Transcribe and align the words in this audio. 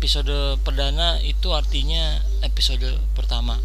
episode 0.00 0.56
perdana 0.64 1.20
itu 1.20 1.52
artinya 1.52 2.24
episode 2.40 2.96
pertama. 3.12 3.60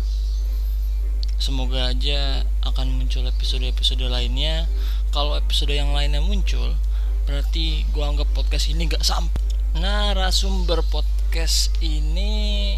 Semoga 1.40 1.96
aja 1.96 2.44
akan 2.68 3.00
muncul 3.00 3.24
episode-episode 3.24 4.04
lainnya. 4.12 4.68
Kalau 5.16 5.40
episode 5.40 5.72
yang 5.72 5.96
lainnya 5.96 6.20
muncul 6.20 6.76
berarti 7.24 7.88
gua 7.96 8.12
anggap 8.12 8.28
podcast 8.36 8.68
ini 8.68 8.92
gak 8.92 9.08
sampai 9.08 9.40
narasumber 9.80 10.84
podcast 10.92 11.72
ini 11.80 12.76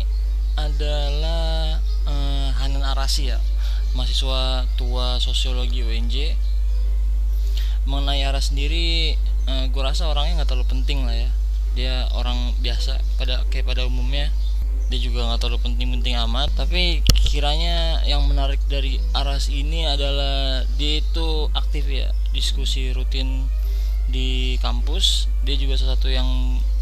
adalah 0.54 1.82
uh, 2.06 2.50
Hanan 2.62 2.86
Arasi 2.86 3.34
ya 3.34 3.42
mahasiswa 3.98 4.70
tua 4.78 5.18
sosiologi 5.18 5.82
UNJ 5.82 6.38
mengenai 7.90 8.22
Aras 8.22 8.54
sendiri 8.54 9.18
uh, 9.50 9.66
gue 9.66 9.82
rasa 9.82 10.06
orangnya 10.06 10.42
nggak 10.42 10.50
terlalu 10.54 10.70
penting 10.70 11.10
lah 11.10 11.18
ya 11.18 11.30
dia 11.78 12.10
orang 12.18 12.58
biasa 12.58 12.98
pada 13.22 13.46
kayak 13.54 13.70
pada 13.70 13.86
umumnya. 13.86 14.34
Dia 14.90 14.98
juga 14.98 15.30
nggak 15.30 15.46
terlalu 15.46 15.62
penting-penting 15.62 16.18
amat. 16.26 16.50
Tapi 16.58 17.06
kiranya 17.14 18.02
yang 18.10 18.26
menarik 18.26 18.58
dari 18.66 18.98
Aras 19.14 19.54
ini 19.54 19.86
adalah 19.86 20.66
dia 20.82 21.06
itu 21.06 21.54
aktif 21.54 21.86
ya 21.86 22.10
diskusi 22.34 22.90
rutin 22.98 23.46
di 24.10 24.58
kampus. 24.58 25.30
Dia 25.46 25.54
juga 25.54 25.78
salah 25.78 26.02
satu 26.02 26.10
yang 26.10 26.26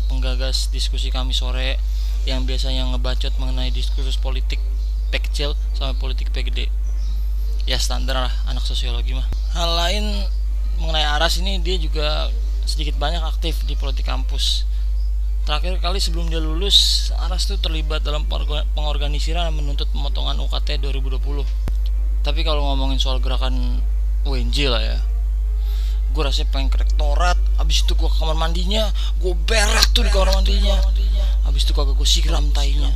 penggagas 0.08 0.72
diskusi 0.72 1.12
kami 1.12 1.36
sore 1.36 1.76
yang 2.24 2.48
biasanya 2.48 2.88
ngebacot 2.96 3.36
mengenai 3.36 3.76
diskursus 3.76 4.16
politik 4.16 4.64
P 5.12 5.14
kecil 5.20 5.54
sama 5.78 5.94
politik 5.98 6.34
P 6.34 6.42
gede 6.42 6.74
ya 7.66 7.78
standar 7.82 8.30
lah 8.30 8.34
anak 8.48 8.64
sosiologi 8.64 9.12
mah. 9.18 9.28
Hal 9.58 9.70
lain 9.76 10.06
mengenai 10.80 11.04
Aras 11.04 11.42
ini 11.42 11.60
dia 11.60 11.76
juga 11.82 12.30
sedikit 12.66 12.98
banyak 12.98 13.22
aktif 13.22 13.66
di 13.66 13.78
politik 13.78 14.06
kampus 14.10 14.66
Terakhir 15.46 15.78
kali 15.78 16.02
sebelum 16.02 16.26
dia 16.26 16.42
lulus, 16.42 17.14
Aras 17.22 17.46
tuh 17.46 17.62
terlibat 17.62 18.02
dalam 18.02 18.26
pengorganisiran 18.26 19.54
menuntut 19.54 19.86
pemotongan 19.94 20.42
UKT 20.42 20.82
2020. 20.82 21.22
Tapi 22.26 22.42
kalau 22.42 22.66
ngomongin 22.66 22.98
soal 22.98 23.22
gerakan 23.22 23.78
UNJ 24.26 24.74
lah 24.74 24.82
ya, 24.82 24.98
gue 26.18 26.22
rasanya 26.26 26.50
pengen 26.50 26.74
ke 26.74 26.82
rektorat, 26.82 27.38
abis 27.62 27.86
itu 27.86 27.94
gue 27.94 28.10
ke 28.10 28.18
kamar 28.18 28.34
mandinya, 28.34 28.90
gue 29.22 29.38
berak 29.46 29.94
tuh 29.94 30.02
di 30.02 30.10
kamar 30.10 30.34
mandinya, 30.34 30.82
abis 31.46 31.70
itu 31.70 31.78
kagak 31.78 31.94
gue 31.94 32.10
siram 32.10 32.50
tainya, 32.50 32.90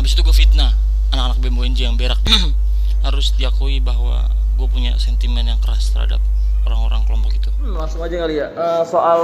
abis 0.00 0.16
itu 0.16 0.24
gue 0.24 0.32
fitnah 0.32 0.72
anak-anak 1.12 1.44
BEM 1.44 1.60
UNJ 1.60 1.92
yang 1.92 2.00
berak. 2.00 2.24
Harus 3.04 3.36
diakui 3.36 3.84
bahwa 3.84 4.32
gue 4.56 4.64
punya 4.64 4.96
sentimen 4.96 5.44
yang 5.44 5.60
keras 5.60 5.92
terhadap 5.92 6.24
orang-orang 6.64 7.04
kelompok 7.04 7.36
itu. 7.36 7.52
Hmm, 7.60 7.76
langsung 7.76 8.00
aja 8.00 8.16
kali 8.16 8.40
ya, 8.40 8.48
uh, 8.56 8.80
soal 8.80 9.20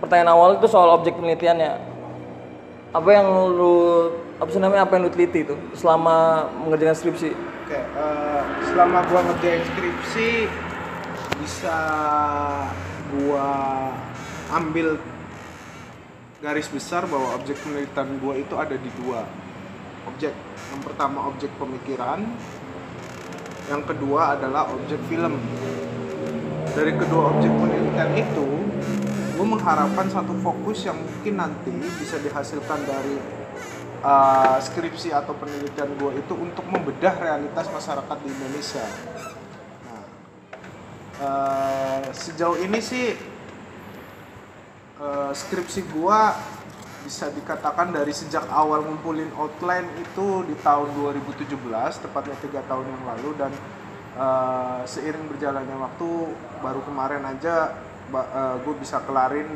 pertanyaan 0.00 0.32
awal 0.32 0.50
itu 0.60 0.66
soal 0.68 0.92
objek 0.96 1.16
penelitiannya. 1.16 1.96
Apa 2.92 3.08
yang 3.12 3.28
lu 3.52 3.76
apa 4.36 4.48
sih 4.52 4.60
namanya 4.60 4.84
apa 4.84 4.96
yang 4.96 5.08
lu 5.08 5.12
teliti 5.12 5.44
itu 5.44 5.56
selama 5.76 6.48
mengerjakan 6.64 6.96
skripsi? 6.96 7.30
Oke 7.66 7.80
uh, 7.96 8.42
selama 8.72 9.04
gua 9.08 9.20
ngerjain 9.32 9.62
skripsi 9.64 10.28
bisa 11.40 11.78
gua 13.16 13.48
ambil 14.54 14.96
garis 16.40 16.68
besar 16.70 17.08
bahwa 17.08 17.36
objek 17.36 17.56
penelitian 17.64 18.16
gua 18.20 18.34
itu 18.36 18.54
ada 18.56 18.76
di 18.76 18.90
dua. 19.02 19.24
Objek 20.06 20.32
yang 20.72 20.80
pertama 20.84 21.26
objek 21.28 21.50
pemikiran. 21.58 22.22
Yang 23.66 23.82
kedua 23.90 24.38
adalah 24.38 24.70
objek 24.70 25.02
film. 25.10 25.42
Dari 26.70 26.92
kedua 26.94 27.34
objek 27.34 27.50
penelitian 27.50 28.10
itu 28.14 28.46
gue 29.36 29.44
mengharapkan 29.46 30.08
satu 30.08 30.32
fokus 30.40 30.88
yang 30.88 30.96
mungkin 30.96 31.36
nanti 31.36 31.68
bisa 32.00 32.16
dihasilkan 32.16 32.88
dari 32.88 33.20
uh, 34.00 34.56
skripsi 34.56 35.12
atau 35.12 35.36
penelitian 35.36 35.92
gue 36.00 36.24
itu 36.24 36.32
untuk 36.32 36.64
membedah 36.64 37.12
realitas 37.20 37.68
masyarakat 37.68 38.16
di 38.24 38.28
Indonesia. 38.32 38.86
Nah, 39.84 40.04
uh, 41.20 42.02
sejauh 42.16 42.56
ini 42.64 42.80
sih 42.80 43.12
uh, 45.04 45.36
skripsi 45.36 45.84
gue 45.84 46.20
bisa 47.04 47.28
dikatakan 47.30 47.92
dari 47.92 48.10
sejak 48.10 48.48
awal 48.50 48.82
ngumpulin 48.82 49.30
outline 49.36 49.86
itu 50.00 50.48
di 50.48 50.56
tahun 50.64 50.90
2017, 50.96 51.54
tepatnya 52.02 52.36
tiga 52.40 52.64
tahun 52.66 52.88
yang 52.88 53.02
lalu 53.04 53.30
dan 53.38 53.52
uh, 54.16 54.80
seiring 54.88 55.28
berjalannya 55.28 55.76
waktu 55.76 56.08
baru 56.64 56.80
kemarin 56.82 57.22
aja 57.30 57.85
uh, 58.12 58.22
eh, 58.22 58.54
gue 58.62 58.74
bisa 58.78 59.02
kelarin 59.02 59.48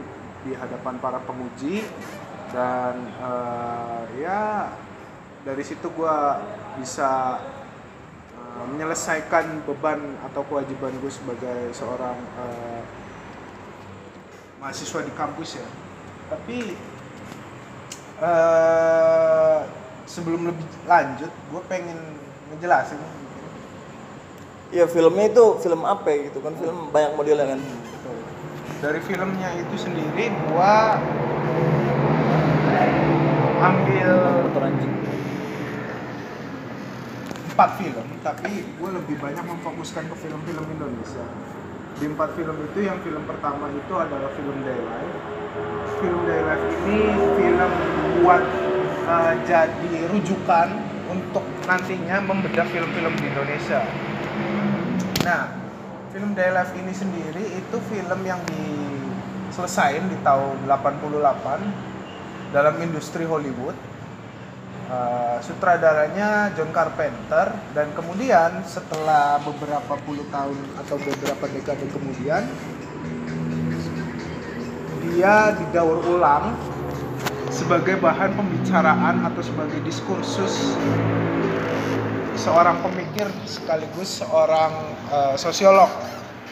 di 0.43 0.53
hadapan 0.56 0.94
para 0.99 1.19
penguji. 1.22 1.84
Dan 2.50 3.06
uh, 3.22 4.03
ya 4.19 4.75
dari 5.47 5.62
situ 5.62 5.87
gue 5.94 6.16
bisa 6.83 7.38
uh, 8.34 8.65
menyelesaikan 8.75 9.62
beban 9.62 10.19
atau 10.27 10.43
kewajiban 10.50 10.91
gue 10.99 11.12
sebagai 11.12 11.71
seorang 11.71 12.19
uh, 12.38 12.83
mahasiswa 14.59 15.06
di 15.06 15.12
kampus 15.15 15.62
ya. 15.62 15.69
Tapi 16.34 16.75
uh, 18.19 19.62
sebelum 20.11 20.50
lebih 20.50 20.67
lanjut 20.91 21.31
gue 21.31 21.62
pengen 21.71 21.99
ngejelasin 22.50 22.99
ya 24.71 24.87
filmnya 24.87 25.31
itu 25.31 25.44
film 25.62 25.82
apa 25.87 26.31
gitu 26.31 26.43
kan? 26.43 26.55
Film 26.59 26.91
banyak 26.91 27.15
modelnya 27.15 27.47
kan 27.55 27.61
dari 28.80 29.00
filmnya 29.04 29.52
itu 29.60 29.76
sendiri 29.76 30.32
gua 30.48 30.96
ambil 33.60 34.41
empat 37.60 37.76
film 37.76 38.08
tapi 38.24 38.64
gue 38.64 38.90
lebih 38.96 39.20
banyak 39.20 39.44
memfokuskan 39.44 40.08
ke 40.08 40.16
film-film 40.16 40.64
Indonesia. 40.64 41.20
Di 42.00 42.08
empat 42.08 42.32
film 42.32 42.56
itu 42.56 42.88
yang 42.88 42.96
film 43.04 43.20
pertama 43.28 43.69
itu 43.69 43.92
adalah 44.00 44.32
film 44.32 44.64
Daylight. 44.64 45.12
Film 46.00 46.20
Daylight 46.24 46.64
ini 46.88 47.20
film 47.36 47.72
buat 48.24 48.44
uh, 49.04 49.36
jadi 49.44 50.08
rujukan 50.08 50.69
untuk 51.12 51.44
nantinya 51.69 52.16
membedah 52.24 52.64
film-film 52.64 53.12
di 53.20 53.28
Indonesia. 53.28 53.84
Nah 55.20 55.59
film 56.10 56.34
Day 56.34 56.50
Life 56.50 56.75
ini 56.75 56.91
sendiri 56.91 57.44
itu 57.54 57.76
film 57.87 58.21
yang 58.26 58.43
diselesain 58.50 60.03
di 60.10 60.19
tahun 60.26 60.66
88 60.66 62.50
dalam 62.50 62.75
industri 62.82 63.22
Hollywood. 63.22 63.78
Uh, 64.91 65.38
sutradaranya 65.38 66.50
John 66.59 66.75
Carpenter 66.75 67.54
dan 67.78 67.94
kemudian 67.94 68.59
setelah 68.66 69.38
beberapa 69.38 69.94
puluh 70.03 70.26
tahun 70.34 70.59
atau 70.82 70.99
beberapa 70.99 71.47
dekade 71.47 71.87
kemudian 71.94 72.43
dia 75.06 75.54
didaur 75.54 76.03
ulang 76.10 76.59
sebagai 77.54 78.03
bahan 78.03 78.34
pembicaraan 78.34 79.31
atau 79.31 79.43
sebagai 79.47 79.78
diskursus 79.87 80.75
seorang 82.40 82.80
pemikir 82.80 83.28
sekaligus 83.44 84.24
seorang 84.24 84.72
uh, 85.12 85.36
sosiolog 85.36 85.92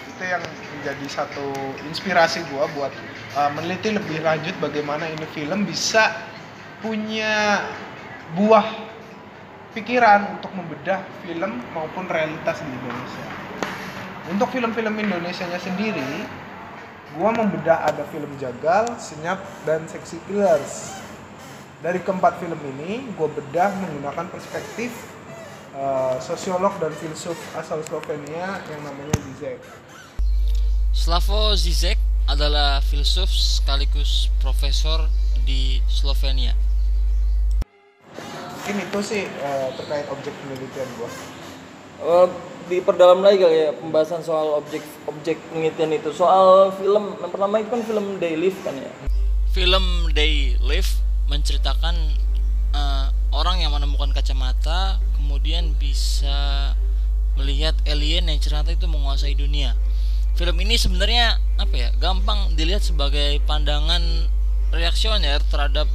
itu 0.05 0.25
yang 0.29 0.45
menjadi 0.77 1.07
satu 1.09 1.49
inspirasi 1.89 2.45
gue 2.45 2.65
buat 2.77 2.93
uh, 3.33 3.49
meneliti 3.57 3.97
lebih 3.97 4.21
lanjut 4.21 4.53
bagaimana 4.61 5.09
ini 5.09 5.25
film 5.33 5.65
bisa 5.65 6.13
punya 6.85 7.65
buah 8.37 8.69
pikiran 9.73 10.37
untuk 10.37 10.53
membedah 10.53 11.01
film 11.25 11.57
maupun 11.73 12.05
realitas 12.05 12.61
di 12.61 12.69
Indonesia. 12.69 13.27
Untuk 14.29 14.53
film-film 14.53 14.93
Indonesia-nya 14.93 15.57
sendiri, 15.57 16.29
gue 17.17 17.31
membedah 17.33 17.89
ada 17.89 18.05
film 18.13 18.29
Jagal, 18.37 18.93
Senyap, 19.01 19.41
dan 19.65 19.89
Sexy 19.89 20.21
Killers. 20.29 21.01
Dari 21.81 22.03
keempat 22.05 22.37
film 22.43 22.61
ini, 22.77 23.09
gue 23.17 23.29
bedah 23.33 23.73
menggunakan 23.81 24.29
perspektif 24.29 24.93
uh, 25.79 26.17
sosiolog 26.19 26.75
dan 26.83 26.93
filsuf 26.99 27.39
asal 27.55 27.81
Slovenia 27.87 28.59
yang 28.67 28.81
namanya 28.83 29.17
Zizek. 29.31 29.59
Slavo 30.91 31.55
Zizek 31.55 31.97
adalah 32.27 32.83
filsuf 32.83 33.31
sekaligus 33.31 34.29
profesor 34.43 35.07
di 35.47 35.81
Slovenia. 35.87 36.53
Ini 38.69 38.85
tuh 38.93 39.01
sih 39.01 39.25
uh, 39.25 39.73
terkait 39.81 40.05
objek 40.13 40.35
penelitian 40.45 40.89
gua. 41.01 41.11
Uh, 41.99 42.29
diperdalam 42.69 43.25
lagi 43.25 43.41
kali 43.41 43.65
ya 43.65 43.71
pembahasan 43.73 44.21
soal 44.21 44.61
objek 44.61 44.85
objek 45.09 45.41
penelitian 45.49 45.89
itu 45.97 46.13
soal 46.13 46.69
film 46.77 47.17
yang 47.17 47.33
pertama 47.33 47.65
itu 47.65 47.73
kan 47.73 47.81
film 47.81 48.21
Day 48.21 48.37
Live 48.37 48.61
kan 48.61 48.77
ya 48.77 48.93
film 49.57 50.13
Day 50.13 50.53
Live 50.61 51.01
menceritakan 51.33 51.97
uh, 52.77 53.09
orang 53.33 53.65
yang 53.65 53.73
menemukan 53.73 54.13
kacamata 54.13 55.01
kemudian 55.19 55.75
bisa 55.77 56.73
melihat 57.35 57.75
alien 57.87 58.31
yang 58.31 58.39
ternyata 58.39 58.75
itu 58.75 58.87
menguasai 58.87 59.35
dunia. 59.35 59.75
Film 60.39 60.55
ini 60.63 60.79
sebenarnya 60.79 61.43
apa 61.59 61.75
ya? 61.75 61.91
Gampang 61.99 62.55
dilihat 62.55 62.87
sebagai 62.87 63.43
pandangan 63.43 64.01
reaksioner 64.71 65.43
terhadap 65.51 65.91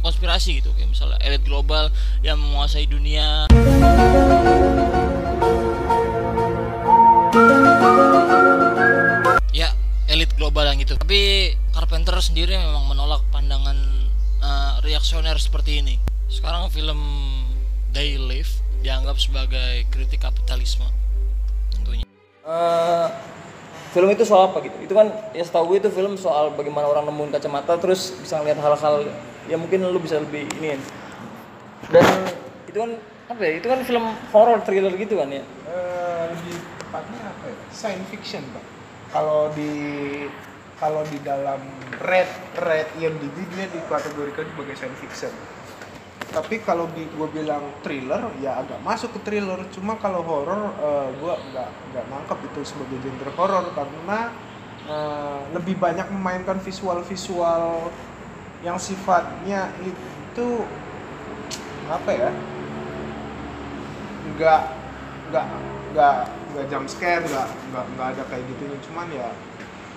konspirasi 0.00 0.64
gitu 0.64 0.72
kayak 0.76 0.90
misalnya 0.92 1.18
elit 1.20 1.44
global 1.44 1.92
yang 2.24 2.40
menguasai 2.40 2.88
dunia 2.88 3.48
ya 9.52 9.68
elit 10.08 10.32
global 10.40 10.64
yang 10.64 10.80
gitu 10.80 10.96
tapi 10.96 11.52
Carpenter 11.76 12.16
sendiri 12.24 12.56
memang 12.56 12.88
menolak 12.88 13.20
pandangan 13.28 13.76
uh, 14.40 14.80
reaksioner 14.80 15.36
seperti 15.36 15.84
ini 15.84 16.00
sekarang 16.32 16.72
film 16.72 17.00
They 17.90 18.16
Live 18.16 18.50
dianggap 18.80 19.18
sebagai 19.18 19.84
kritik 19.90 20.22
kapitalisme 20.22 20.86
tentunya 21.70 22.06
Eh, 22.40 23.06
film 23.90 24.08
itu 24.08 24.24
soal 24.24 24.48
apa 24.48 24.64
gitu 24.64 24.76
itu 24.80 24.94
kan 24.96 25.10
ya 25.30 25.44
setahu 25.44 25.74
gue 25.74 25.84
itu 25.84 25.90
film 25.92 26.16
soal 26.16 26.54
bagaimana 26.54 26.88
orang 26.88 27.04
nemuin 27.06 27.36
kacamata 27.36 27.76
terus 27.76 28.14
bisa 28.16 28.40
ngeliat 28.40 28.58
hal-hal 28.58 29.04
yang 29.46 29.60
mungkin 29.60 29.84
lu 29.84 29.98
bisa 29.98 30.16
lebih 30.16 30.46
ini 30.58 30.78
dan 31.90 32.04
itu 32.64 32.78
kan 32.78 32.90
apa 33.28 33.40
ya 33.42 33.52
itu 33.58 33.66
kan 33.66 33.78
film 33.82 34.04
horror 34.30 34.58
thriller 34.62 34.94
gitu 34.94 35.18
kan 35.18 35.28
ya 35.30 35.42
Eh, 35.70 36.22
lebih 36.34 36.56
tepatnya 36.82 37.20
apa 37.30 37.44
ya? 37.46 37.56
Science 37.70 38.06
fiction, 38.10 38.42
Pak. 38.50 38.64
Kalau 39.10 39.50
di 39.54 39.70
kalau 40.78 41.02
di 41.06 41.18
dalam 41.22 41.60
red 42.02 42.26
red 42.58 42.88
IMDb 42.98 43.36
dia 43.54 43.66
dikategorikan 43.70 44.50
sebagai 44.50 44.74
science 44.74 44.98
fiction. 44.98 45.32
Tapi 46.30 46.62
kalau 46.62 46.86
gue 46.94 47.28
bilang 47.34 47.62
thriller, 47.82 48.30
ya 48.38 48.62
agak 48.62 48.78
masuk 48.86 49.10
ke 49.18 49.20
thriller. 49.26 49.58
Cuma 49.74 49.98
kalau 49.98 50.22
horror, 50.22 50.70
eh, 50.78 51.08
gue 51.18 51.34
nggak 51.50 51.68
nggak 51.90 52.04
nangkep 52.06 52.38
itu 52.50 52.60
sebagai 52.62 52.98
genre 53.02 53.32
horror 53.34 53.66
karena 53.74 54.30
eh, 54.86 55.40
lebih 55.54 55.74
banyak 55.78 56.06
memainkan 56.14 56.62
visual-visual 56.62 57.90
yang 58.62 58.78
sifatnya 58.78 59.74
itu 59.82 60.48
apa 61.90 62.10
ya? 62.14 62.30
nggak 64.40 64.62
nggak 65.30 65.46
nggak 65.92 66.16
nggak 66.54 66.66
jump 66.72 66.86
scare 66.88 67.24
nggak 67.28 67.48
nggak 67.70 67.84
nggak 67.92 68.08
ada 68.16 68.22
kayak 68.32 68.44
gitunya 68.48 68.78
cuman 68.88 69.08
ya 69.12 69.28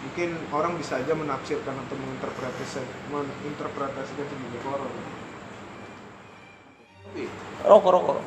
mungkin 0.03 0.29
orang 0.51 0.75
bisa 0.75 0.99
aja 0.99 1.15
menafsirkan 1.15 1.71
atau 1.71 1.95
menginterpretasi 1.95 2.83
menginterpretasikan 3.07 4.25
sebagai 4.27 4.59
tapi 4.67 5.22
rokok 7.63 7.91
rokok. 7.93 8.17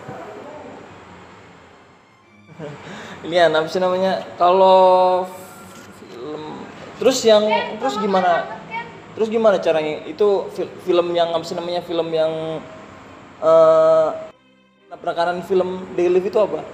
Ini 3.27 3.35
ya 3.37 3.47
apa 3.53 3.69
sih 3.69 3.83
namanya? 3.83 4.25
Kalau 4.41 5.29
film 6.09 6.65
terus 6.97 7.21
yang 7.27 7.45
terus 7.77 8.01
gimana? 8.01 8.49
Terus 9.13 9.29
gimana 9.29 9.61
caranya? 9.61 10.05
Itu 10.09 10.49
fil- 10.57 10.73
film 10.85 11.13
yang 11.13 11.33
apa 11.37 11.45
sih 11.45 11.57
namanya? 11.57 11.85
Film 11.85 12.09
yang 12.13 12.63
eh 13.45 14.09
penekanan 14.97 15.45
film 15.45 15.85
Daily 15.93 16.25
itu 16.25 16.39
apa? 16.41 16.65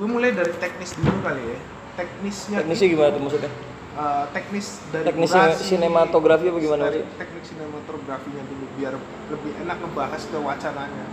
Gue 0.00 0.08
mulai 0.10 0.34
dari 0.34 0.50
teknis 0.58 0.98
dulu 0.98 1.22
kali 1.22 1.42
ya. 1.46 1.58
Teknisnya 1.92 2.56
teknisnya 2.64 2.88
itu, 2.88 2.94
gimana 2.96 3.12
tuh 3.12 3.20
maksudnya 3.20 3.52
eh, 3.92 4.24
teknis 4.32 4.80
dari 4.88 5.04
Teknis 5.04 5.30
durasi, 5.30 5.62
sinematografi 5.66 6.46
apa 6.48 6.58
gimana 6.58 6.82
dari 6.88 7.02
teknik 7.14 7.44
sinematografinya 7.44 8.42
dulu 8.46 8.64
biar 8.76 8.94
lebih 9.28 9.52
enak 9.60 9.76
ngebahas 9.80 10.22
ke 10.24 10.38
wacananya 10.38 11.06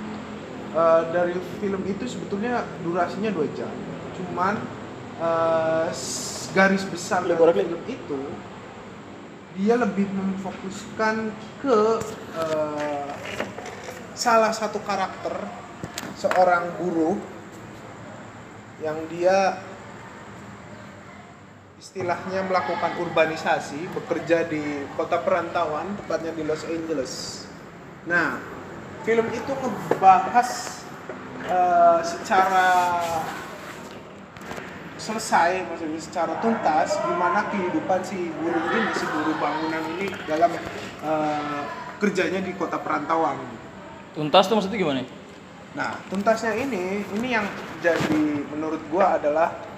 Eh, 0.69 1.01
dari 1.09 1.33
film 1.57 1.81
itu 1.81 2.05
sebetulnya 2.05 2.61
durasinya 2.85 3.33
dua 3.33 3.49
jam. 3.57 3.73
Cuman 4.13 4.61
s- 5.89 6.53
garis 6.53 6.85
besar 6.85 7.25
dari 7.25 7.41
film 7.57 7.81
itu 7.89 8.19
dia 9.57 9.75
lebih 9.75 10.05
memfokuskan 10.13 11.33
ke 11.59 11.77
eh, 12.37 13.09
salah 14.13 14.53
satu 14.53 14.77
karakter 14.85 15.33
seorang 16.13 16.69
guru 16.77 17.17
yang 18.79 19.09
dia 19.09 19.57
istilahnya 21.79 22.43
melakukan 22.43 22.91
urbanisasi, 22.99 23.87
bekerja 23.95 24.43
di 24.51 24.83
kota 24.99 25.23
perantauan, 25.23 25.95
tepatnya 26.03 26.35
di 26.35 26.43
Los 26.43 26.67
Angeles. 26.67 27.47
Nah, 28.03 28.35
film 29.07 29.31
itu 29.31 29.51
ngebahas 29.55 30.49
eh, 31.47 31.99
secara 32.03 32.67
selesai, 34.99 35.63
maksudnya 35.71 36.01
secara 36.03 36.35
tuntas 36.43 36.99
gimana 36.99 37.47
kehidupan 37.47 38.03
si 38.03 38.27
guru 38.43 38.59
ini, 38.75 38.91
si 38.91 39.07
guru 39.07 39.31
bangunan 39.39 39.83
ini 39.95 40.11
dalam 40.27 40.51
eh, 41.07 41.61
kerjanya 42.03 42.43
di 42.43 42.51
kota 42.59 42.75
perantauan. 42.75 43.39
tuntas 44.09 44.51
tuh 44.51 44.59
maksudnya 44.59 44.81
gimana 44.81 45.05
Nah, 45.77 45.95
tuntasnya 46.09 46.57
ini, 46.57 47.05
ini 47.13 47.27
yang 47.29 47.45
jadi 47.79 48.41
menurut 48.51 48.81
gua 48.89 49.21
adalah 49.21 49.68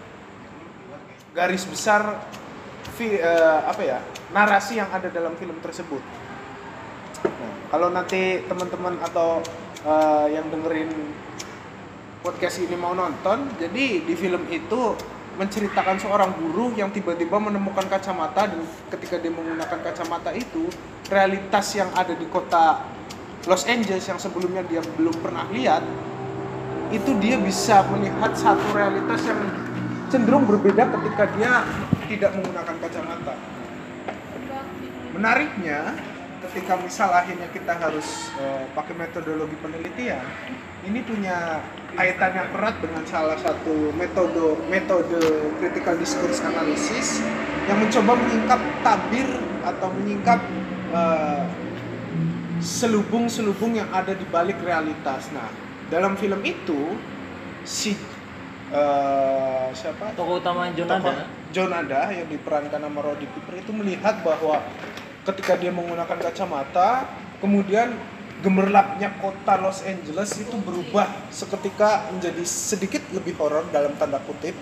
garis 1.31 1.63
besar 1.63 2.19
fi- 2.99 3.19
eh, 3.19 3.59
apa 3.63 3.81
ya 3.81 3.99
narasi 4.35 4.79
yang 4.79 4.91
ada 4.91 5.07
dalam 5.07 5.35
film 5.39 5.55
tersebut. 5.63 6.03
Nah, 7.23 7.53
kalau 7.71 7.87
nanti 7.91 8.43
teman-teman 8.47 8.99
atau 8.99 9.39
eh, 9.87 10.35
yang 10.35 10.47
dengerin 10.51 10.91
podcast 12.21 12.61
ini 12.61 12.77
mau 12.77 12.93
nonton, 12.93 13.49
jadi 13.57 14.05
di 14.05 14.13
film 14.13 14.45
itu 14.51 14.93
menceritakan 15.39 15.97
seorang 15.97 16.31
guru 16.37 16.75
yang 16.75 16.91
tiba-tiba 16.91 17.39
menemukan 17.39 17.87
kacamata 17.87 18.51
dan 18.51 18.61
ketika 18.93 19.15
dia 19.17 19.31
menggunakan 19.31 19.79
kacamata 19.79 20.35
itu 20.35 20.67
realitas 21.07 21.71
yang 21.73 21.87
ada 21.95 22.11
di 22.11 22.27
kota 22.27 22.83
Los 23.47 23.65
Angeles 23.65 24.05
yang 24.05 24.19
sebelumnya 24.21 24.61
dia 24.67 24.83
belum 24.99 25.17
pernah 25.23 25.47
lihat 25.49 25.81
itu 26.91 27.15
dia 27.23 27.39
bisa 27.39 27.81
melihat 27.89 28.35
satu 28.35 28.75
realitas 28.75 29.23
yang 29.23 29.39
cenderung 30.11 30.43
berbeda 30.43 30.91
ketika 30.91 31.23
dia 31.39 31.63
tidak 32.11 32.35
menggunakan 32.35 32.75
kacamata. 32.83 33.35
Menariknya, 35.15 35.95
ketika 36.43 36.75
misal 36.83 37.15
akhirnya 37.15 37.47
kita 37.55 37.79
harus 37.79 38.27
eh, 38.35 38.67
pakai 38.75 38.91
metodologi 38.99 39.55
penelitian, 39.63 40.23
ini 40.83 40.99
punya 41.07 41.63
kaitan 41.95 42.35
yang 42.35 42.49
erat 42.59 42.75
dengan 42.83 43.03
salah 43.07 43.39
satu 43.39 43.95
metode 43.95 44.59
metode 44.67 45.19
critical 45.63 45.95
discourse 45.95 46.43
analysis 46.43 47.23
yang 47.67 47.79
mencoba 47.79 48.15
menyingkap 48.19 48.61
tabir 48.83 49.27
atau 49.63 49.87
menyingkap 49.95 50.39
eh, 50.91 51.43
selubung-selubung 52.59 53.79
yang 53.79 53.87
ada 53.95 54.12
di 54.12 54.27
balik 54.27 54.59
realitas. 54.62 55.31
Nah, 55.31 55.47
dalam 55.88 56.19
film 56.19 56.43
itu 56.43 57.00
si 57.63 57.95
eh, 58.71 59.67
siapa? 59.75 60.15
tokoh 60.15 60.39
utama 60.39 60.71
Tokoh 60.71 60.87
Jonada 60.87 61.11
Jonada 61.51 62.01
yang 62.15 62.27
diperankan 62.31 62.79
sama 62.79 62.99
Roddy 63.03 63.27
Piper 63.27 63.59
itu 63.59 63.71
melihat 63.75 64.23
bahwa 64.23 64.63
ketika 65.27 65.53
dia 65.59 65.69
menggunakan 65.69 66.17
kacamata, 66.17 67.05
kemudian 67.43 67.93
gemerlapnya 68.41 69.13
kota 69.21 69.53
Los 69.61 69.85
Angeles 69.85 70.33
itu 70.41 70.55
berubah 70.65 71.05
seketika 71.29 72.09
menjadi 72.09 72.41
sedikit 72.41 73.03
lebih 73.13 73.37
horor 73.37 73.69
dalam 73.69 73.93
tanda 74.01 74.17
kutip, 74.23 74.57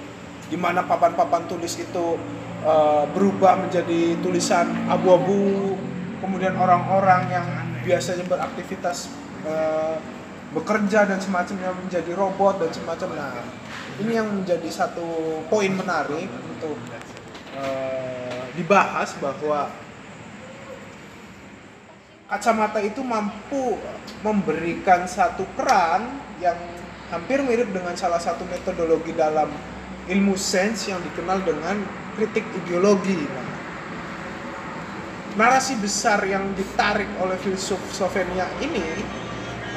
di 0.52 0.58
mana 0.60 0.84
papan-papan 0.84 1.48
tulis 1.48 1.80
itu 1.80 2.20
eh, 2.66 3.06
berubah 3.16 3.56
menjadi 3.56 4.20
tulisan 4.20 4.68
abu-abu, 4.92 5.78
kemudian 6.20 6.60
orang-orang 6.60 7.22
yang 7.32 7.48
biasanya 7.88 8.28
beraktivitas 8.28 9.08
eh, 9.48 9.96
bekerja 10.50 11.06
dan 11.06 11.22
semacamnya 11.22 11.70
menjadi 11.78 12.12
robot 12.18 12.58
dan 12.62 12.72
semacam. 12.74 13.10
Nah, 13.14 13.46
ini 14.02 14.12
yang 14.18 14.28
menjadi 14.32 14.70
satu 14.70 15.06
poin 15.52 15.70
menarik 15.70 16.26
untuk 16.26 16.78
eh, 17.54 18.44
dibahas 18.58 19.14
bahwa 19.22 19.70
kacamata 22.30 22.82
itu 22.82 23.02
mampu 23.02 23.78
memberikan 24.22 25.06
satu 25.06 25.46
keran 25.58 26.06
yang 26.42 26.58
hampir 27.10 27.42
mirip 27.42 27.74
dengan 27.74 27.98
salah 27.98 28.22
satu 28.22 28.46
metodologi 28.46 29.14
dalam 29.18 29.50
ilmu 30.10 30.34
sains 30.38 30.90
yang 30.90 31.02
dikenal 31.02 31.42
dengan 31.46 31.82
kritik 32.18 32.46
ideologi. 32.66 33.18
Nah, 33.18 33.50
narasi 35.38 35.78
besar 35.78 36.26
yang 36.26 36.54
ditarik 36.58 37.10
oleh 37.22 37.38
filsuf 37.38 37.78
Slovenia 37.94 38.50
ini 38.62 38.84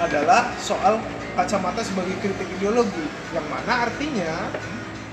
adalah 0.03 0.51
soal 0.59 0.99
kacamata 1.39 1.87
sebagai 1.87 2.19
kritik 2.19 2.49
ideologi. 2.59 3.07
Yang 3.31 3.47
mana 3.47 3.73
artinya 3.87 4.33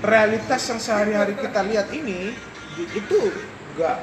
realitas 0.02 0.60
yang 0.68 0.80
sehari-hari 0.80 1.36
kita 1.36 1.60
lihat 1.64 1.88
ini 1.94 2.34
itu 2.80 3.20
nggak 3.76 3.98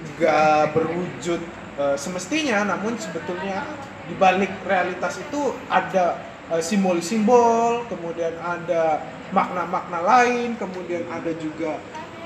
nggak 0.00 0.62
berwujud 0.72 1.40
eh, 1.76 1.96
semestinya 1.98 2.64
namun 2.64 2.96
sebetulnya 2.96 3.66
di 4.06 4.14
balik 4.16 4.50
realitas 4.64 5.18
itu 5.20 5.52
ada 5.68 6.18
eh, 6.54 6.62
simbol-simbol 6.62 7.84
kemudian 7.90 8.32
ada 8.40 9.02
makna-makna 9.34 9.98
lain 10.02 10.54
kemudian 10.56 11.04
ada 11.10 11.30
juga 11.36 11.76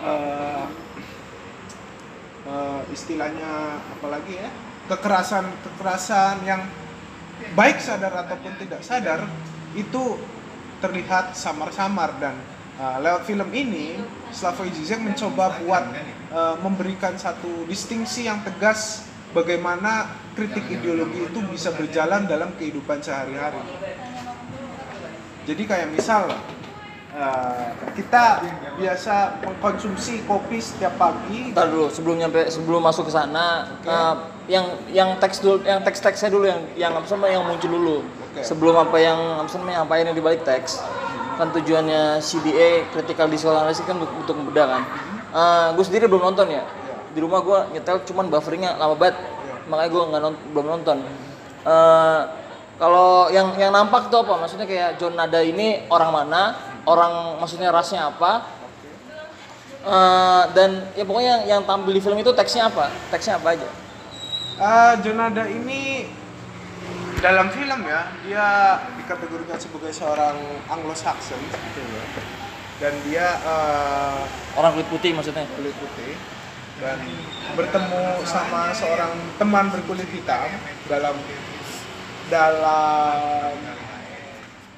eh, 0.04 0.66
eh, 2.47 2.81
istilahnya 2.93 3.81
apalagi 3.99 4.38
ya 4.38 4.49
kekerasan 4.93 5.49
kekerasan 5.64 6.45
yang 6.45 6.62
baik 7.55 7.79
sadar 7.79 8.12
ataupun 8.26 8.53
tidak 8.59 8.83
sadar 8.83 9.26
itu 9.75 10.19
terlihat 10.79 11.35
samar-samar 11.35 12.14
dan 12.19 12.35
uh, 12.79 12.99
lewat 13.00 13.25
film 13.26 13.49
ini 13.55 13.99
Slavoj 14.31 14.71
Zizek 14.75 15.00
mencoba 15.00 15.57
buat 15.62 15.85
uh, 16.35 16.57
memberikan 16.61 17.14
satu 17.17 17.67
distingsi 17.71 18.26
yang 18.26 18.43
tegas 18.43 19.07
bagaimana 19.35 20.11
kritik 20.38 20.67
ideologi 20.71 21.26
itu 21.26 21.41
bisa 21.50 21.75
berjalan 21.75 22.26
dalam 22.26 22.55
kehidupan 22.59 23.03
sehari-hari. 23.03 23.62
Jadi 25.45 25.62
kayak 25.69 25.93
misal 25.93 26.33
uh, 27.14 27.71
kita 27.94 28.42
biasa 28.75 29.38
mengkonsumsi 29.47 30.26
kopi 30.26 30.59
setiap 30.59 30.99
pagi. 30.99 31.54
Ntar 31.54 31.71
dulu 31.71 31.87
sebelum 31.88 32.18
nyampe 32.18 32.50
sebelum 32.50 32.83
masuk 32.83 33.06
ke 33.09 33.12
sana 33.14 33.71
Oke. 33.71 33.87
eh, 33.87 34.14
yang 34.50 34.66
yang 34.90 35.11
teks 35.23 35.40
dulu 35.40 35.62
yang 35.62 35.80
teks 35.87 36.02
teksnya 36.02 36.28
dulu 36.35 36.44
yang 36.50 36.61
yang 36.75 36.92
apa 36.92 37.06
sama 37.06 37.30
yang 37.30 37.47
muncul 37.47 37.71
dulu. 37.71 37.97
Oke. 38.02 38.42
sebelum 38.42 38.75
apa 38.75 38.97
yang 38.99 39.18
apa 39.38 39.49
sama 39.49 39.71
apa 39.71 39.92
yang 39.94 40.11
di 40.11 40.23
balik 40.23 40.42
teks. 40.42 40.83
Kan 41.38 41.50
tujuannya 41.50 42.23
CDA 42.23 42.87
critical 42.94 43.26
digital 43.26 43.62
analysis 43.62 43.83
kan 43.87 43.99
untuk, 43.99 44.35
membedah 44.38 44.66
kan. 44.78 44.83
Eh, 45.35 45.66
gue 45.75 45.85
sendiri 45.87 46.06
belum 46.11 46.35
nonton 46.35 46.50
ya. 46.50 46.62
Di 47.14 47.23
rumah 47.23 47.42
gue 47.42 47.78
nyetel 47.78 48.02
cuman 48.06 48.26
bufferingnya 48.30 48.75
lama 48.78 48.94
banget. 48.99 49.18
Makanya 49.71 49.90
gue 49.90 50.02
nggak 50.02 50.23
nont- 50.23 50.44
belum 50.50 50.66
nonton. 50.66 50.97
Eh, 51.62 52.21
kalau 52.75 53.30
yang 53.30 53.54
yang 53.54 53.71
nampak 53.71 54.11
itu 54.11 54.16
apa? 54.18 54.35
Maksudnya 54.35 54.66
kayak 54.66 54.99
John 54.99 55.14
Nada 55.14 55.38
ini 55.42 55.87
orang 55.90 56.11
mana 56.11 56.74
orang 56.85 57.41
maksudnya 57.41 57.69
rasnya 57.69 58.09
apa 58.09 58.64
Eh, 59.85 60.43
dan 60.57 60.81
ya 60.97 61.05
pokoknya 61.05 61.29
yang, 61.29 61.43
yang 61.45 61.62
tampil 61.69 61.93
di 61.93 62.00
film 62.00 62.17
itu 62.17 62.33
teksnya 62.33 62.73
apa? 62.73 62.88
Teksnya 63.12 63.37
apa 63.37 63.53
aja? 63.53 63.69
Ah, 64.57 64.97
Jonada 64.97 65.45
ini 65.45 66.09
dalam 67.21 67.53
film 67.53 67.85
ya 67.85 68.09
dia 68.25 68.47
dikategorikan 68.97 69.61
sebagai 69.61 69.93
seorang 69.93 70.41
Anglo-Saxon 70.73 71.37
gitu 71.37 71.81
ya. 71.85 72.05
dan 72.81 72.93
dia 73.05 73.26
eh, 73.45 74.21
Orang 74.57 74.73
kulit 74.73 74.88
putih 74.88 75.12
maksudnya. 75.12 75.45
kulit 75.53 75.76
putih 75.76 76.17
dan 76.81 77.05
bertemu 77.53 78.25
sama 78.25 78.73
seorang 78.73 79.12
teman 79.37 79.69
berkulit 79.69 80.09
hitam 80.09 80.49
dalam 80.88 81.12
dalam 82.33 83.53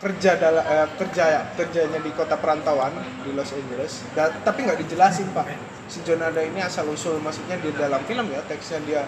kerja 0.06 0.38
dalam 0.38 0.62
eh, 0.62 0.86
kerja 1.02 1.50
kerjanya 1.58 1.98
di 1.98 2.14
kota 2.14 2.38
perantauan 2.38 2.94
di 3.26 3.34
Los 3.34 3.50
Angeles. 3.50 4.06
Dan 4.14 4.30
tapi 4.46 4.62
nggak 4.62 4.78
dijelasin 4.86 5.34
pak. 5.34 5.50
Si 5.90 5.98
Jonada 6.06 6.38
ini 6.38 6.62
asal 6.62 6.86
usul 6.86 7.18
maksudnya 7.18 7.58
di 7.58 7.74
dalam 7.74 7.98
film 8.06 8.30
ya 8.30 8.38
teksnya 8.46 8.78
dia 8.86 9.02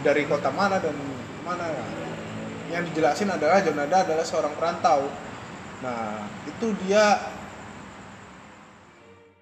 dari 0.00 0.24
kota 0.24 0.48
mana 0.48 0.80
dan 0.80 0.96
mana. 1.44 1.68
Yang 2.72 2.92
dijelasin 2.92 3.28
adalah 3.28 3.60
Jonada 3.60 4.08
adalah 4.08 4.24
seorang 4.24 4.56
perantau. 4.56 5.12
Nah 5.84 6.24
itu 6.48 6.72
dia 6.88 7.20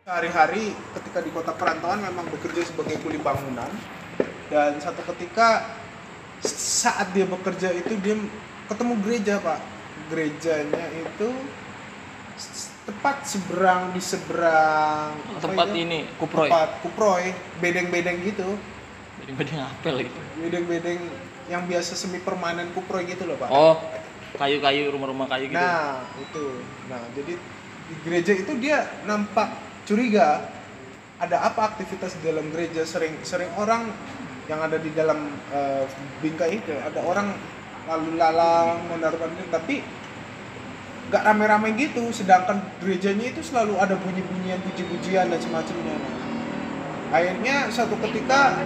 sehari-hari 0.03 0.75
ketika 0.99 1.19
di 1.23 1.31
kota 1.31 1.55
perantauan 1.55 2.03
memang 2.03 2.27
bekerja 2.35 2.67
sebagai 2.67 2.99
kuli 3.07 3.23
bangunan. 3.23 3.71
Dan 4.51 4.83
satu 4.83 5.07
ketika 5.15 5.71
saat 6.47 7.15
dia 7.15 7.27
bekerja 7.31 7.71
itu 7.79 7.95
dia 8.03 8.19
ketemu 8.67 8.95
gereja 9.07 9.39
pak 9.39 9.76
gerejanya 10.07 10.87
itu 10.93 11.29
tepat 12.87 13.27
seberang 13.27 13.91
di 13.91 13.99
seberang 13.99 15.11
apa 15.17 15.43
Tempat 15.43 15.69
ini 15.75 16.07
Kuproy. 16.17 16.47
tempat 16.47 16.71
kuproy 16.81 17.25
bedeng-bedeng 17.59 18.23
gitu 18.23 18.55
Bedeng-bedeng 19.19 19.59
apel 19.61 19.95
gitu. 20.07 20.21
bedeng-bedeng 20.39 21.01
yang 21.47 21.67
biasa 21.67 21.95
semi 21.95 22.19
permanen 22.19 22.71
kuproy 22.73 23.07
gitu 23.07 23.27
loh 23.27 23.35
pak 23.35 23.51
Oh, 23.51 23.75
kayu-kayu 24.37 24.91
rumah-rumah 24.91 25.27
kayu 25.27 25.49
gitu. 25.49 25.57
Nah, 25.57 26.05
itu. 26.21 26.47
Nah, 26.87 27.03
jadi 27.17 27.35
di 27.87 27.95
gereja 28.03 28.33
itu 28.35 28.53
dia 28.59 28.87
nampak 29.03 29.51
curiga 29.83 30.47
ada 31.17 31.43
apa 31.43 31.73
aktivitas 31.73 32.19
di 32.21 32.29
dalam 32.29 32.51
gereja 32.51 32.83
sering 32.83 33.17
sering 33.23 33.49
orang 33.57 33.89
yang 34.47 34.61
ada 34.61 34.77
di 34.77 34.91
dalam 34.93 35.17
eh, 35.49 35.87
bingkai 36.21 36.61
itu 36.61 36.75
ada 36.77 37.01
orang 37.01 37.33
lalu 37.87 38.19
lalang 38.19 38.83
menaruhkan 38.91 39.31
diri 39.39 39.49
tapi 39.49 39.77
nggak 41.07 41.23
rame-rame 41.23 41.71
gitu 41.79 42.11
sedangkan 42.11 42.59
gerejanya 42.83 43.31
itu 43.31 43.39
selalu 43.39 43.79
ada 43.79 43.95
bunyi-bunyian 43.95 44.59
puji-pujian 44.67 45.31
dan 45.31 45.39
semacamnya. 45.39 45.95
Akhirnya 47.15 47.71
satu 47.71 47.95
ketika 48.03 48.59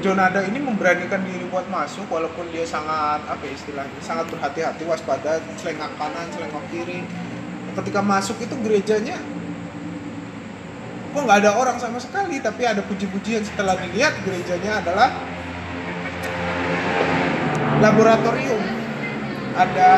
Jonada 0.00 0.40
ini 0.46 0.62
memberanikan 0.62 1.20
diri 1.26 1.44
buat 1.50 1.66
masuk 1.68 2.08
walaupun 2.08 2.48
dia 2.54 2.64
sangat 2.64 3.20
apa 3.26 3.42
ya 3.44 3.52
istilahnya 3.52 4.00
sangat 4.00 4.32
berhati-hati 4.32 4.86
waspada 4.86 5.42
selengak 5.58 5.90
kanan 5.98 6.30
selengak 6.30 6.64
kiri. 6.70 7.02
Ketika 7.74 8.00
masuk 8.00 8.38
itu 8.38 8.54
gerejanya 8.62 9.18
kok 11.10 11.26
nggak 11.26 11.42
ada 11.42 11.58
orang 11.58 11.76
sama 11.82 11.98
sekali 11.98 12.38
tapi 12.38 12.70
ada 12.70 12.86
puji-pujian. 12.86 13.42
Setelah 13.42 13.74
dilihat 13.82 14.14
gerejanya 14.22 14.78
adalah 14.78 15.10
laboratorium. 17.80 18.62
Ada 19.56 19.92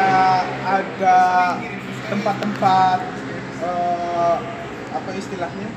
ada 0.64 1.18
tempat-tempat 2.08 2.98
eh, 3.62 4.36
apa 4.94 5.10
istilahnya? 5.18 5.68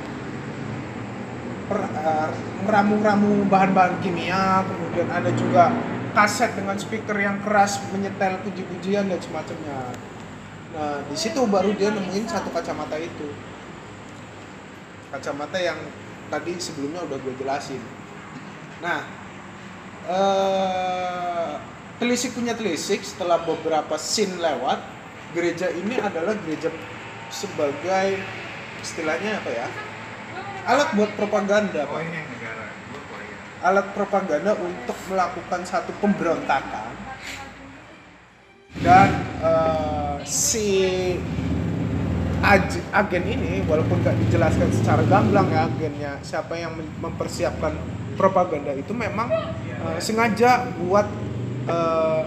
Per- 1.66 1.94
eh, 1.98 2.30
meramu-ramu 2.66 3.50
bahan-bahan 3.50 3.98
kimia 4.06 4.62
kemudian 4.70 5.10
ada 5.10 5.34
juga 5.34 5.74
kaset 6.14 6.54
dengan 6.56 6.78
speaker 6.80 7.18
yang 7.18 7.42
keras 7.44 7.82
menyetel 7.92 8.40
puji-pujian 8.46 9.10
dan 9.10 9.20
semacamnya. 9.20 9.92
Nah 10.78 11.04
di 11.10 11.18
situ 11.18 11.42
baru 11.50 11.74
dia 11.74 11.92
nemuin 11.92 12.30
satu 12.30 12.54
kacamata 12.54 12.96
itu. 13.02 13.34
Kacamata 15.10 15.58
yang 15.60 15.78
tadi 16.30 16.54
sebelumnya 16.62 17.04
udah 17.04 17.18
gue 17.18 17.34
jelasin. 17.42 17.82
Nah 18.80 19.02
eh 20.06 21.75
telisik 22.00 22.36
punya 22.36 22.52
telisik 22.56 23.02
setelah 23.04 23.40
beberapa 23.44 23.96
scene 23.96 24.36
lewat 24.36 24.80
gereja 25.32 25.72
ini 25.72 26.00
adalah 26.00 26.36
gereja 26.44 26.72
sebagai 27.32 28.20
istilahnya 28.84 29.40
apa 29.40 29.50
ya? 29.52 29.68
Alat 30.66 30.90
buat 30.98 31.12
propaganda 31.16 31.86
pak. 31.88 32.02
Alat 33.66 33.88
propaganda 33.98 34.52
untuk 34.60 34.98
melakukan 35.10 35.62
satu 35.66 35.92
pemberontakan. 36.04 36.94
Dan 38.76 39.10
eh, 39.40 40.16
si 40.28 40.68
agen 42.94 43.24
ini 43.26 43.66
walaupun 43.66 44.06
nggak 44.06 44.20
dijelaskan 44.28 44.70
secara 44.70 45.02
gamblang 45.10 45.50
ya 45.50 45.66
agennya 45.66 46.12
siapa 46.22 46.54
yang 46.54 46.78
mem- 46.78 46.94
mempersiapkan 47.02 47.74
propaganda 48.20 48.76
itu 48.76 48.94
memang 48.94 49.32
eh, 49.66 50.00
sengaja 50.04 50.70
buat 50.86 51.08
eh, 51.66 52.22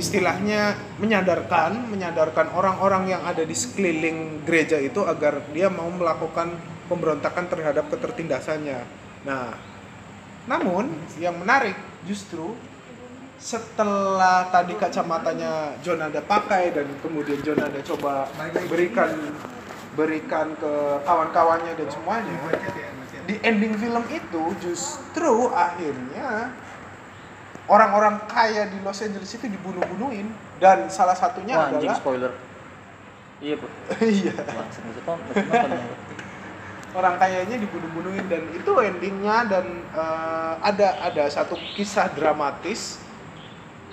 istilahnya 0.00 0.76
menyadarkan 0.96 1.92
menyadarkan 1.92 2.56
orang-orang 2.56 3.12
yang 3.12 3.22
ada 3.24 3.44
di 3.44 3.52
sekeliling 3.52 4.48
gereja 4.48 4.80
itu 4.80 5.04
agar 5.04 5.44
dia 5.52 5.68
mau 5.68 5.92
melakukan 5.92 6.56
pemberontakan 6.88 7.46
terhadap 7.52 7.86
ketertindasannya. 7.92 8.80
Nah, 9.28 9.54
namun 10.48 10.88
yang 11.20 11.36
menarik 11.36 11.76
justru 12.08 12.56
setelah 13.40 14.52
tadi 14.52 14.76
kacamatanya 14.76 15.76
Jonada 15.80 16.20
pakai 16.20 16.76
dan 16.76 16.88
kemudian 17.00 17.40
Jonada 17.40 17.80
coba 17.80 18.28
berikan 18.68 19.16
berikan 19.96 20.52
ke 20.60 20.72
kawan-kawannya 21.08 21.72
dan 21.72 21.88
semuanya 21.88 22.36
di 23.24 23.36
ending 23.40 23.74
film 23.80 24.04
itu 24.12 24.42
justru 24.60 25.48
akhirnya 25.56 26.52
orang-orang 27.70 28.18
kaya 28.26 28.66
di 28.66 28.82
Los 28.82 28.98
Angeles 28.98 29.30
itu 29.30 29.46
dibunuh-bunuhin 29.46 30.26
dan 30.58 30.90
salah 30.90 31.14
satunya 31.14 31.54
Wah, 31.54 31.70
anjing 31.70 31.86
adalah 31.86 32.02
spoiler. 32.02 32.32
Iya, 33.40 33.54
Bro. 33.56 33.68
iya 34.20 34.34
Langsung 34.36 34.84
ya. 34.90 35.80
orang 36.90 37.14
kayanya 37.22 37.56
dibunuh-bunuhin 37.62 38.26
dan 38.26 38.42
itu 38.50 38.72
endingnya 38.82 39.46
dan 39.46 39.64
eh, 39.94 40.52
ada 40.60 40.98
ada 41.06 41.24
satu 41.30 41.54
kisah 41.78 42.10
dramatis 42.12 42.98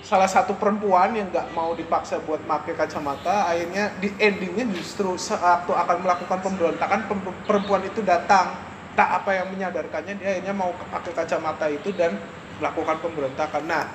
salah 0.02 0.28
satu 0.28 0.56
perempuan 0.56 1.14
yang 1.14 1.28
nggak 1.30 1.52
mau 1.52 1.76
dipaksa 1.76 2.18
buat 2.24 2.40
pakai 2.48 2.74
kacamata 2.80 3.52
akhirnya 3.52 3.92
di 4.00 4.08
endingnya 4.18 4.66
justru 4.72 5.14
saat 5.20 5.68
akan 5.68 5.98
melakukan 6.00 6.40
pemberontakan 6.42 7.00
pem- 7.12 7.38
perempuan 7.44 7.84
itu 7.84 8.02
datang 8.02 8.56
tak 8.98 9.10
apa 9.24 9.30
yang 9.36 9.48
menyadarkannya 9.54 10.18
dia 10.18 10.28
akhirnya 10.40 10.54
mau 10.58 10.74
pakai 10.90 11.12
kacamata 11.14 11.70
itu 11.70 11.94
dan 11.94 12.18
melakukan 12.60 12.98
pemberontakan. 13.02 13.64
Nah 13.66 13.86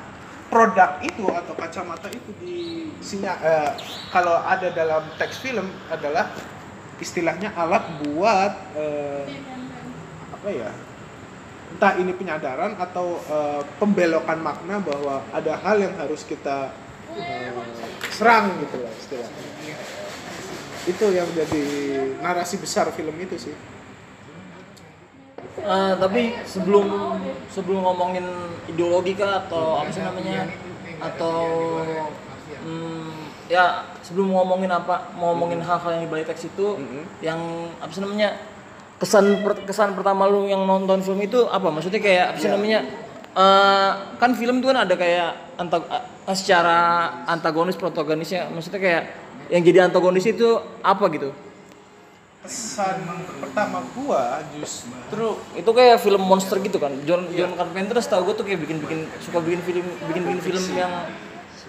produk 0.52 1.00
itu 1.00 1.24
atau 1.32 1.56
kacamata 1.56 2.12
itu 2.12 2.30
di 2.36 2.56
sinya 3.00 3.32
eh, 3.40 3.70
kalau 4.12 4.36
ada 4.36 4.68
dalam 4.68 5.00
teks 5.16 5.40
film 5.40 5.64
adalah 5.88 6.28
istilahnya 7.00 7.56
alat 7.56 7.82
buat 8.04 8.52
eh, 8.76 9.24
apa 10.28 10.48
ya 10.52 10.70
entah 11.72 11.96
ini 11.96 12.12
penyadaran 12.12 12.76
atau 12.76 13.16
eh, 13.16 13.62
pembelokan 13.80 14.38
makna 14.44 14.76
bahwa 14.84 15.24
ada 15.32 15.56
hal 15.56 15.80
yang 15.80 15.94
harus 15.96 16.20
kita 16.28 16.68
eh, 17.16 17.50
serang 18.12 18.60
gitu 18.60 18.76
lah 18.84 18.92
istilahnya. 18.92 19.44
Itu 20.82 21.14
yang 21.14 21.30
jadi 21.30 21.64
narasi 22.20 22.58
besar 22.58 22.90
film 22.92 23.14
itu 23.16 23.38
sih 23.38 23.54
Eh, 25.62 25.92
tapi 26.00 26.34
sebelum 26.42 26.86
sebelum 27.46 27.84
ngomongin 27.86 28.24
ideologi 28.66 29.14
kah 29.14 29.46
atau 29.46 29.78
apa 29.78 29.90
sih 29.94 30.02
namanya? 30.02 30.48
Atau 30.98 31.38
hmm, 32.66 33.10
ya 33.46 33.86
sebelum 34.02 34.32
ngomongin 34.32 34.72
apa 34.72 35.12
mau 35.14 35.36
ngomongin 35.36 35.62
hal-hal 35.62 35.98
yang 35.98 36.02
di 36.08 36.10
balik 36.10 36.26
teks 36.32 36.48
itu 36.50 36.80
yang 37.20 37.38
apa 37.78 37.90
sih 37.94 38.02
namanya 38.02 38.34
kesan 38.98 39.42
per- 39.44 39.62
kesan 39.66 39.94
pertama 39.98 40.26
lu 40.26 40.48
yang 40.50 40.66
nonton 40.66 40.98
film 41.04 41.20
itu 41.22 41.46
apa? 41.46 41.68
Maksudnya 41.68 42.00
kayak 42.02 42.24
apa 42.34 42.38
sih 42.42 42.50
namanya 42.50 42.80
eh, 43.36 43.90
kan 44.18 44.30
film 44.34 44.58
itu 44.58 44.66
kan 44.66 44.82
ada 44.88 44.94
kayak 44.98 45.30
anta- 45.60 45.86
eh, 46.26 46.36
secara 46.38 46.78
antagonis 47.28 47.78
protagonisnya. 47.78 48.50
Maksudnya 48.50 48.80
kayak 48.82 49.02
yang 49.52 49.62
jadi 49.62 49.78
antagonis 49.86 50.24
itu 50.26 50.58
apa 50.80 51.06
gitu 51.12 51.30
kesan 52.42 52.98
pertama 53.38 53.86
gua 53.94 54.42
justru 54.58 55.38
itu 55.54 55.70
kayak 55.70 56.02
film 56.02 56.22
monster 56.26 56.58
gitu 56.58 56.82
kan? 56.82 56.90
John 57.06 57.30
John 57.30 57.54
Carpenter 57.54 58.02
setahu 58.02 58.30
gue 58.30 58.34
tuh 58.34 58.44
kayak 58.50 58.66
bikin 58.66 58.82
bikin 58.82 59.06
suka 59.22 59.38
bikin 59.38 59.62
film 59.62 59.86
bikin 60.10 60.22
bikin 60.26 60.40
film 60.42 60.64
yang 60.74 61.06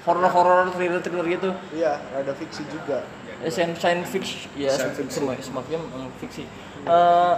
horror 0.01 0.27
horror 0.33 0.73
thriller 0.73 0.97
thriller 1.05 1.27
gitu. 1.29 1.53
Ya 1.77 2.01
ada 2.17 2.33
fiksi 2.33 2.65
juga. 2.73 3.05
Eh, 3.45 3.53
science 3.53 3.77
science 3.77 4.09
fiction 4.09 4.49
ya 4.57 4.73
Science 4.73 4.97
fiction. 4.97 5.29
semua 5.29 5.37
semua 5.45 5.61
film 5.61 5.83
eh, 5.85 6.09
fiksi. 6.17 6.43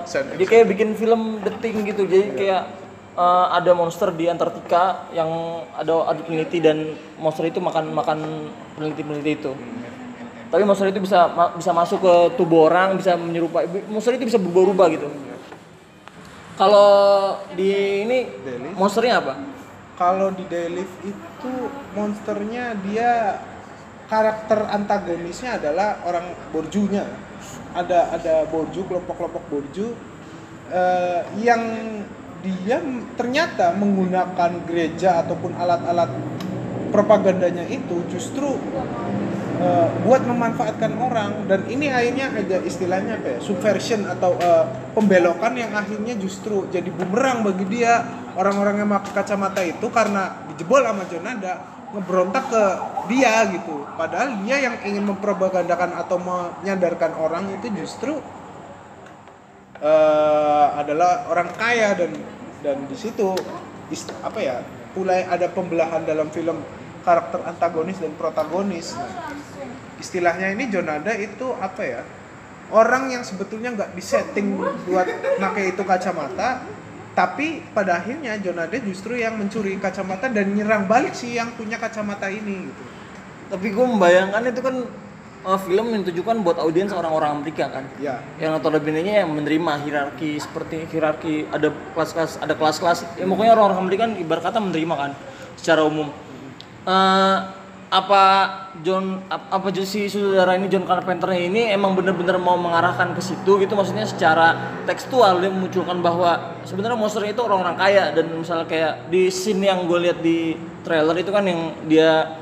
Science 0.07 0.39
dia 0.39 0.47
kayak 0.47 0.65
bikin 0.71 0.95
film 0.95 1.43
The 1.43 1.51
Thing 1.59 1.83
gitu. 1.83 2.07
Jadi 2.07 2.39
kayak 2.39 2.63
eh, 3.19 3.47
ada 3.51 3.71
monster 3.75 4.15
di 4.15 4.31
Antartika 4.31 5.11
yang 5.11 5.59
ada 5.75 6.07
ada 6.07 6.19
peneliti 6.23 6.63
dan 6.63 6.95
monster 7.19 7.43
itu 7.51 7.59
makan 7.59 7.91
makan 7.91 8.47
peneliti 8.79 9.03
peneliti 9.03 9.31
itu 9.43 9.51
tapi 10.55 10.63
monster 10.63 10.87
itu 10.87 11.03
bisa 11.03 11.27
ma- 11.35 11.51
bisa 11.51 11.75
masuk 11.75 11.99
ke 11.99 12.13
tubuh 12.39 12.71
orang 12.71 12.95
bisa 12.95 13.19
menyerupai 13.19 13.67
monster 13.91 14.15
itu 14.15 14.23
bisa 14.23 14.39
berubah-ubah 14.39 14.87
gitu. 14.95 15.11
Kalau 16.55 16.87
di 17.59 17.67
ini 18.07 18.31
Daily. 18.39 18.71
monsternya 18.71 19.19
apa? 19.19 19.35
Kalau 19.99 20.31
di 20.31 20.47
Daylift 20.47 20.95
itu 21.03 21.51
monsternya 21.91 22.71
dia 22.87 23.43
karakter 24.07 24.63
antagonisnya 24.71 25.59
adalah 25.59 25.99
orang 26.07 26.23
borjunya. 26.55 27.03
Ada 27.75 28.15
ada 28.15 28.47
borju 28.47 28.87
kelompok-kelompok 28.87 29.43
borju 29.51 29.91
eh, 30.71 31.19
yang 31.43 31.59
dia 32.39 32.79
ternyata 33.19 33.75
menggunakan 33.75 34.63
gereja 34.63 35.19
ataupun 35.19 35.51
alat-alat 35.59 36.15
propagandanya 36.95 37.67
itu 37.67 38.07
justru 38.07 38.55
eh, 39.55 39.87
buat 40.03 40.21
memanfaatkan 40.27 40.95
orang 40.99 41.47
dan 41.47 41.63
ini 41.71 41.87
akhirnya 41.91 42.31
ada 42.31 42.57
istilahnya 42.63 43.19
apa 43.19 43.27
ya 43.35 43.39
subversion 43.39 44.05
atau 44.05 44.35
eh, 44.37 44.65
pembelokan 44.91 45.55
yang 45.55 45.71
akhirnya 45.71 46.15
justru 46.19 46.67
jadi 46.69 46.87
bumerang 46.91 47.43
bagi 47.47 47.65
dia. 47.67 48.23
Orang-orang 48.35 48.83
yang 48.83 48.91
pakai 48.91 49.15
kacamata 49.15 49.63
itu 49.63 49.87
karena 49.95 50.43
dijebol 50.51 50.83
sama 50.83 51.07
Jonada 51.07 51.53
ngeberontak 51.95 52.51
ke 52.51 52.63
dia 53.07 53.47
gitu. 53.47 53.87
Padahal 53.95 54.43
dia 54.43 54.59
yang 54.59 54.75
ingin 54.83 55.07
mempropagandakan 55.07 55.95
atau 55.95 56.19
menyadarkan 56.19 57.15
orang 57.15 57.47
itu 57.55 57.71
justru 57.79 58.19
eh, 59.79 60.67
adalah 60.75 61.31
orang 61.31 61.47
kaya 61.55 61.95
dan 61.95 62.11
dan 62.59 62.77
di 62.89 62.97
situ 62.97 63.37
apa 64.25 64.39
ya 64.41 64.65
mulai 64.97 65.27
ada 65.27 65.45
pembelahan 65.51 66.01
dalam 66.07 66.31
film 66.33 66.57
karakter 67.05 67.45
antagonis 67.45 68.01
dan 68.01 68.11
protagonis. 68.17 68.97
Istilahnya 70.01 70.51
ini 70.51 70.67
Jonada 70.67 71.13
itu 71.13 71.53
apa 71.61 71.81
ya? 71.85 72.01
Orang 72.73 73.13
yang 73.13 73.21
sebetulnya 73.21 73.77
nggak 73.77 73.93
disetting 73.93 74.57
buat 74.89 75.05
pakai 75.37 75.77
itu 75.77 75.85
kacamata 75.85 76.65
tapi 77.15 77.63
pada 77.71 78.03
akhirnya 78.03 78.35
Jonada 78.43 78.75
justru 78.83 79.15
yang 79.15 79.39
mencuri 79.39 79.79
kacamata 79.79 80.27
dan 80.27 80.51
nyerang 80.51 80.83
balik 80.83 81.15
sih 81.15 81.39
yang 81.39 81.55
punya 81.55 81.79
kacamata 81.79 82.27
ini 82.27 82.67
gitu. 82.67 82.83
Tapi 83.55 83.71
gue 83.71 83.85
membayangkan 83.87 84.43
itu 84.51 84.59
kan 84.59 84.75
eh, 85.47 85.59
film 85.63 85.85
yang 85.95 86.01
ditujukan 86.03 86.43
buat 86.43 86.59
audiens 86.59 86.91
orang-orang 86.91 87.39
Amerika 87.39 87.71
kan? 87.71 87.87
Ya. 88.03 88.19
Yang 88.35 88.59
notabene 88.59 88.99
yang 89.05 89.31
menerima 89.31 89.73
hierarki 89.87 90.35
seperti 90.43 90.91
hierarki 90.91 91.47
ada 91.55 91.71
kelas-kelas 91.95 92.43
ada 92.43 92.51
kelas-kelas. 92.51 93.15
Ya 93.15 93.23
pokoknya 93.23 93.55
orang-orang 93.55 93.79
Amerika 93.79 94.01
kan 94.11 94.13
ibarat 94.19 94.43
kata 94.43 94.59
menerima 94.59 94.95
kan 94.99 95.11
secara 95.55 95.87
umum 95.87 96.11
Eh, 96.85 97.37
apa 97.85 98.23
John 98.83 99.23
ap- 99.25 99.49
apa 99.49 99.67
si 99.71 100.05
saudara 100.05 100.53
ini 100.53 100.67
John 100.67 100.83
Carpenter 100.83 101.31
ini 101.31 101.69
emang 101.69 101.95
bener-bener 101.95 102.35
mau 102.35 102.57
mengarahkan 102.57 103.13
ke 103.13 103.21
situ 103.21 103.57
gitu 103.57 103.73
maksudnya 103.73 104.03
secara 104.03 104.53
tekstual 104.83 105.37
dia 105.39 105.49
memunculkan 105.49 106.01
bahwa 106.01 106.59
sebenarnya 106.61 106.93
monster 106.93 107.23
itu 107.23 107.39
orang-orang 107.39 107.73
kaya 107.73 108.11
dan 108.11 108.25
misalnya 108.31 108.67
kayak 108.67 108.93
di 109.07 109.29
scene 109.29 109.63
yang 109.63 109.85
gue 109.85 109.97
lihat 110.01 110.19
di 110.19 110.53
trailer 110.81 111.15
itu 111.15 111.29
kan 111.29 111.41
yang 111.41 111.61
dia 111.85 112.35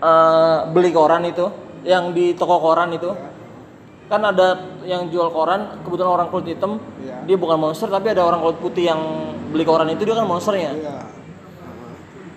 eh, 0.00 0.58
beli 0.68 0.90
koran 0.90 1.24
itu 1.24 1.46
yang 1.84 2.10
di 2.10 2.32
toko 2.32 2.58
koran 2.58 2.92
itu 2.92 3.08
kan 4.08 4.20
ada 4.20 4.56
yang 4.84 5.08
jual 5.08 5.30
koran 5.30 5.80
kebetulan 5.80 6.10
orang 6.10 6.28
kulit 6.28 6.52
hitam 6.52 6.76
Iya. 6.98 7.24
dia 7.24 7.36
bukan 7.36 7.56
monster 7.56 7.86
tapi 7.86 8.10
ada 8.10 8.20
orang 8.20 8.40
kulit 8.40 8.58
putih 8.58 8.84
yang 8.84 9.00
beli 9.48 9.62
koran 9.62 9.88
itu 9.88 10.02
dia 10.02 10.12
kan 10.12 10.26
monsternya 10.26 10.72
Iya. 10.74 10.96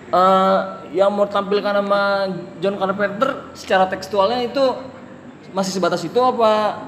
Eh, 0.06 0.58
yang 0.94 1.10
mau 1.10 1.26
tampilkan 1.26 1.82
sama 1.82 2.30
John 2.62 2.78
Carpenter 2.78 3.50
secara 3.58 3.90
tekstualnya 3.90 4.38
itu 4.46 4.62
masih 5.50 5.74
sebatas 5.74 6.06
itu 6.06 6.14
apa? 6.22 6.78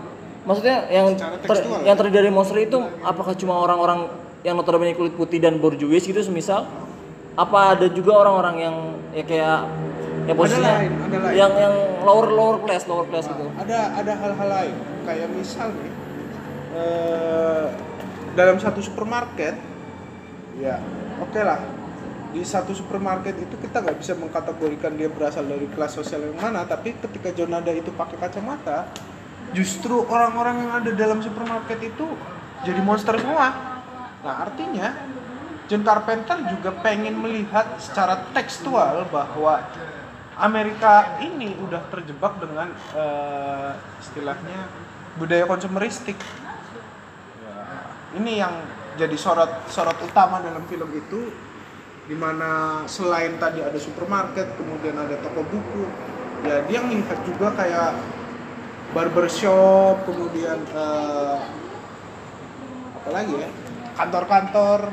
Maksudnya 0.46 0.86
yang 0.86 1.18
ter- 1.18 1.66
yang 1.82 1.96
terdiri 1.98 2.14
dari 2.22 2.30
monster 2.30 2.62
itu 2.62 2.78
apakah 3.02 3.34
cuma 3.34 3.58
orang-orang 3.58 4.06
yang 4.46 4.54
notabene 4.54 4.94
kulit 4.94 5.18
putih 5.18 5.42
dan 5.42 5.58
borjuis 5.58 6.06
gitu 6.06 6.22
semisal? 6.22 6.70
Apa 7.34 7.74
ada 7.74 7.90
juga 7.90 8.22
orang-orang 8.22 8.56
yang 8.62 8.76
ya 9.10 9.24
kayak 9.26 9.58
ya 10.30 10.34
posisinya 10.38 10.72
lain, 10.78 10.92
ada 10.94 11.16
lain. 11.18 11.34
yang 11.34 11.52
yang 11.58 11.74
lower 12.06 12.30
lower 12.30 12.58
class 12.62 12.86
lower 12.86 13.06
class 13.10 13.26
gitu. 13.26 13.50
ada 13.58 13.98
ada 13.98 14.12
hal-hal 14.14 14.48
lain. 14.48 14.74
Kayak 15.02 15.28
misal 15.34 15.74
nih 15.74 15.92
eh, 16.78 17.66
dalam 18.38 18.62
satu 18.62 18.78
supermarket 18.78 19.58
ya 20.62 20.78
oke 21.18 21.40
lah 21.42 21.77
di 22.38 22.46
satu 22.46 22.70
supermarket 22.70 23.34
itu 23.34 23.58
kita 23.58 23.82
nggak 23.82 23.98
bisa 23.98 24.14
mengkategorikan 24.14 24.94
dia 24.94 25.10
berasal 25.10 25.42
dari 25.42 25.66
kelas 25.74 25.98
sosial 25.98 26.22
yang 26.22 26.38
mana 26.38 26.62
tapi 26.62 26.94
ketika 26.94 27.34
Jonada 27.34 27.74
itu 27.74 27.90
pakai 27.90 28.14
kacamata 28.14 28.86
justru 29.50 30.06
orang-orang 30.06 30.62
yang 30.62 30.72
ada 30.78 30.90
dalam 30.94 31.18
supermarket 31.18 31.82
itu 31.82 32.06
jadi 32.62 32.78
monster 32.78 33.18
semua 33.18 33.50
nah 34.22 34.46
artinya 34.46 34.94
John 35.66 35.82
Carpenter 35.82 36.38
juga 36.46 36.70
pengen 36.78 37.18
melihat 37.18 37.74
secara 37.76 38.22
tekstual 38.30 39.04
bahwa 39.10 39.60
Amerika 40.38 41.18
ini 41.18 41.58
udah 41.58 41.82
terjebak 41.90 42.38
dengan 42.38 42.70
eh, 42.94 43.72
istilahnya 44.00 44.70
budaya 45.20 45.44
konsumeristik. 45.44 46.16
Ya, 47.42 47.58
ini 48.16 48.40
yang 48.40 48.54
jadi 48.96 49.12
sorot 49.18 49.50
sorot 49.68 49.98
utama 50.00 50.40
dalam 50.40 50.64
film 50.70 50.88
itu, 50.94 51.34
di 52.08 52.16
mana 52.16 52.82
selain 52.88 53.36
tadi 53.36 53.60
ada 53.60 53.76
supermarket, 53.76 54.56
kemudian 54.56 54.96
ada 54.96 55.20
toko 55.20 55.44
buku, 55.44 55.84
ya 56.48 56.64
dia 56.64 56.80
melihat 56.80 57.20
juga 57.28 57.52
kayak 57.52 58.00
barbershop, 58.96 60.08
kemudian 60.08 60.56
eh, 60.72 61.38
apa 62.96 63.08
lagi 63.12 63.36
ya? 63.36 63.50
Kantor-kantor, 63.92 64.88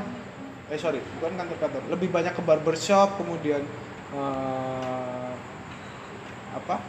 eh 0.68 0.76
sorry 0.76 1.00
bukan 1.18 1.40
kantor-kantor, 1.40 1.82
lebih 1.88 2.12
banyak 2.12 2.36
ke 2.36 2.44
barbershop, 2.44 3.16
kemudian 3.16 3.64
eh, 4.12 5.32
apa? 6.52 6.84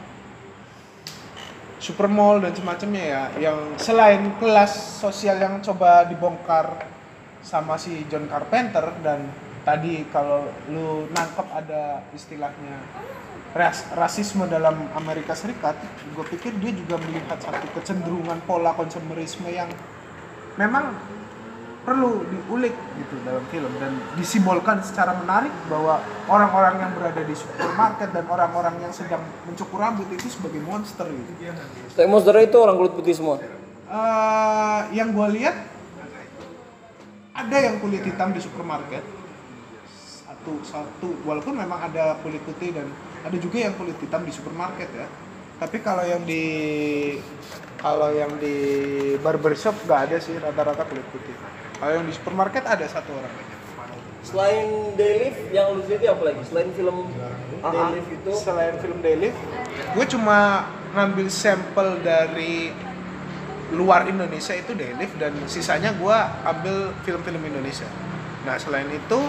Supermall 1.79 2.43
dan 2.43 2.51
semacamnya 2.51 3.05
ya. 3.07 3.23
Yang 3.39 3.79
selain 3.79 4.35
kelas 4.43 4.75
sosial 4.99 5.39
yang 5.39 5.63
coba 5.63 6.03
dibongkar 6.11 6.83
sama 7.47 7.79
si 7.79 8.03
John 8.11 8.27
Carpenter 8.27 8.91
dan 9.07 9.46
tadi 9.67 10.07
kalau 10.15 10.47
lu 10.71 11.11
nangkep 11.11 11.47
ada 11.51 12.07
istilahnya 12.15 12.79
ras 13.51 13.83
rasisme 13.99 14.47
dalam 14.47 14.87
Amerika 14.95 15.35
Serikat 15.35 15.75
gue 16.15 16.25
pikir 16.39 16.55
dia 16.63 16.71
juga 16.71 17.03
melihat 17.03 17.35
satu 17.43 17.67
kecenderungan 17.75 18.39
pola 18.47 18.71
konsumerisme 18.79 19.51
yang 19.51 19.67
memang 20.55 20.95
perlu 21.83 22.23
diulik 22.31 22.75
gitu 22.99 23.15
dalam 23.27 23.43
film 23.51 23.71
dan 23.83 23.95
disimbolkan 24.15 24.83
secara 24.87 25.19
menarik 25.19 25.51
bahwa 25.67 26.03
orang-orang 26.31 26.83
yang 26.83 26.91
berada 26.95 27.23
di 27.23 27.35
supermarket 27.35 28.11
dan 28.11 28.27
orang-orang 28.27 28.75
yang 28.83 28.91
sedang 28.95 29.23
mencukur 29.47 29.79
rambut 29.79 30.11
itu 30.11 30.27
sebagai 30.27 30.59
monster 30.67 31.07
gitu. 31.07 31.33
Tapi 31.95 32.07
monster 32.11 32.35
itu 32.43 32.59
orang 32.59 32.75
kulit 32.75 32.93
putih 32.99 33.15
semua? 33.15 33.39
Eh, 33.87 34.81
yang 34.99 35.15
gue 35.15 35.27
lihat 35.39 35.55
ada 37.39 37.57
yang 37.63 37.79
kulit 37.79 38.03
hitam 38.03 38.35
di 38.35 38.43
supermarket 38.43 39.07
satu 40.47 40.63
satu. 40.63 41.09
Walaupun 41.27 41.59
memang 41.59 41.91
ada 41.91 42.15
kulit 42.23 42.39
putih 42.47 42.71
dan 42.71 42.87
ada 43.27 43.35
juga 43.35 43.67
yang 43.67 43.75
kulit 43.75 43.99
hitam 43.99 44.23
di 44.23 44.31
supermarket 44.31 44.87
ya. 44.95 45.11
Tapi 45.59 45.83
kalau 45.83 46.07
yang 46.07 46.23
di 46.23 46.45
kalau 47.83 48.15
yang 48.15 48.31
di 48.39 48.55
barbershop 49.19 49.75
nggak 49.83 50.01
ada 50.11 50.17
sih 50.23 50.39
rata-rata 50.39 50.87
kulit 50.87 51.07
putih. 51.11 51.35
Kalau 51.83 51.93
yang 51.99 52.07
di 52.07 52.15
supermarket 52.15 52.63
ada 52.63 52.87
satu 52.87 53.11
orang 53.11 53.35
Selain 54.27 54.67
Daylift 54.99 55.55
yang 55.55 55.79
lu 55.79 55.87
itu 55.87 56.03
apa 56.03 56.23
lagi? 56.27 56.43
Selain 56.51 56.71
film 56.75 57.07
Ah, 57.63 57.71
Daylift 57.73 58.11
itu? 58.11 58.33
Selain 58.39 58.75
film 58.79 58.99
Daily 59.03 59.31
gue 59.97 60.07
cuma 60.13 60.71
ngambil 60.95 61.27
sampel 61.29 61.99
dari 62.01 62.71
luar 63.75 64.07
Indonesia 64.07 64.55
itu 64.55 64.73
Daylift 64.79 65.19
dan 65.19 65.35
sisanya 65.51 65.91
gue 65.95 66.17
ambil 66.47 66.95
film-film 67.03 67.43
Indonesia. 67.43 67.87
Nah 68.47 68.55
selain 68.59 68.87
itu 68.91 69.21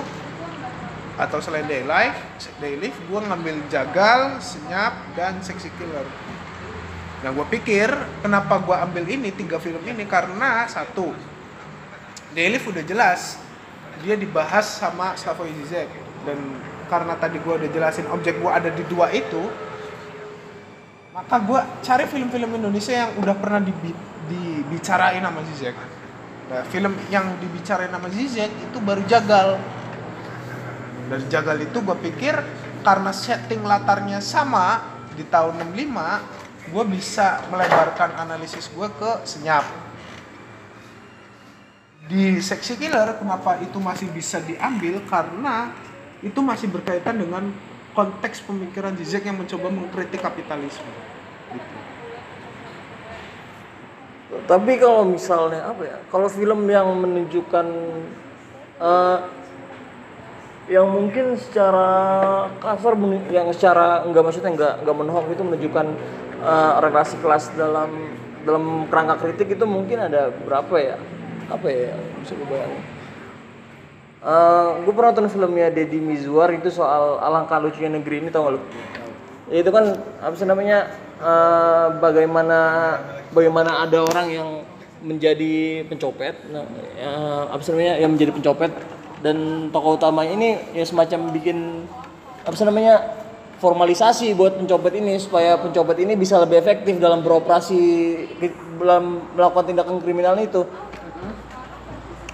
atau 1.17 1.41
selain 1.41 1.65
Daylife, 1.65 2.21
Daylift 2.61 2.97
gue 3.09 3.19
ngambil 3.25 3.55
Jagal, 3.73 4.37
Senyap, 4.37 4.93
dan 5.17 5.41
Sexy 5.41 5.73
Killer. 5.81 6.05
Nah 7.25 7.33
gue 7.33 7.45
pikir 7.49 7.89
kenapa 8.21 8.61
gue 8.61 8.77
ambil 8.77 9.03
ini 9.09 9.33
tiga 9.33 9.57
film 9.57 9.81
ini 9.81 10.05
karena 10.05 10.69
satu 10.69 11.17
Daylift 12.37 12.69
udah 12.69 12.85
jelas 12.85 13.41
dia 14.05 14.13
dibahas 14.13 14.77
sama 14.77 15.17
Slavoj 15.17 15.49
Zizek 15.63 15.89
dan 16.21 16.37
karena 16.85 17.17
tadi 17.17 17.41
gue 17.41 17.53
udah 17.57 17.69
jelasin 17.73 18.05
objek 18.13 18.37
gue 18.37 18.51
ada 18.51 18.69
di 18.69 18.85
dua 18.85 19.09
itu 19.09 19.49
maka 21.17 21.41
gue 21.41 21.59
cari 21.81 22.05
film-film 22.05 22.61
Indonesia 22.61 22.93
yang 22.93 23.11
udah 23.17 23.33
pernah 23.33 23.57
dibi- 23.57 23.97
dibicarain 24.29 25.25
sama 25.25 25.41
Zizek 25.49 25.75
nah 26.47 26.61
film 26.69 26.93
yang 27.09 27.41
dibicarain 27.41 27.89
sama 27.89 28.07
Zizek 28.13 28.53
itu 28.53 28.77
baru 28.79 29.01
Jagal 29.09 29.57
dari 31.07 31.25
Jagal 31.31 31.57
itu 31.63 31.79
gue 31.79 31.97
pikir 32.11 32.35
karena 32.83 33.11
setting 33.15 33.63
latarnya 33.63 34.19
sama 34.19 34.83
di 35.15 35.23
tahun 35.27 35.73
65 35.73 36.71
gue 36.71 36.83
bisa 36.91 37.47
melebarkan 37.47 38.19
analisis 38.19 38.67
gue 38.69 38.87
ke 38.91 39.11
Senyap 39.23 39.63
di 42.07 42.39
seksi 42.39 42.79
killer 42.79 43.19
kenapa 43.19 43.59
itu 43.59 43.79
masih 43.79 44.07
bisa 44.11 44.39
diambil 44.39 45.03
karena 45.07 45.71
itu 46.23 46.39
masih 46.39 46.71
berkaitan 46.71 47.19
dengan 47.19 47.51
konteks 47.91 48.45
pemikiran 48.47 48.95
Zizek 48.95 49.27
yang 49.27 49.41
mencoba 49.41 49.67
mengkritik 49.67 50.23
kapitalisme 50.23 50.87
gitu. 51.51 51.77
Tapi 54.47 54.71
kalau 54.79 55.07
misalnya 55.07 55.71
apa 55.71 55.83
ya? 55.87 55.97
Kalau 56.11 56.27
film 56.27 56.67
yang 56.67 56.87
menunjukkan 56.99 57.67
eh, 58.79 59.17
yang 60.67 60.87
mungkin 60.91 61.39
secara 61.39 61.87
kasar 62.59 62.99
yang 63.31 63.47
secara 63.55 64.03
enggak 64.03 64.23
maksudnya 64.27 64.51
enggak 64.51 64.73
enggak 64.83 64.95
menohok 64.99 65.25
itu 65.31 65.43
menunjukkan 65.43 65.87
eh, 66.43 66.73
relasi 66.83 67.15
kelas 67.23 67.55
dalam 67.55 67.89
dalam 68.43 68.87
kerangka 68.87 69.15
kritik 69.27 69.59
itu 69.59 69.65
mungkin 69.67 70.07
ada 70.07 70.31
berapa 70.31 70.75
ya? 70.79 70.95
Apa 71.51 71.67
ya? 71.67 71.95
Bisa 72.23 72.35
gue 72.35 72.47
bayangin. 72.47 72.83
Eh, 74.27 74.69
gue 74.83 74.93
pernah 74.95 75.11
nonton 75.15 75.31
filmnya 75.31 75.67
Deddy 75.71 75.99
Mizwar 76.03 76.51
itu 76.51 76.67
soal 76.67 77.19
alangkah 77.23 77.63
lucunya 77.63 77.91
negeri 77.91 78.23
ini 78.23 78.29
tau 78.31 78.47
gak 78.47 78.53
lu? 78.55 78.61
Ya, 79.47 79.63
itu 79.63 79.71
kan 79.71 79.95
apa 80.19 80.35
sih 80.35 80.47
namanya 80.47 80.91
eh, 81.23 81.87
bagaimana 82.03 82.59
bagaimana 83.31 83.87
ada 83.87 84.03
orang 84.03 84.27
yang 84.27 84.49
menjadi 84.97 85.85
pencopet 85.85 86.33
nah, 86.49 86.65
ya, 86.97 87.11
apa 87.53 87.61
sih 87.61 87.71
namanya 87.71 87.93
yang 88.01 88.11
menjadi 88.17 88.33
pencopet 88.33 88.73
dan 89.27 89.67
tokoh 89.75 89.99
utamanya 89.99 90.31
ini 90.39 90.49
ya 90.71 90.87
semacam 90.87 91.35
bikin 91.35 91.83
apa 92.47 92.55
sih 92.55 92.63
namanya 92.63 92.95
formalisasi 93.59 94.31
buat 94.37 94.55
pencopet 94.55 95.01
ini 95.01 95.19
supaya 95.19 95.59
pencopet 95.59 95.99
ini 95.99 96.15
bisa 96.15 96.39
lebih 96.39 96.63
efektif 96.63 96.95
dalam 97.01 97.25
beroperasi 97.25 97.81
dalam 98.79 99.33
melakukan 99.35 99.65
tindakan 99.67 99.97
kriminal 99.99 100.37
itu. 100.39 100.63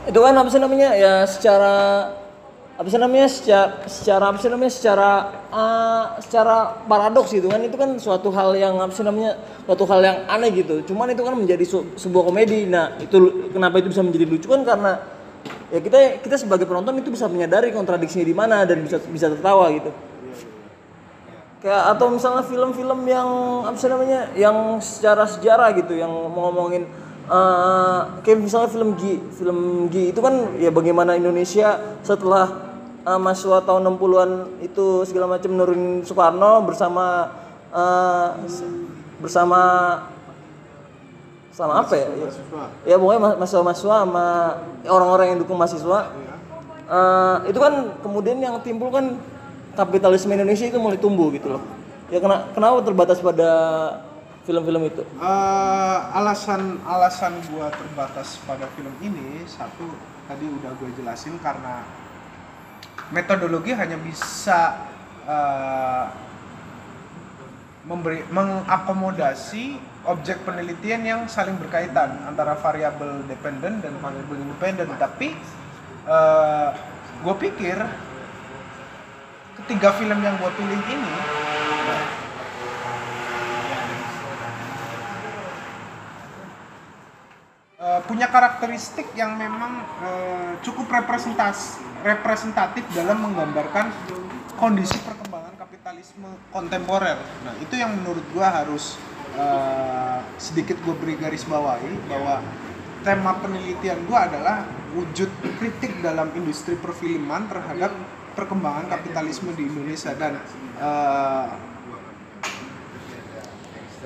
Itu 0.03 0.19
kan 0.19 0.35
apa 0.35 0.51
sih 0.51 0.59
namanya 0.59 0.93
ya 0.99 1.23
secara 1.23 1.75
apa 2.75 2.87
sih 2.91 2.99
namanya 2.99 3.31
secara 3.31 3.87
secara 3.87 4.23
apa 4.35 4.37
sih 4.43 4.51
namanya 4.51 4.73
secara 4.75 5.09
uh, 5.47 6.03
secara 6.19 6.55
paradoks 6.91 7.31
gitu 7.31 7.47
kan. 7.47 7.63
Itu 7.63 7.79
kan 7.79 7.95
suatu 7.95 8.27
hal 8.35 8.59
yang 8.59 8.83
apa 8.83 8.91
sih 8.91 9.07
namanya 9.07 9.39
suatu 9.63 9.87
hal 9.87 10.03
yang 10.03 10.17
aneh 10.27 10.51
gitu. 10.51 10.83
Cuman 10.91 11.15
itu 11.15 11.23
kan 11.23 11.39
menjadi 11.39 11.63
su- 11.63 11.87
sebuah 11.95 12.27
komedi. 12.27 12.67
Nah 12.67 12.99
itu 12.99 13.47
kenapa 13.55 13.79
itu 13.79 13.95
bisa 13.95 14.03
menjadi 14.03 14.27
lucu? 14.27 14.51
Kan 14.51 14.67
karena 14.67 14.99
ya 15.73 15.79
kita 15.81 16.21
kita 16.21 16.35
sebagai 16.37 16.69
penonton 16.69 16.95
itu 17.01 17.09
bisa 17.09 17.25
menyadari 17.25 17.73
kontradiksinya 17.73 18.25
di 18.27 18.35
mana 18.35 18.63
dan 18.63 18.83
bisa 18.85 19.01
bisa 19.09 19.27
tertawa 19.31 19.69
gitu. 19.73 19.89
Kayak 21.63 21.95
atau 21.95 22.11
misalnya 22.11 22.43
film-film 22.43 23.07
yang 23.07 23.29
apa 23.63 23.77
sih 23.79 23.87
namanya 23.87 24.27
yang 24.35 24.83
secara 24.83 25.23
sejarah 25.23 25.71
gitu 25.79 25.95
yang 25.95 26.11
ngomongin 26.11 26.83
eh, 27.31 27.99
kayak 28.19 28.43
misalnya 28.43 28.67
film 28.67 28.99
G 28.99 29.15
film 29.39 29.87
G 29.87 30.11
itu 30.11 30.19
kan 30.19 30.59
ya 30.59 30.67
bagaimana 30.75 31.15
Indonesia 31.15 31.79
setelah 32.03 32.51
eh, 33.07 33.15
mahasiswa 33.15 33.63
tahun 33.63 33.95
60-an 33.95 34.29
itu 34.59 35.07
segala 35.07 35.39
macam 35.39 35.55
nurunin 35.55 36.03
Soekarno 36.03 36.67
bersama 36.67 37.31
s- 38.43 38.61
bersama 39.23 39.61
sama 41.53 41.85
apa 41.85 41.93
ya? 41.93 42.09
ya 42.09 42.27
ya 42.83 42.95
pokoknya 42.97 43.21
ma- 43.21 43.37
mahasiswa-mahasiswa 43.37 43.95
sama 44.01 44.25
orang-orang 44.89 45.25
yang 45.33 45.39
dukung 45.45 45.57
mahasiswa. 45.61 46.09
Eh, 46.83 47.37
itu 47.53 47.59
kan 47.61 47.93
kemudian 48.01 48.41
yang 48.41 48.57
timbul 48.65 48.89
kan 48.89 49.21
kapitalisme 49.77 50.33
Indonesia 50.33 50.65
itu 50.65 50.81
mulai 50.81 50.97
tumbuh 50.97 51.29
gitu 51.29 51.53
loh. 51.53 51.61
Ya 52.09 52.17
kena, 52.19 52.49
kenapa 52.57 52.81
terbatas 52.81 53.21
pada 53.21 53.49
film-film 54.43 54.81
itu? 54.89 55.05
Eh, 55.05 55.97
alasan 56.17 56.81
alasan 56.83 57.37
gua 57.53 57.69
terbatas 57.69 58.41
pada 58.49 58.65
film 58.73 58.91
ini 58.99 59.45
satu 59.45 59.93
tadi 60.25 60.49
udah 60.49 60.71
gue 60.81 60.89
jelasin 60.97 61.37
karena 61.37 61.85
metodologi 63.13 63.77
hanya 63.77 63.95
bisa 64.01 64.89
eh, 65.29 66.05
memberi 67.85 68.23
mengakomodasi 68.31 69.92
objek 70.03 70.43
penelitian 70.43 71.01
yang 71.07 71.21
saling 71.31 71.55
berkaitan 71.55 72.19
antara 72.27 72.59
variabel 72.59 73.23
dependen 73.27 73.79
dan 73.79 73.93
variabel 74.03 74.35
independen 74.35 74.91
tapi 74.99 75.31
gue 77.23 77.35
pikir 77.39 77.79
ketiga 79.63 79.95
film 79.95 80.19
yang 80.19 80.35
gue 80.35 80.51
pilih 80.59 80.81
ini 80.91 81.13
eh, 87.79 87.99
punya 88.03 88.27
karakteristik 88.27 89.07
yang 89.15 89.39
memang 89.39 89.87
eh, 90.03 90.51
cukup 90.67 90.91
representas 90.91 91.79
representatif 92.03 92.83
dalam 92.91 93.23
menggambarkan 93.23 93.87
kondisi 94.59 94.99
perkembangan 94.99 95.55
kapitalisme 95.55 96.27
kontemporer. 96.51 97.15
Nah 97.47 97.55
itu 97.63 97.79
yang 97.79 97.95
menurut 97.95 98.23
gua 98.35 98.51
harus 98.51 98.99
eh, 99.37 100.19
sedikit 100.37 100.77
gue 100.81 100.95
beri 100.97 101.15
garis 101.17 101.45
bawahi 101.47 101.93
bahwa 102.09 102.43
tema 103.03 103.35
penelitian 103.43 103.99
gua 104.07 104.31
adalah 104.31 104.63
wujud 104.95 105.29
kritik 105.59 105.99
dalam 105.99 106.31
industri 106.33 106.79
perfilman 106.79 107.51
terhadap 107.51 107.91
perkembangan 108.33 108.89
kapitalisme 108.89 109.51
di 109.53 109.67
Indonesia. 109.67 110.15
Dan 110.15 110.39
eh, 110.79 111.47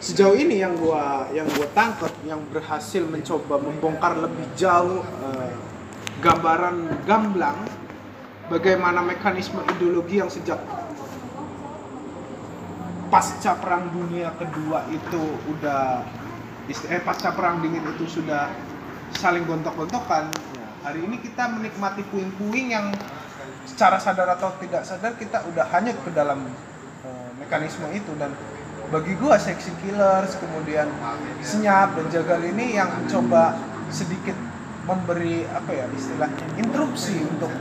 sejauh 0.01 0.35
ini 0.35 0.59
yang 0.59 0.75
gua 0.75 1.29
yang 1.31 1.47
gua 1.53 1.69
tangkap 1.71 2.11
yang 2.25 2.41
berhasil 2.49 3.05
mencoba 3.05 3.61
membongkar 3.61 4.17
lebih 4.17 4.45
jauh 4.57 5.05
eh, 5.05 5.53
gambaran 6.17 7.05
gamblang 7.05 7.61
bagaimana 8.49 9.05
mekanisme 9.05 9.61
ideologi 9.77 10.17
yang 10.17 10.33
sejak 10.33 10.57
pasca 13.07 13.55
perang 13.59 13.91
dunia 13.91 14.31
kedua 14.35 14.87
itu 14.91 15.23
udah 15.51 16.03
eh 16.67 17.01
pasca 17.03 17.31
perang 17.31 17.63
dingin 17.63 17.83
itu 17.95 18.19
sudah 18.19 18.51
saling 19.15 19.47
gontok-gontokan 19.47 20.27
hari 20.87 21.03
ini 21.03 21.19
kita 21.19 21.51
menikmati 21.51 21.99
puing-puing 22.07 22.71
yang 22.71 22.95
secara 23.67 23.99
sadar 23.99 24.31
atau 24.39 24.55
tidak 24.63 24.87
sadar 24.87 25.19
kita 25.19 25.43
udah 25.51 25.67
hanyut 25.75 25.99
ke 25.99 26.09
dalam 26.15 26.47
eh, 27.03 27.29
mekanisme 27.43 27.83
itu. 27.91 28.15
Dan 28.15 28.31
bagi 28.87 29.19
gua 29.19 29.35
seksi 29.35 29.75
killers 29.83 30.39
kemudian 30.39 30.87
senyap 31.43 31.91
dan 31.99 32.07
jagal 32.07 32.39
ini 32.39 32.79
yang 32.79 32.87
mencoba 32.87 33.59
sedikit 33.91 34.35
memberi 34.87 35.43
apa 35.51 35.71
ya 35.75 35.85
istilahnya 35.91 36.47
interupsi 36.55 37.19
untuk 37.19 37.51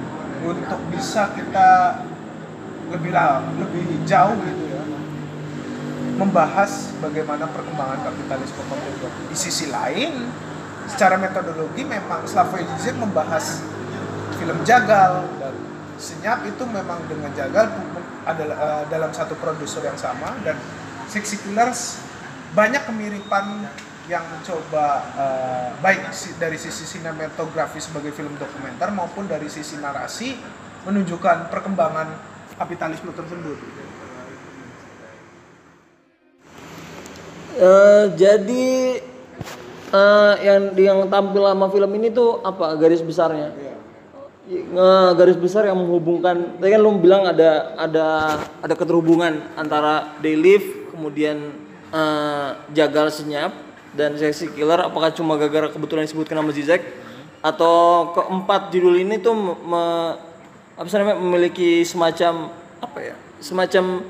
untuk 0.46 0.78
bisa 0.94 1.34
kita 1.34 1.98
lebih 2.94 3.10
lebih 3.58 4.06
jauh 4.06 4.38
gitu 4.46 4.64
ya 4.70 4.82
membahas 6.16 6.96
bagaimana 7.04 7.44
perkembangan 7.52 8.00
kapitalisme 8.08 8.60
kontemporer 8.64 9.12
di 9.28 9.36
sisi 9.36 9.68
lain 9.68 10.26
secara 10.88 11.20
metodologi 11.20 11.84
memang 11.84 12.24
Slavoj 12.24 12.64
Žižek 12.64 12.96
membahas 12.96 13.60
film 14.40 14.58
Jagal 14.64 15.28
dan 15.38 15.54
Senyap 15.96 16.44
itu 16.44 16.60
memang 16.68 17.08
dengan 17.08 17.32
Jagal 17.32 17.72
adalah 18.28 18.56
eh, 18.56 18.84
dalam 18.92 19.08
satu 19.16 19.32
produser 19.40 19.80
yang 19.80 19.96
sama 19.96 20.36
dan 20.44 20.60
Sexy 21.08 21.40
Killers 21.40 22.04
banyak 22.52 22.84
kemiripan 22.84 23.64
yang 24.04 24.20
mencoba 24.28 25.08
eh, 25.16 25.68
baik 25.80 26.12
dari 26.36 26.60
sisi 26.60 26.84
sinematografi 26.84 27.80
sebagai 27.80 28.12
film 28.12 28.36
dokumenter 28.36 28.92
maupun 28.92 29.24
dari 29.24 29.48
sisi 29.48 29.80
narasi 29.80 30.36
menunjukkan 30.84 31.48
perkembangan 31.48 32.12
kapitalisme 32.60 33.10
tersebut. 33.16 33.56
Eh, 37.56 38.04
jadi 38.20 38.68
eh, 39.88 40.34
yang 40.44 40.62
yang 40.76 40.98
tampil 41.08 41.40
sama 41.40 41.72
film 41.72 41.88
ini 41.96 42.12
tuh 42.12 42.44
apa 42.44 42.76
garis 42.76 43.00
besarnya? 43.00 43.48
Nge- 44.46 45.12
garis 45.16 45.40
besar 45.40 45.64
yang 45.64 45.80
menghubungkan. 45.80 46.60
Tadi 46.60 46.68
kan 46.70 46.80
lu 46.80 47.00
bilang 47.00 47.24
ada 47.24 47.72
ada 47.74 48.06
ada 48.60 48.74
keterhubungan 48.76 49.40
antara 49.56 50.14
Daylift 50.20 50.92
kemudian 50.92 51.56
eh, 51.90 52.48
Jagal 52.76 53.08
Senyap 53.08 53.56
dan 53.96 54.20
Sexy 54.20 54.52
Killer. 54.52 54.84
Apakah 54.84 55.16
cuma 55.16 55.40
gara-gara 55.40 55.72
kebetulan 55.72 56.04
disebutkan 56.04 56.36
nama 56.36 56.52
Zizek 56.52 56.84
atau 57.40 58.10
keempat 58.12 58.68
judul 58.68 59.00
ini 59.00 59.16
tuh 59.16 59.32
me- 59.32 59.60
me- 59.64 60.14
apa 60.76 60.86
sih 60.92 61.00
namanya 61.00 61.16
memiliki 61.16 61.80
semacam 61.88 62.52
apa 62.84 62.98
ya? 63.00 63.14
Semacam 63.40 64.04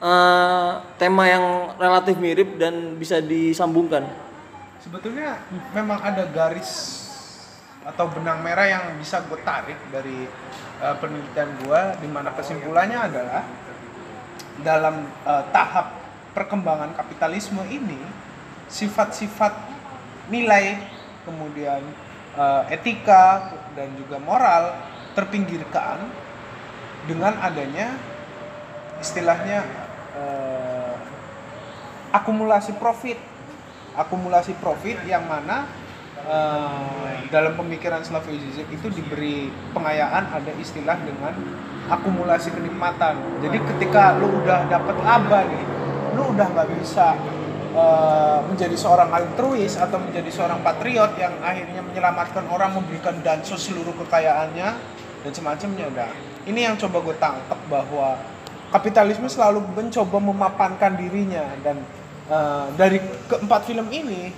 eh, 0.00 0.70
tema 0.96 1.24
yang 1.28 1.76
relatif 1.76 2.16
mirip 2.16 2.56
dan 2.56 2.96
bisa 2.96 3.20
disambungkan. 3.20 4.08
Sebetulnya 4.80 5.44
memang 5.76 6.00
ada 6.00 6.24
garis 6.32 7.00
atau 7.84 8.08
benang 8.12 8.44
merah 8.44 8.68
yang 8.68 8.84
bisa 9.00 9.24
gue 9.24 9.40
tarik 9.40 9.76
dari 9.88 10.28
uh, 10.84 10.96
penelitian 11.00 11.48
gue, 11.64 11.80
di 12.04 12.08
mana 12.12 12.32
kesimpulannya 12.36 12.98
adalah 13.08 13.42
dalam 14.60 15.08
uh, 15.24 15.44
tahap 15.48 15.96
perkembangan 16.36 16.92
kapitalisme 16.92 17.64
ini 17.72 17.98
sifat-sifat 18.68 19.52
nilai, 20.28 20.76
kemudian 21.24 21.80
uh, 22.36 22.68
etika 22.68 23.56
dan 23.72 23.96
juga 23.96 24.20
moral 24.20 24.76
terpinggirkan 25.16 26.04
dengan 27.08 27.34
adanya 27.40 27.96
istilahnya 29.00 29.64
uh, 30.16 30.94
akumulasi 32.10 32.74
profit 32.78 33.30
akumulasi 34.00 34.54
profit 34.58 35.02
yang 35.06 35.26
mana 35.26 35.66
eh, 36.22 37.14
dalam 37.32 37.56
pemikiran 37.58 38.02
Slavoj 38.04 38.36
Žižek 38.38 38.68
itu 38.70 38.86
diberi 38.92 39.50
pengayaan 39.74 40.30
ada 40.30 40.52
istilah 40.58 40.98
dengan 41.02 41.34
akumulasi 41.90 42.54
kenikmatan. 42.54 43.18
Jadi 43.42 43.58
ketika 43.74 44.14
lu 44.18 44.30
udah 44.42 44.70
dapat 44.70 44.96
laba 45.02 45.40
nih, 45.48 45.64
lu 46.14 46.22
udah 46.30 46.46
nggak 46.54 46.68
bisa 46.78 47.18
eh, 47.74 48.38
menjadi 48.46 48.76
seorang 48.78 49.10
altruis 49.10 49.74
atau 49.74 49.98
menjadi 49.98 50.30
seorang 50.30 50.62
patriot 50.62 51.18
yang 51.18 51.34
akhirnya 51.42 51.82
menyelamatkan 51.82 52.46
orang, 52.46 52.78
memberikan 52.78 53.18
dansos 53.26 53.66
seluruh 53.66 53.94
kekayaannya 54.06 54.68
dan 55.20 55.32
semacamnya. 55.34 55.90
Nah, 55.92 56.12
ini 56.48 56.64
yang 56.64 56.78
coba 56.80 57.04
gue 57.04 57.16
tangkap 57.20 57.58
bahwa 57.68 58.16
kapitalisme 58.70 59.26
selalu 59.26 59.62
mencoba 59.74 60.18
memapankan 60.22 60.94
dirinya 60.96 61.44
dan 61.60 61.82
eh, 62.30 62.66
dari 62.78 62.98
keempat 63.26 63.66
film 63.66 63.86
ini 63.90 64.30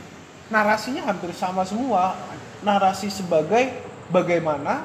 narasinya 0.48 1.08
hampir 1.08 1.32
sama 1.32 1.64
semua 1.64 2.16
narasi 2.64 3.12
sebagai 3.12 3.72
bagaimana 4.08 4.84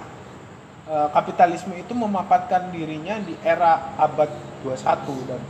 eh, 0.88 1.10
kapitalisme 1.16 1.74
itu 1.76 1.96
memapankan 1.96 2.70
dirinya 2.72 3.20
di 3.24 3.34
era 3.42 3.96
abad 3.96 4.30
21 4.64 5.30
dan 5.32 5.42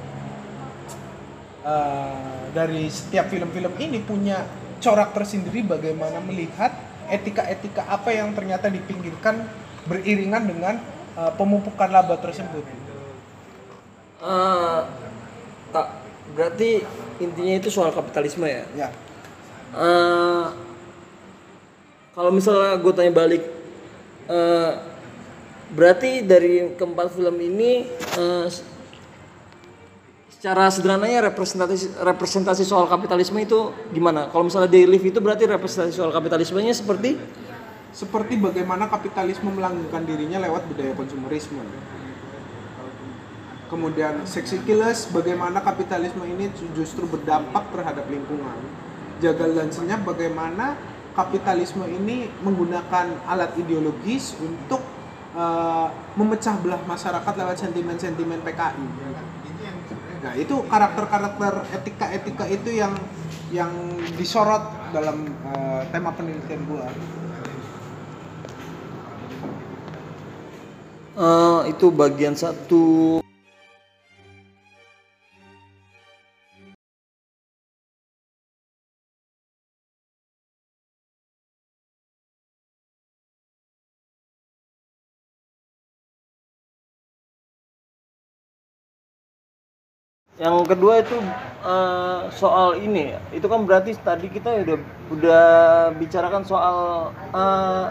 eh, 1.65 2.43
dari 2.53 2.87
setiap 2.87 3.29
film-film 3.29 3.73
ini 3.81 4.01
punya 4.01 4.45
corak 4.77 5.13
tersendiri 5.17 5.65
bagaimana 5.65 6.21
melihat 6.21 6.69
etika-etika 7.09 7.87
apa 7.87 8.13
yang 8.13 8.35
ternyata 8.35 8.69
dipinggirkan 8.69 9.41
beriringan 9.89 10.43
dengan 10.45 10.75
eh, 11.17 11.31
pemupukan 11.33 11.89
laba 11.89 12.19
tersebut. 12.19 12.86
Eh, 14.17 14.79
tak 15.69 15.87
berarti 16.33 16.81
intinya 17.21 17.53
itu 17.57 17.69
soal 17.69 17.93
kapitalisme 17.93 18.49
ya. 18.49 18.65
Ya. 18.73 18.89
Eh, 19.77 20.45
kalau 22.17 22.33
misalnya 22.33 22.81
gue 22.81 22.93
tanya 22.97 23.13
balik, 23.13 23.43
eh, 24.25 24.71
berarti 25.69 26.25
dari 26.25 26.73
keempat 26.73 27.13
film 27.13 27.37
ini 27.37 27.85
eh, 28.17 28.47
secara 30.33 30.69
sederhananya 30.73 31.29
representasi 31.29 31.97
representasi 32.01 32.65
soal 32.65 32.89
kapitalisme 32.89 33.37
itu 33.37 33.69
gimana? 33.93 34.33
Kalau 34.33 34.49
misalnya 34.49 34.69
Day 34.69 34.89
Live 34.89 35.05
itu 35.05 35.21
berarti 35.21 35.45
representasi 35.45 35.93
soal 35.93 36.09
kapitalismenya 36.09 36.73
seperti 36.73 37.17
seperti 37.93 38.37
bagaimana 38.37 38.89
kapitalisme 38.89 39.49
melanggengkan 39.49 40.05
dirinya 40.05 40.41
lewat 40.41 40.69
budaya 40.69 40.93
konsumerisme. 40.93 41.61
Kemudian 43.67 44.23
Sexy 44.23 44.63
Killers, 44.63 45.11
bagaimana 45.11 45.59
kapitalisme 45.59 46.23
ini 46.23 46.47
justru 46.71 47.03
berdampak 47.03 47.67
terhadap 47.75 48.07
lingkungan. 48.07 48.55
Jagal 49.19 49.59
dan 49.59 49.67
senyap, 49.67 50.07
bagaimana 50.07 50.79
kapitalisme 51.11 51.83
ini 51.83 52.31
menggunakan 52.47 53.27
alat 53.27 53.51
ideologis 53.59 54.39
untuk 54.39 54.79
eh, 55.35 55.87
memecah 56.15 56.55
belah 56.63 56.79
masyarakat 56.87 57.33
lewat 57.43 57.55
sentimen-sentimen 57.59 58.39
PKI. 58.39 58.85
Nah 60.23 60.33
itu 60.39 60.55
karakter-karakter 60.71 61.53
etika-etika 61.75 62.45
itu 62.47 62.71
yang 62.71 62.95
yang 63.51 63.71
disorot 64.15 64.63
dalam 64.95 65.27
eh, 65.27 65.81
tema 65.91 66.15
penelitian 66.15 66.63
gua. 66.71 66.87
eh, 71.17 71.61
itu 71.73 71.89
bagian 71.91 72.37
satu 72.37 73.17
Yang 90.37 90.69
kedua 90.69 91.01
itu 91.01 91.17
eh, 91.65 92.19
soal 92.29 92.77
ini. 92.77 93.17
Itu 93.33 93.49
kan 93.49 93.65
berarti 93.65 93.97
tadi 93.97 94.29
kita 94.29 94.53
udah 94.61 94.77
udah 95.09 95.45
bicarakan 95.97 96.45
soal 96.45 97.09
eh, 97.33 97.85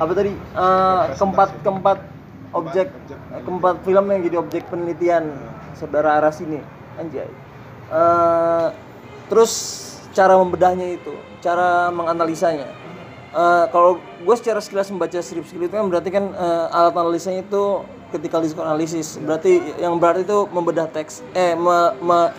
apa 0.00 0.12
tadi 0.16 0.32
Eh, 0.36 1.02
keempat 1.16 1.50
keempat 1.64 1.98
objek 2.52 2.92
keempat 3.46 3.80
film 3.86 4.04
yang 4.12 4.20
jadi 4.26 4.36
objek 4.42 4.62
penelitian 4.68 5.32
saudara 5.72 6.20
Aras 6.20 6.44
ini 6.44 6.60
anjay. 7.00 7.28
Eh, 7.88 8.66
terus 9.32 9.52
cara 10.12 10.36
membedahnya 10.36 11.00
itu, 11.00 11.14
cara 11.40 11.88
menganalisanya. 11.88 12.68
Eh, 13.30 13.64
kalau 13.72 13.96
gue 13.96 14.34
secara 14.36 14.60
sekilas 14.60 14.92
membaca 14.92 15.16
skripsi 15.16 15.56
itu 15.56 15.72
kan 15.72 15.88
berarti 15.88 16.10
kan 16.12 16.34
eh, 16.36 16.76
alat 16.76 16.92
analisanya 16.98 17.46
itu 17.46 17.86
ketika 18.10 18.42
analisis 18.42 19.16
berarti 19.16 19.58
yang 19.78 19.96
berarti 19.96 20.26
itu 20.26 20.38
membedah 20.50 20.86
teks 20.90 21.22
eh 21.32 21.54
me, 21.54 21.94
me- 21.98 22.32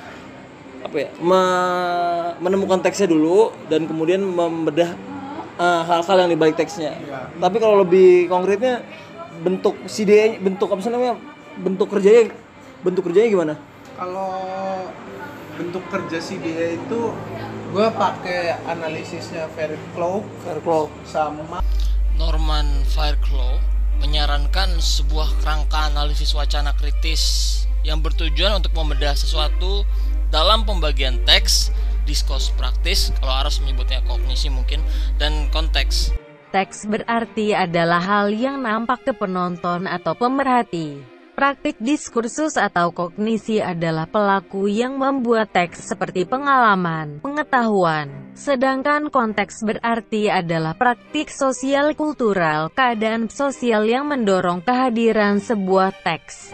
apa 0.82 0.96
ya 0.98 1.10
me- 1.22 2.34
menemukan 2.42 2.82
teksnya 2.82 3.08
dulu 3.08 3.54
dan 3.70 3.86
kemudian 3.86 4.20
membedah 4.20 4.94
eh, 5.62 5.82
hal-hal 5.88 6.18
yang 6.26 6.32
dibalik 6.32 6.58
teksnya. 6.58 6.98
Tapi 7.38 7.58
kalau 7.62 7.86
lebih 7.86 8.28
konkretnya 8.28 8.82
bentuk 9.42 9.78
CDA 9.88 10.38
bentuk 10.38 10.68
apa 10.70 10.82
sih 10.82 10.90
namanya? 10.90 11.16
Bentuk 11.58 11.88
kerjanya 11.90 12.34
bentuk 12.82 13.06
kerjanya 13.08 13.30
gimana? 13.30 13.54
Kalau 13.96 14.34
bentuk 15.54 15.84
kerja 15.94 16.18
CDA 16.18 16.74
itu 16.76 17.00
gue 17.72 17.88
pakai 17.94 18.58
analisisnya 18.66 19.48
Fairclough 19.54 20.26
Fairclough. 20.44 20.90
sama 21.06 21.62
Norman 22.18 22.66
Fairclough 22.90 23.62
menyarankan 24.02 24.82
sebuah 24.82 25.40
kerangka 25.40 25.94
analisis 25.94 26.34
wacana 26.34 26.74
kritis 26.74 27.22
yang 27.86 28.02
bertujuan 28.02 28.58
untuk 28.58 28.74
membedah 28.74 29.14
sesuatu 29.14 29.86
dalam 30.34 30.66
pembagian 30.66 31.22
teks, 31.24 31.70
diskurs 32.10 32.50
praktis, 32.58 33.14
kalau 33.22 33.46
Aras 33.46 33.62
menyebutnya 33.62 34.02
kognisi 34.10 34.50
mungkin, 34.50 34.82
dan 35.22 35.48
konteks. 35.54 36.14
Teks 36.52 36.84
berarti 36.84 37.56
adalah 37.56 38.04
hal 38.04 38.28
yang 38.36 38.60
nampak 38.60 39.08
ke 39.08 39.14
penonton 39.16 39.88
atau 39.88 40.12
pemerhati. 40.12 41.11
Praktik 41.32 41.80
diskursus 41.80 42.60
atau 42.60 42.92
kognisi 42.92 43.64
adalah 43.64 44.06
pelaku 44.06 44.68
yang 44.68 45.00
membuat 45.00 45.56
teks 45.56 45.90
seperti 45.90 46.28
pengalaman, 46.28 47.24
pengetahuan. 47.24 48.36
Sedangkan 48.36 49.08
konteks 49.08 49.64
berarti 49.64 50.28
adalah 50.28 50.76
praktik 50.76 51.32
sosial 51.32 51.96
kultural, 51.96 52.68
keadaan 52.76 53.32
sosial 53.32 53.88
yang 53.88 54.12
mendorong 54.12 54.62
kehadiran 54.62 55.40
sebuah 55.40 55.96
teks. 56.04 56.52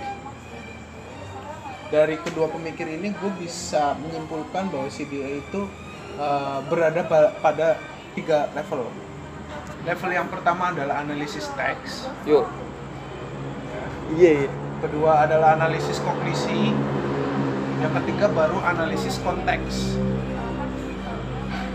dari 1.88 2.20
kedua 2.20 2.52
pemikir 2.52 2.84
ini 2.84 3.16
gue 3.16 3.32
bisa 3.40 3.96
menyimpulkan 3.96 4.68
bahwa 4.68 4.92
CDA 4.92 5.40
itu 5.40 5.64
uh, 6.20 6.60
berada 6.68 7.00
pa- 7.08 7.32
pada 7.40 7.80
tiga 8.12 8.52
level. 8.52 8.92
Level 9.88 10.12
yang 10.12 10.28
pertama 10.28 10.76
adalah 10.76 11.00
analisis 11.00 11.48
teks, 11.56 12.12
Yuk. 12.28 12.44
Iya, 14.16 14.32
iya. 14.46 14.50
kedua 14.78 15.26
adalah 15.26 15.58
analisis 15.58 16.00
kognisi, 16.00 16.72
yang 17.82 17.92
ketiga 18.02 18.32
baru 18.32 18.62
analisis 18.64 19.20
konteks. 19.20 20.00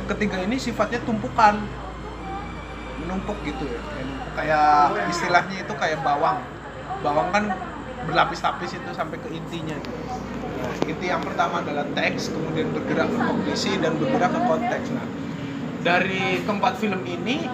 Ketiga 0.09 0.39
ini 0.41 0.57
sifatnya 0.57 1.03
tumpukan, 1.05 1.61
menumpuk 3.05 3.37
gitu 3.45 3.69
ya, 3.69 3.81
Kayak 4.33 4.67
istilahnya 5.13 5.57
itu 5.61 5.75
kayak 5.77 6.01
bawang. 6.01 6.41
Bawang 7.05 7.29
kan 7.35 7.45
berlapis-lapis 8.09 8.81
itu 8.81 8.91
sampai 8.97 9.21
ke 9.21 9.29
intinya. 9.29 9.77
Gitu. 9.77 10.01
Nah, 10.63 10.73
inti 10.89 11.07
yang 11.11 11.21
pertama 11.21 11.61
adalah 11.61 11.85
teks, 11.93 12.33
kemudian 12.33 12.73
bergerak 12.73 13.13
ke 13.13 13.19
kognisi 13.19 13.77
dan 13.77 13.99
bergerak 14.01 14.31
ke 14.33 14.41
konteks. 14.47 14.89
Nah, 14.95 15.07
dari 15.83 16.41
keempat 16.47 16.79
film 16.79 17.03
ini 17.05 17.45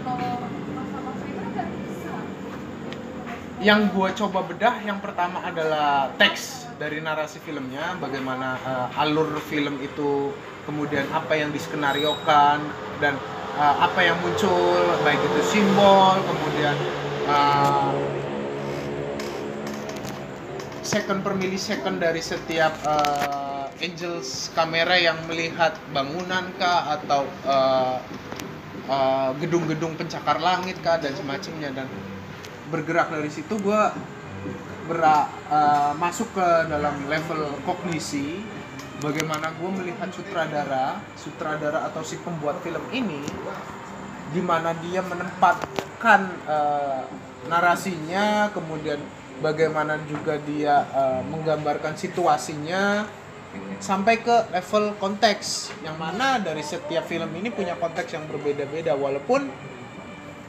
yang 3.59 3.91
gue 3.91 4.09
coba 4.15 4.47
bedah 4.47 4.79
yang 4.87 5.03
pertama 5.03 5.43
adalah 5.43 6.15
teks 6.15 6.71
dari 6.79 7.03
narasi 7.03 7.43
filmnya 7.43 7.99
bagaimana 7.99 8.55
eh, 8.63 9.03
alur 9.03 9.35
film 9.51 9.83
itu 9.83 10.31
kemudian 10.63 11.09
apa 11.11 11.35
yang 11.35 11.51
diskenariokan 11.51 12.63
dan 13.03 13.19
eh, 13.59 13.77
apa 13.83 14.01
yang 14.07 14.15
muncul 14.23 14.95
baik 15.03 15.19
itu 15.19 15.41
simbol 15.43 16.23
kemudian 16.23 16.77
eh, 17.27 17.91
second 20.87 21.27
per 21.27 21.35
millisecond 21.35 21.99
dari 21.99 22.23
setiap 22.23 22.79
eh, 22.87 23.83
angels 23.83 24.55
kamera 24.55 24.95
yang 24.95 25.19
melihat 25.27 25.75
bangunan 25.91 26.51
kah 26.59 26.99
atau 26.99 27.27
gedung-gedung 29.37 30.01
pencakar 30.01 30.41
langit 30.41 30.81
kah 30.81 30.97
dan 30.97 31.13
semacamnya 31.13 31.71
dan 31.77 31.87
bergerak 32.69 33.11
dari 33.13 33.31
situ 33.33 33.57
gue 33.59 33.83
bera- 34.89 35.29
eh, 35.53 35.93
masuk 36.01 36.33
ke 36.33 36.49
dalam 36.69 36.97
level 37.09 37.61
kognisi 37.69 38.41
bagaimana 39.05 39.53
gue 39.57 39.71
melihat 39.71 40.09
sutradara 40.11 40.99
sutradara 41.15 41.87
atau 41.93 42.03
si 42.03 42.17
pembuat 42.21 42.59
film 42.65 42.83
ini 42.91 43.21
gimana 44.33 44.77
dia 44.85 45.01
menempatkan 45.05 46.21
eh, 46.49 47.03
narasinya 47.49 48.53
kemudian 48.53 49.01
bagaimana 49.41 50.01
juga 50.09 50.41
dia 50.43 50.85
eh, 50.89 51.21
menggambarkan 51.29 51.95
situasinya 51.95 53.07
sampai 53.79 54.21
ke 54.21 54.53
level 54.53 54.93
konteks 55.01 55.73
yang 55.81 55.97
mana 55.97 56.37
dari 56.43 56.61
setiap 56.61 57.07
film 57.09 57.31
ini 57.39 57.49
punya 57.49 57.79
konteks 57.79 58.13
yang 58.13 58.27
berbeda-beda 58.29 58.93
walaupun 58.93 59.49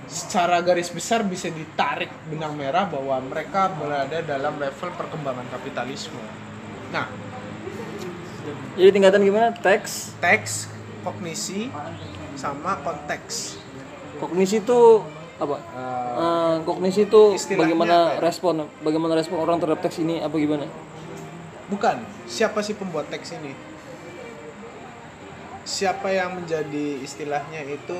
secara 0.10 0.58
garis 0.65 0.89
besar 0.89 1.22
bisa 1.22 1.54
ditarik 1.54 2.10
benang 2.28 2.58
merah 2.58 2.89
bahwa 2.89 3.22
mereka 3.22 3.69
berada 3.78 4.26
dalam 4.26 4.58
level 4.58 4.89
perkembangan 4.98 5.45
kapitalisme. 5.54 6.17
Nah, 6.89 7.06
Jadi 8.74 8.89
tingkatan 8.89 9.22
gimana? 9.22 9.54
Teks, 9.54 10.17
teks, 10.17 10.65
kognisi, 11.06 11.69
sama 12.34 12.82
konteks. 12.82 13.62
kognisi 14.17 14.65
itu 14.65 15.06
apa? 15.38 15.58
Eh, 16.19 16.56
kognisi 16.65 17.06
itu 17.06 17.38
bagaimana 17.54 18.17
apa 18.17 18.17
ya? 18.17 18.26
respon, 18.26 18.65
bagaimana 18.82 19.13
respon 19.15 19.38
orang 19.38 19.62
terhadap 19.62 19.86
teks 19.86 20.02
ini 20.02 20.19
apa 20.19 20.34
gimana? 20.36 20.65
Bukan, 21.69 22.02
siapa 22.26 22.65
sih 22.65 22.74
pembuat 22.74 23.13
teks 23.13 23.38
ini? 23.38 23.54
Siapa 25.69 26.10
yang 26.10 26.41
menjadi 26.41 26.98
istilahnya 27.06 27.62
itu 27.69 28.00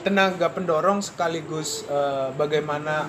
tenaga 0.00 0.48
pendorong 0.48 1.04
sekaligus 1.04 1.84
eh, 1.86 2.28
bagaimana 2.34 3.06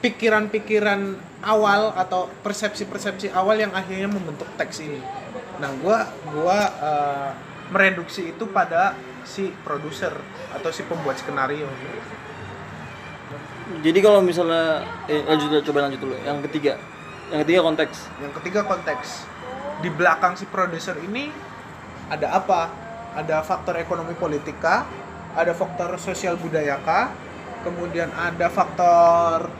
pikiran-pikiran 0.00 1.16
awal 1.44 1.92
atau 1.94 2.26
persepsi-persepsi 2.40 3.30
awal 3.36 3.60
yang 3.60 3.72
akhirnya 3.72 4.08
membentuk 4.08 4.48
teks 4.56 4.80
ini. 4.82 5.00
Nah, 5.60 5.70
gua 5.80 6.08
gua 6.32 6.58
eh, 6.82 7.30
mereduksi 7.70 8.34
itu 8.34 8.48
pada 8.50 8.96
si 9.22 9.52
produser 9.62 10.16
atau 10.56 10.72
si 10.74 10.82
pembuat 10.88 11.20
skenario. 11.20 11.68
Jadi 13.80 13.98
kalau 14.02 14.18
misalnya 14.18 14.82
eh, 15.06 15.22
lanjut 15.22 15.62
coba 15.62 15.86
lanjut 15.86 16.00
dulu. 16.02 16.16
Yang 16.26 16.50
ketiga, 16.50 16.74
yang 17.30 17.40
ketiga 17.46 17.60
konteks. 17.62 17.96
Yang 18.18 18.32
ketiga 18.42 18.60
konteks. 18.66 19.08
Di 19.80 19.88
belakang 19.94 20.34
si 20.34 20.44
produser 20.50 20.98
ini 21.00 21.30
ada 22.10 22.34
apa? 22.34 22.90
Ada 23.10 23.42
faktor 23.42 23.78
ekonomi 23.78 24.14
politika, 24.14 24.86
ada 25.36 25.52
faktor 25.54 25.94
sosial 26.00 26.34
budayakah, 26.40 27.14
kemudian 27.62 28.10
ada 28.14 28.50
faktor 28.50 29.50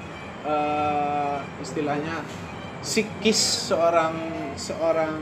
eh, 0.46 1.38
istilahnya 1.62 2.24
psikis 2.80 3.70
seorang 3.70 4.16
seorang 4.56 5.20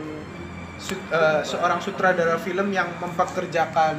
su- 0.78 1.06
eh, 1.10 1.42
seorang 1.42 1.82
sutradara 1.82 2.38
film 2.38 2.70
yang 2.70 2.88
mempekerjakan 3.02 3.98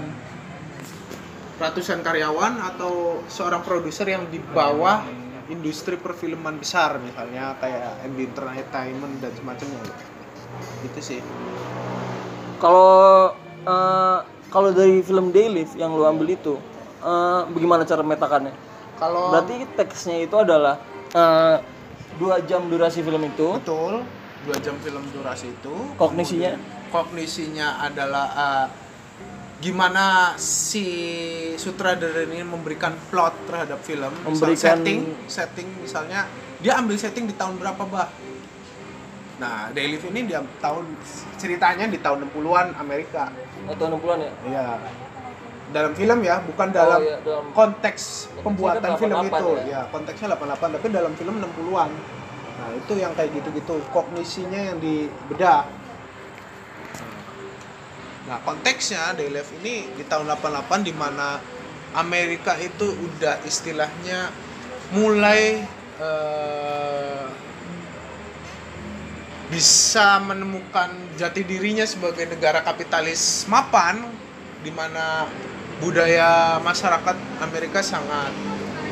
ratusan 1.60 2.00
karyawan 2.00 2.56
atau 2.72 3.20
seorang 3.28 3.60
produser 3.68 4.08
yang 4.08 4.32
di 4.32 4.40
bawah 4.40 5.04
industri 5.52 6.00
perfilman 6.00 6.56
besar 6.56 7.02
misalnya 7.04 7.58
kayak 7.60 8.06
MB 8.08 8.18
Entertainment 8.32 9.20
dan 9.20 9.32
semacamnya? 9.36 9.82
Itu 10.88 11.00
sih. 11.04 11.20
Kalau 12.64 13.36
eh, 13.68 14.20
kalau 14.50 14.70
dari 14.74 15.02
film 15.02 15.30
Daylift 15.30 15.78
yang 15.78 15.94
lu 15.94 16.04
ambil 16.06 16.34
itu, 16.34 16.58
eh, 17.02 17.42
bagaimana 17.50 17.86
cara 17.86 18.02
memetakannya? 18.02 18.54
kalau 19.00 19.32
Berarti 19.32 19.64
teksnya 19.80 20.28
itu 20.28 20.36
adalah 20.36 20.76
eh, 21.16 21.58
dua 22.20 22.44
jam 22.44 22.68
durasi 22.68 23.00
film 23.00 23.22
itu, 23.24 23.56
betul. 23.62 24.04
Dua 24.40 24.58
jam 24.64 24.76
film 24.80 25.04
durasi 25.12 25.52
itu. 25.52 25.74
Kognisinya? 26.00 26.56
Kognisinya 26.90 27.84
adalah 27.84 28.26
uh, 28.34 28.68
gimana 29.60 30.34
si 30.40 30.88
sutradara 31.60 32.24
ini 32.24 32.42
memberikan 32.48 32.96
plot 33.12 33.36
terhadap 33.52 33.84
film. 33.84 34.10
Misal 34.24 34.32
Memberikan- 34.32 34.80
setting 34.80 35.00
setting 35.28 35.68
misalnya 35.84 36.24
dia 36.64 36.80
ambil 36.80 36.96
setting 36.96 37.28
di 37.28 37.36
tahun 37.36 37.60
berapa 37.60 37.84
bah 37.88 38.08
nah 39.40 39.72
Daily 39.72 39.96
ini 39.96 40.28
dia 40.28 40.44
tahun 40.60 40.84
ceritanya 41.40 41.88
di 41.88 41.96
tahun 42.04 42.28
60-an 42.28 42.76
Amerika 42.76 43.32
atau 43.68 43.86
60-an 43.92 44.20
ya? 44.24 44.32
iya 44.48 44.68
dalam 45.70 45.94
film 45.94 46.20
ya 46.26 46.36
bukan 46.42 46.68
dalam 46.74 47.02
iya, 47.02 47.18
dalam- 47.22 47.54
konteks 47.54 48.34
pembuatan 48.42 48.90
kan 48.90 48.98
film 48.98 49.18
88 49.22 49.30
itu 49.30 49.50
ya? 49.54 49.64
ya 49.70 49.82
konteksnya 49.94 50.28
88 50.34 50.76
tapi 50.80 50.88
dalam 50.90 51.14
film 51.14 51.36
60-an 51.38 51.90
nah 52.60 52.70
itu 52.76 52.94
yang 52.98 53.12
kayak 53.16 53.32
gitu-gitu 53.38 53.76
kognisinya 53.94 54.62
yang 54.74 54.78
dibedah 54.82 55.70
nah 58.30 58.38
konteksnya 58.46 59.18
Day 59.18 59.30
Life 59.34 59.50
ini 59.62 59.90
di 59.98 60.04
tahun 60.06 60.30
88 60.30 60.86
di 60.86 60.94
mana 60.94 61.42
Amerika 61.98 62.54
itu 62.62 62.86
udah 62.94 63.42
istilahnya 63.46 64.30
mulai 64.94 65.66
eh, 65.98 67.26
bisa 69.50 70.22
menemukan 70.22 70.94
jati 71.18 71.42
dirinya 71.42 71.82
sebagai 71.82 72.30
negara 72.30 72.62
kapitalis 72.62 73.50
mapan 73.50 74.06
di 74.62 74.70
mana 74.70 75.26
budaya 75.82 76.62
masyarakat 76.62 77.18
Amerika 77.42 77.82
sangat 77.82 78.30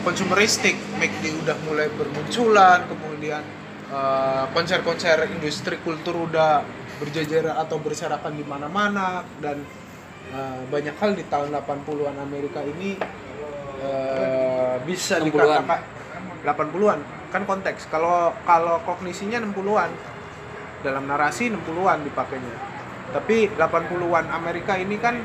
konsumeristik, 0.01 0.73
McD 0.97 1.45
udah 1.45 1.57
mulai 1.67 1.91
bermunculan, 1.93 2.89
kemudian 2.89 3.43
eh, 3.91 4.43
konser-konser 4.55 5.29
industri 5.29 5.77
kultur 5.83 6.25
udah 6.25 6.65
berjajaran 6.97 7.59
atau 7.61 7.77
berserakan 7.77 8.33
di 8.33 8.45
mana-mana 8.47 9.21
dan 9.43 9.61
eh, 10.33 10.61
banyak 10.73 10.95
hal 10.97 11.11
di 11.13 11.27
tahun 11.29 11.53
80-an 11.53 12.17
Amerika 12.17 12.65
ini 12.65 12.97
eh, 13.83 14.75
bisa 14.87 15.21
60-an. 15.21 15.27
dikatakan 15.27 15.81
80-an 16.41 16.99
kan 17.29 17.43
konteks. 17.43 17.91
Kalau 17.91 18.31
kalau 18.47 18.79
kognisinya 18.87 19.43
60-an 19.43 20.16
dalam 20.85 21.09
narasi 21.09 21.49
60-an 21.49 22.05
dipakainya. 22.05 22.55
Tapi 23.15 23.49
80-an 23.55 24.29
Amerika 24.29 24.75
ini 24.75 24.99
kan 24.99 25.23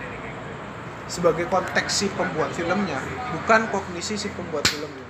sebagai 1.10 1.44
konteks 1.50 1.90
si 1.92 2.06
pembuat 2.14 2.54
filmnya, 2.54 3.02
bukan 3.36 3.68
kognisi 3.68 4.16
si 4.16 4.28
pembuat 4.32 4.64
filmnya. 4.64 5.06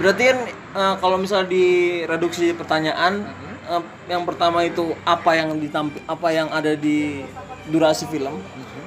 Berarti 0.00 0.22
kan 0.24 0.38
eh, 0.50 0.94
kalau 1.02 1.16
misalnya 1.20 1.52
direduksi 1.52 2.56
pertanyaan 2.56 3.28
eh, 3.68 3.84
yang 4.08 4.24
pertama 4.24 4.64
itu 4.64 4.96
apa 5.04 5.36
yang 5.36 5.58
ditampi 5.60 6.00
apa 6.08 6.28
yang 6.32 6.48
ada 6.48 6.72
di 6.72 7.26
durasi 7.68 8.08
film. 8.08 8.40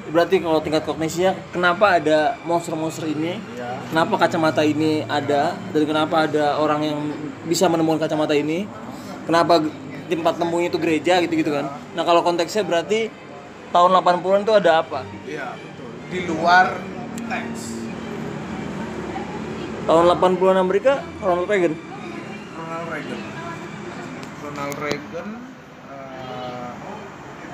Berarti 0.05 0.37
kalau 0.37 0.61
tingkat 0.61 0.85
kognisinya 0.85 1.33
kenapa 1.49 1.97
ada 1.97 2.37
monster-monster 2.45 3.09
ini? 3.09 3.41
Kenapa 3.89 4.21
kacamata 4.21 4.61
ini 4.65 5.05
ada 5.05 5.53
dan 5.73 5.83
kenapa 5.85 6.25
ada 6.29 6.57
orang 6.57 6.81
yang 6.81 6.99
bisa 7.45 7.69
menemukan 7.69 8.05
kacamata 8.05 8.33
ini? 8.33 8.65
Kenapa 9.25 9.65
tempat 10.05 10.37
nemunya 10.37 10.69
itu 10.69 10.77
gereja 10.77 11.17
gitu-gitu 11.25 11.49
kan. 11.49 11.65
Nah, 11.97 12.05
kalau 12.05 12.21
konteksnya 12.21 12.61
berarti 12.61 13.09
tahun 13.73 13.97
80-an 13.99 14.45
itu 14.45 14.53
ada 14.53 14.85
apa? 14.85 15.01
Iya, 15.25 15.57
betul. 15.57 15.89
Di 16.13 16.29
luar 16.29 16.77
teks. 17.25 17.73
Tahun 19.85 20.09
80-an 20.17 20.57
Amerika 20.61 21.03
Ronald 21.21 21.49
Reagan. 21.49 21.73
Ronald 22.57 22.89
Reagan. 22.89 23.19
Ronald 24.45 24.77
Reagan 24.81 25.27
eh, 25.89 26.71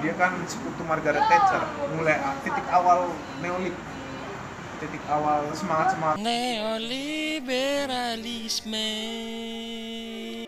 dia 0.03 0.13
kan 0.19 0.31
sekutu 0.47 0.83
Margaret 0.87 1.23
Thatcher. 1.27 1.63
Mulai 1.95 2.15
ah, 2.19 2.35
titik 2.43 2.67
awal 2.71 3.11
neolit. 3.39 3.73
Titik 4.81 5.03
awal 5.07 5.45
semangat 5.53 5.93
semangat 5.93 6.17
Neoliberalisme. 6.19 8.87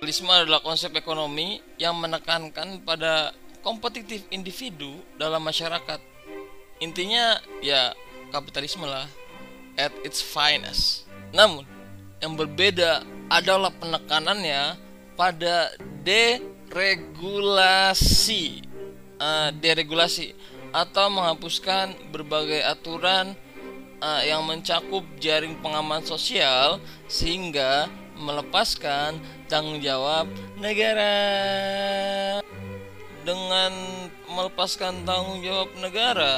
Liberalisme 0.04 0.28
adalah 0.28 0.60
konsep 0.60 0.92
ekonomi 1.00 1.64
yang 1.80 1.96
menekankan 1.96 2.84
pada 2.84 3.32
kompetitif 3.64 4.28
individu 4.36 5.00
dalam 5.16 5.40
masyarakat. 5.40 5.96
Intinya 6.84 7.40
ya 7.64 7.96
kapitalisme 8.28 8.84
lah 8.84 9.08
at 9.80 9.96
its 10.04 10.20
finest. 10.20 11.08
Namun 11.32 11.64
yang 12.20 12.36
berbeda 12.36 13.08
adalah 13.32 13.72
penekanannya 13.72 14.76
pada 15.16 15.72
deregulasi. 16.04 17.40
Eh, 19.24 19.50
deregulasi 19.56 20.36
atau 20.76 21.08
menghapuskan 21.16 22.12
berbagai 22.12 22.60
aturan 22.60 23.40
uh, 24.04 24.20
yang 24.20 24.44
mencakup 24.44 25.08
jaring 25.24 25.56
pengaman 25.64 26.04
sosial 26.04 26.84
sehingga 27.08 27.88
melepaskan 28.20 29.18
tanggung 29.54 29.78
jawab 29.86 30.26
negara 30.58 31.14
dengan 33.22 33.70
melepaskan 34.34 35.06
tanggung 35.06 35.46
jawab 35.46 35.70
negara 35.78 36.34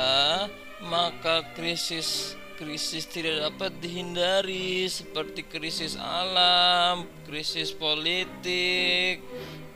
maka 0.84 1.48
krisis 1.56 2.36
krisis 2.60 3.08
tidak 3.08 3.52
dapat 3.52 3.72
dihindari 3.80 4.84
seperti 4.88 5.48
krisis 5.48 5.96
alam, 5.96 7.08
krisis 7.28 7.72
politik 7.76 9.20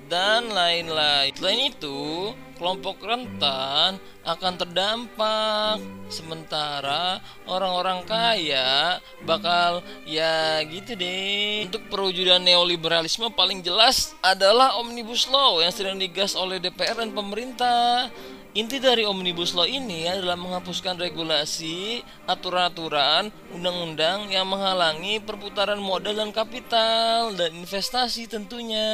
dan 0.07 0.47
lain-lain. 0.47 1.31
Selain 1.35 1.71
itu, 1.75 2.31
kelompok 2.59 2.99
rentan 3.01 3.95
akan 4.27 4.53
terdampak 4.59 5.79
sementara 6.11 7.23
orang-orang 7.47 8.03
kaya 8.03 8.99
bakal 9.23 9.79
ya 10.03 10.59
gitu 10.67 10.93
deh. 10.99 11.65
Untuk 11.71 11.87
perwujudan 11.87 12.43
neoliberalisme 12.43 13.31
paling 13.31 13.63
jelas 13.63 14.13
adalah 14.19 14.75
Omnibus 14.77 15.31
Law 15.31 15.63
yang 15.63 15.71
sedang 15.71 15.95
digas 15.95 16.35
oleh 16.35 16.59
DPR 16.59 16.99
dan 16.99 17.15
pemerintah. 17.15 18.11
Inti 18.57 18.81
dari 18.81 19.05
Omnibus 19.05 19.53
Law 19.53 19.69
ini 19.69 20.09
adalah 20.09 20.33
menghapuskan 20.33 20.97
regulasi, 20.97 22.01
aturan-aturan, 22.25 23.29
undang-undang 23.53 24.25
yang 24.33 24.49
menghalangi 24.49 25.21
perputaran 25.21 25.77
modal 25.77 26.17
dan 26.17 26.33
kapital 26.33 27.29
dan 27.37 27.53
investasi 27.53 28.25
tentunya. 28.25 28.89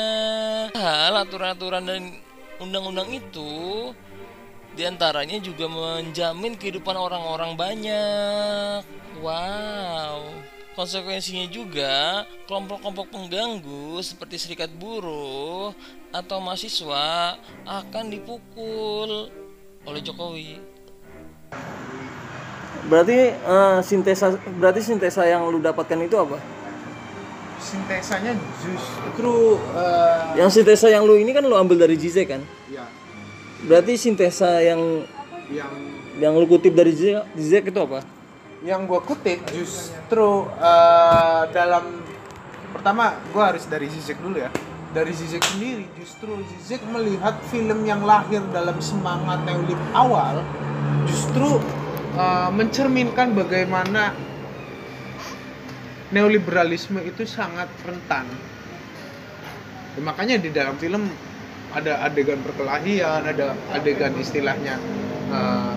Hal 0.76 1.16
aturan-aturan 1.24 1.88
dan 1.88 2.20
undang-undang 2.60 3.12
itu 3.12 3.92
di 4.76 4.84
antaranya 4.84 5.40
juga 5.40 5.72
menjamin 5.72 6.60
kehidupan 6.60 6.96
orang-orang 6.96 7.56
banyak. 7.56 8.84
Wow. 9.24 10.28
Konsekuensinya 10.76 11.48
juga 11.48 12.28
kelompok-kelompok 12.52 13.08
pengganggu 13.08 14.04
seperti 14.04 14.36
serikat 14.36 14.68
buruh 14.76 15.72
atau 16.12 16.44
mahasiswa 16.44 17.40
akan 17.64 18.12
dipukul 18.12 19.32
oleh 19.88 20.02
Jokowi. 20.04 20.60
Berarti 22.92 23.32
eh, 23.32 23.80
sintesa 23.88 24.36
berarti 24.60 24.84
sintesa 24.84 25.24
yang 25.24 25.48
lu 25.48 25.64
dapatkan 25.64 25.96
itu 26.04 26.20
apa? 26.20 26.38
Sintesanya 27.66 28.38
justru 28.62 29.58
eh, 29.74 30.38
Yang 30.38 30.62
sintesa 30.62 30.88
yang 30.94 31.04
lu 31.10 31.18
ini 31.18 31.34
kan 31.34 31.42
lu 31.42 31.58
ambil 31.58 31.82
dari 31.82 31.98
Zizek 31.98 32.30
kan? 32.30 32.42
ya 32.70 32.86
Berarti 33.66 33.98
sintesa 33.98 34.62
yang 34.62 35.02
yang 35.50 35.74
yang 36.22 36.34
lu 36.38 36.46
kutip 36.46 36.78
dari 36.78 36.94
Zizek 37.34 37.74
itu 37.74 37.80
apa? 37.82 38.06
yang 38.66 38.90
gua 38.90 38.98
kutip 39.02 39.46
justru 39.54 40.50
eh, 40.58 41.42
dalam 41.54 42.02
pertama 42.74 43.14
gua 43.30 43.54
harus 43.54 43.66
dari 43.70 43.86
Zizek 43.90 44.18
dulu 44.22 44.42
ya 44.42 44.50
dari 44.90 45.14
Zizek 45.14 45.42
sendiri 45.46 45.86
justru 46.02 46.34
Zizek 46.50 46.82
melihat 46.90 47.38
film 47.54 47.86
yang 47.86 48.02
lahir 48.02 48.42
dalam 48.50 48.82
semangat 48.82 49.46
neolib 49.46 49.78
awal 49.94 50.42
justru 51.06 51.62
eh, 52.18 52.50
mencerminkan 52.50 53.38
bagaimana 53.38 54.18
neoliberalisme 56.16 57.04
itu 57.04 57.28
sangat 57.28 57.68
rentan. 57.84 58.24
Ya, 59.96 60.00
makanya 60.00 60.40
di 60.40 60.48
dalam 60.56 60.80
film 60.80 61.12
ada 61.76 62.08
adegan 62.08 62.40
perkelahian 62.40 63.28
ada 63.28 63.52
adegan 63.76 64.16
istilahnya 64.16 64.80
eh, 65.28 65.76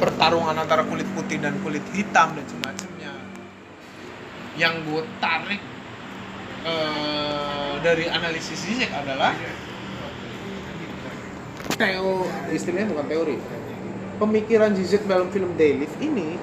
pertarungan 0.00 0.56
antara 0.56 0.88
kulit 0.88 1.04
putih 1.12 1.36
dan 1.36 1.60
kulit 1.60 1.84
hitam 1.92 2.32
dan 2.32 2.48
semacamnya. 2.48 3.12
Yang 4.56 4.74
gue 4.88 5.02
tarik 5.20 5.60
eh, 6.64 7.74
dari 7.84 8.04
analisis 8.08 8.56
Zizek 8.56 8.88
adalah 8.96 9.36
teo 11.76 12.24
istilahnya 12.56 12.88
bukan 12.96 13.06
teori. 13.06 13.36
Pemikiran 14.16 14.72
Zizek 14.72 15.04
dalam 15.04 15.28
film 15.28 15.52
Daylift 15.60 16.00
ini 16.00 16.40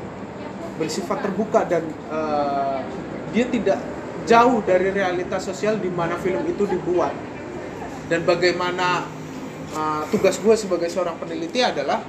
bersifat 0.77 1.25
terbuka 1.25 1.65
dan 1.65 1.89
eh, 1.89 2.79
dia 3.35 3.45
tidak 3.51 3.79
jauh 4.23 4.63
dari 4.63 4.95
realitas 4.95 5.43
sosial 5.43 5.75
di 5.75 5.91
mana 5.91 6.15
film 6.15 6.41
itu 6.47 6.63
dibuat 6.63 7.11
dan 8.07 8.23
bagaimana 8.23 9.03
uh, 9.75 10.03
tugas 10.07 10.39
gue 10.39 10.55
sebagai 10.55 10.87
seorang 10.87 11.19
peneliti 11.19 11.59
adalah 11.59 11.99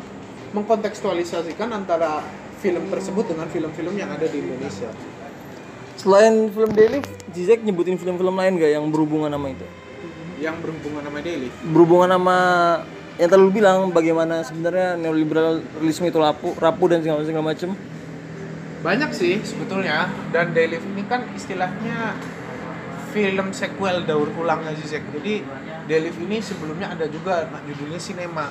mengkontekstualisasikan 0.54 1.74
antara 1.74 2.22
film 2.62 2.86
tersebut 2.88 3.34
dengan 3.34 3.50
film-film 3.50 3.94
yang 3.98 4.08
ada 4.14 4.24
di 4.24 4.38
Indonesia. 4.40 4.88
Selain 5.98 6.48
film 6.52 6.70
Daily, 6.72 7.00
Zizek 7.34 7.64
nyebutin 7.64 7.98
film-film 7.98 8.36
lain 8.36 8.56
gak 8.60 8.70
yang 8.70 8.86
berhubungan 8.88 9.32
sama 9.32 9.52
itu? 9.52 9.66
Yang 10.40 10.56
berhubungan 10.62 11.02
sama 11.04 11.18
Daily. 11.24 11.48
Berhubungan 11.72 12.10
sama 12.14 12.38
yang 13.16 13.28
tadi 13.32 13.40
lu 13.40 13.48
bilang 13.48 13.88
bagaimana 13.96 14.44
sebenarnya 14.44 15.00
neoliberalisme 15.00 16.04
itu 16.04 16.18
rapuh, 16.20 16.52
rapuh 16.60 16.86
dan 16.92 17.00
segala 17.00 17.24
segala 17.24 17.44
macam. 17.48 17.72
Banyak 18.86 19.10
sih 19.10 19.42
sebetulnya 19.42 20.06
dan 20.30 20.54
Daily 20.54 20.78
ini 20.78 21.02
kan 21.10 21.26
istilahnya 21.34 22.14
film 23.10 23.50
sequel 23.50 24.06
daur 24.06 24.30
ulangnya 24.38 24.78
Zizek. 24.78 25.02
Jadi 25.10 25.42
Daily 25.90 26.14
ini 26.22 26.38
sebelumnya 26.38 26.94
ada 26.94 27.10
juga 27.10 27.50
nah, 27.50 27.58
judulnya 27.66 27.98
Cinema 27.98 28.46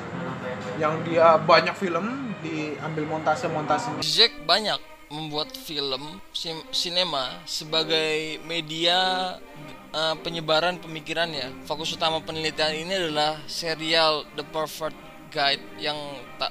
yang 0.76 1.00
dia 1.08 1.40
banyak 1.40 1.72
film 1.80 2.36
diambil 2.44 3.16
montase-montase 3.16 3.96
Zizek 4.04 4.44
banyak 4.44 4.76
membuat 5.08 5.56
film 5.56 6.20
sinema 6.76 7.40
sebagai 7.48 8.44
media 8.44 9.40
uh, 9.96 10.20
penyebaran 10.20 10.84
pemikirannya. 10.84 11.64
Fokus 11.64 11.96
utama 11.96 12.20
penelitian 12.20 12.76
ini 12.76 12.92
adalah 12.92 13.40
serial 13.48 14.28
The 14.36 14.44
Perfect 14.44 15.00
Guide 15.32 15.64
yang 15.80 15.96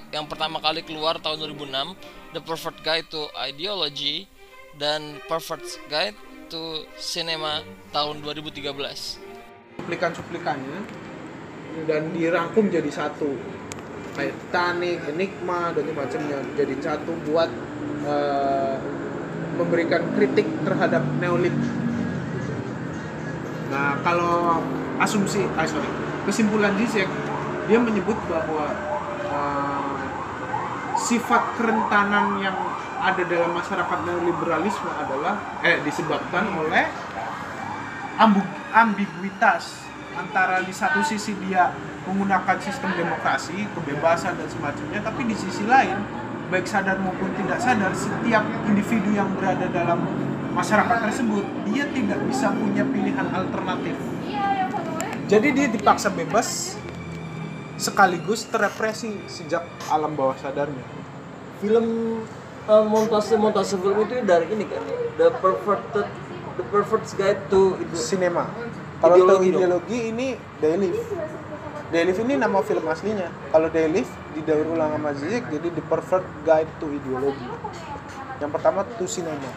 yang 0.08 0.24
pertama 0.24 0.56
kali 0.64 0.80
keluar 0.80 1.20
tahun 1.20 1.52
2006, 1.52 2.23
The 2.34 2.42
Perfect 2.42 2.82
Guide 2.82 3.06
to 3.14 3.30
Ideology 3.38 4.26
dan 4.74 5.22
Perfect 5.30 5.78
Guide 5.86 6.18
to 6.50 6.82
Cinema 6.98 7.62
tahun 7.94 8.26
2013. 8.26 9.22
cuplikan-cuplikannya 9.74 10.80
dan 11.84 12.14
dirangkum 12.14 12.70
jadi 12.70 12.86
satu 12.90 13.34
kayak 14.14 14.34
Titanic, 14.50 15.02
Enigma 15.10 15.74
dan 15.74 15.90
macamnya 15.90 16.38
jadi 16.54 16.74
satu 16.78 17.12
buat 17.26 17.50
eh, 18.06 18.74
memberikan 19.58 20.02
kritik 20.14 20.46
terhadap 20.62 21.02
neolib. 21.18 21.54
Nah 23.70 23.98
kalau 24.06 24.62
asumsi, 25.02 25.42
ah 25.58 25.66
sorry, 25.66 25.90
kesimpulan 26.26 26.78
Zizek 26.78 27.10
dia 27.66 27.78
menyebut 27.82 28.16
bahwa 28.30 28.70
eh, 29.26 29.93
sifat 31.04 31.60
kerentanan 31.60 32.40
yang 32.40 32.56
ada 33.04 33.20
dalam 33.28 33.52
masyarakat 33.52 33.98
neoliberalisme 34.08 34.88
adalah 34.96 35.60
eh 35.60 35.76
disebabkan 35.84 36.48
oleh 36.56 36.88
ambu- 38.16 38.56
ambiguitas 38.72 39.84
antara 40.16 40.64
di 40.64 40.72
satu 40.72 41.04
sisi 41.04 41.36
dia 41.44 41.68
menggunakan 42.08 42.56
sistem 42.60 42.96
demokrasi, 42.96 43.68
kebebasan 43.76 44.40
dan 44.40 44.48
semacamnya, 44.48 45.00
tapi 45.04 45.28
di 45.28 45.36
sisi 45.36 45.68
lain 45.68 46.00
baik 46.48 46.64
sadar 46.68 47.00
maupun 47.00 47.32
tidak 47.36 47.60
sadar 47.60 47.92
setiap 47.92 48.44
individu 48.68 49.12
yang 49.12 49.28
berada 49.36 49.68
dalam 49.72 50.00
masyarakat 50.52 51.08
tersebut 51.10 51.44
dia 51.68 51.84
tidak 51.92 52.20
bisa 52.28 52.52
punya 52.52 52.84
pilihan 52.88 53.26
alternatif. 53.32 53.96
Jadi 55.24 55.48
dia 55.56 55.66
dipaksa 55.72 56.12
bebas 56.12 56.76
sekaligus 57.76 58.46
terrepresi 58.48 59.18
sejak 59.26 59.66
alam 59.90 60.14
bawah 60.14 60.36
sadarnya. 60.38 60.84
film 61.62 62.20
uh, 62.68 62.84
montase 62.84 63.40
montase 63.40 63.78
film 63.80 64.04
itu 64.04 64.20
dari 64.26 64.44
ini 64.52 64.68
kan 64.68 64.84
the 65.16 65.32
perfected 65.40 66.06
the 66.60 66.64
perfect 66.68 67.08
guide 67.16 67.40
to 67.48 67.78
itu 67.80 67.96
Sinema. 67.96 68.46
Kalau 69.00 69.16
Ideologi 69.20 69.48
dong. 69.50 69.60
ideologi 69.60 69.98
ini 70.12 70.28
Daylif. 70.60 70.96
Daylif 71.92 72.16
ini 72.20 72.34
nama 72.36 72.58
film 72.64 72.84
aslinya. 72.88 73.28
Kalau 73.52 73.68
Daylif 73.70 74.08
di 74.34 74.40
Daur 74.42 74.66
Ulang 74.66 74.98
sama 74.98 75.10
Zizek 75.14 75.46
jadi 75.46 75.68
The 75.70 75.84
Perfect 75.86 76.26
Guide 76.42 76.72
to 76.82 76.90
Ideology. 76.90 77.48
Yang 78.42 78.50
pertama 78.50 78.82
to 78.98 79.06
Cinema. 79.06 79.50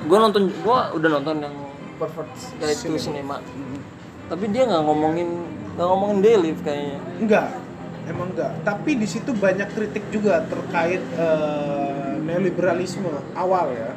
gue 0.00 0.16
nonton 0.16 0.48
gue 0.48 0.78
udah 0.96 1.10
nonton 1.20 1.36
yang 1.44 1.54
perfect 2.00 2.32
guide 2.56 2.80
to 2.80 2.96
cinema 2.96 3.36
tapi 4.32 4.44
dia 4.48 4.64
nggak 4.64 4.80
ngomongin 4.86 5.28
nggak 5.80 5.88
ngomongin 5.96 6.20
daily 6.20 6.52
kayaknya. 6.60 7.00
Enggak, 7.16 7.48
emang 8.04 8.28
enggak. 8.36 8.52
Tapi 8.68 9.00
di 9.00 9.08
situ 9.08 9.32
banyak 9.32 9.64
kritik 9.72 10.04
juga 10.12 10.44
terkait 10.44 11.00
eh, 11.00 12.12
neoliberalisme 12.20 13.08
awal 13.32 13.72
ya. 13.72 13.96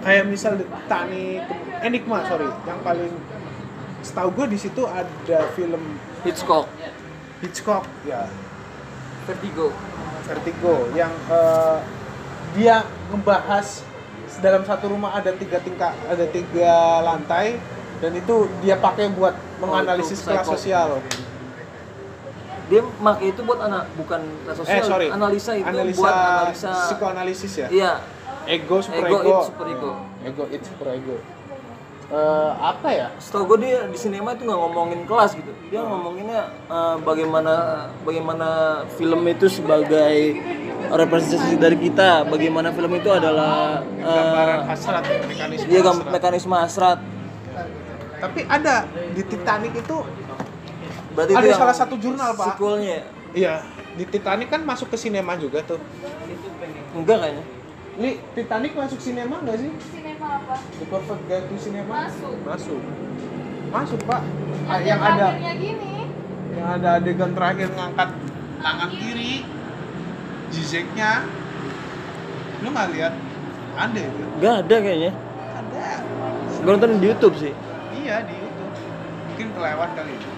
Kayak 0.00 0.32
misal 0.32 0.56
Tani 0.88 1.44
Enigma, 1.84 2.24
sorry, 2.24 2.48
yang 2.64 2.80
paling 2.80 3.12
setahu 4.00 4.32
gue 4.32 4.56
di 4.56 4.58
situ 4.64 4.88
ada 4.88 5.44
film 5.52 6.00
Hitchcock. 6.24 6.64
Hitchcock 7.44 7.84
ya. 8.08 8.24
Vertigo. 9.28 9.76
Vertigo 10.24 10.88
yang 10.96 11.12
eh, 11.28 11.84
dia 12.56 12.88
ngebahas 13.12 13.84
dalam 14.40 14.64
satu 14.64 14.88
rumah 14.88 15.20
ada 15.20 15.36
tiga 15.36 15.60
tingkat 15.60 15.92
ada 16.08 16.24
tiga 16.32 17.04
lantai 17.04 17.60
dan 18.02 18.12
itu 18.18 18.50
dia 18.60 18.74
pakai 18.82 19.14
buat 19.14 19.34
menganalisis 19.62 20.18
itu 20.18 20.26
kelas 20.26 20.46
sosial 20.46 20.98
dia 22.66 22.82
pakai 22.82 23.26
itu 23.30 23.40
buat 23.46 23.60
anak 23.62 23.84
bukan 23.94 24.20
kelas 24.42 24.56
sosial 24.58 24.74
eh 24.74 24.82
sorry. 24.82 25.06
analisa 25.14 25.52
itu 25.54 25.68
analisa 25.70 25.98
buat 26.02 26.14
analisa 26.14 26.70
psikoanalisis 26.90 27.52
ya? 27.54 27.68
Iya. 27.70 27.92
Ego 28.42 28.82
super 28.82 29.06
Ego, 29.06 29.18
ego, 29.22 29.30
it, 29.30 29.46
super 29.46 29.66
ego. 29.70 29.90
ego 30.26 30.44
it 30.50 30.62
super 30.66 30.88
ego 30.90 31.16
Eh, 32.12 32.50
apa 32.60 32.92
ya? 32.92 33.08
Setahu 33.16 33.56
gue 33.56 33.64
dia 33.64 33.88
di 33.88 33.96
sinema 33.96 34.36
itu 34.36 34.44
nggak 34.44 34.60
ngomongin 34.60 35.00
kelas 35.08 35.32
gitu. 35.32 35.48
Dia 35.72 35.80
ngomonginnya 35.80 36.44
eh, 36.68 36.96
bagaimana 37.00 37.88
bagaimana 38.04 38.48
film 39.00 39.24
itu 39.24 39.48
sebagai 39.48 40.36
representasi 40.92 41.56
dari 41.56 41.80
kita. 41.80 42.28
Bagaimana 42.28 42.68
film 42.68 43.00
itu 43.00 43.08
adalah 43.08 43.80
eh, 43.80 44.04
gambaran 44.04 44.60
hasrat 44.68 45.02
mekanisme 45.24 45.68
dia 45.72 45.80
hasrat. 45.80 46.12
mekanisme 46.12 46.52
hasrat 46.52 46.98
tapi 48.22 48.40
ada 48.46 48.86
di 48.86 49.22
Titanic 49.26 49.72
itu 49.82 49.96
berarti 51.12 51.32
Ada 51.34 51.42
itu 51.42 51.50
yang 51.50 51.60
salah 51.60 51.76
satu 51.76 51.94
jurnal, 51.98 52.38
Pak. 52.38 52.54
sequelnya 52.54 52.92
ya? 52.94 53.02
iya 53.34 53.54
di 53.98 54.04
Titanic 54.06 54.48
kan 54.48 54.62
masuk 54.62 54.94
ke 54.94 54.96
sinema 54.96 55.34
juga 55.34 55.58
tuh 55.66 55.82
enggak 56.94 57.18
kayaknya 57.18 57.44
Li, 57.92 58.16
Titanic 58.32 58.72
masuk 58.72 58.96
sinema 59.04 59.36
nggak 59.44 59.56
sih? 59.60 59.68
Sinema 59.92 60.40
apa? 60.40 60.56
The 60.80 60.86
Perfect 60.88 61.22
Guide 61.28 61.44
to 61.44 61.56
Cinema? 61.60 62.08
Masuk. 62.08 62.40
Masuk. 62.40 62.80
Masuk, 63.68 64.00
Pak. 64.08 64.24
Ah, 64.64 64.80
yang 64.80 64.96
ada 64.96 65.36
gini. 65.36 66.08
yang 66.56 66.68
ada 66.80 66.88
adegan 66.96 67.36
terakhir 67.36 67.68
ngangkat 67.68 68.08
tangan 68.64 68.90
kiri 68.96 69.44
Zizeknya 70.52 71.28
lu 72.62 72.68
nggak 72.70 72.88
lihat 72.94 73.12
ada 73.74 74.00
itu 74.00 74.22
enggak 74.38 74.54
ada 74.62 74.76
kayaknya 74.78 75.12
ada 75.56 75.86
gue 76.62 76.70
nonton 76.70 76.90
di 77.02 77.06
YouTube 77.10 77.36
sih 77.40 77.52
iya 78.02 78.16
di 78.26 78.34
YouTube 78.34 78.74
mungkin 79.30 79.48
kelewat 79.54 79.90
kali 79.94 80.12
itu. 80.12 80.30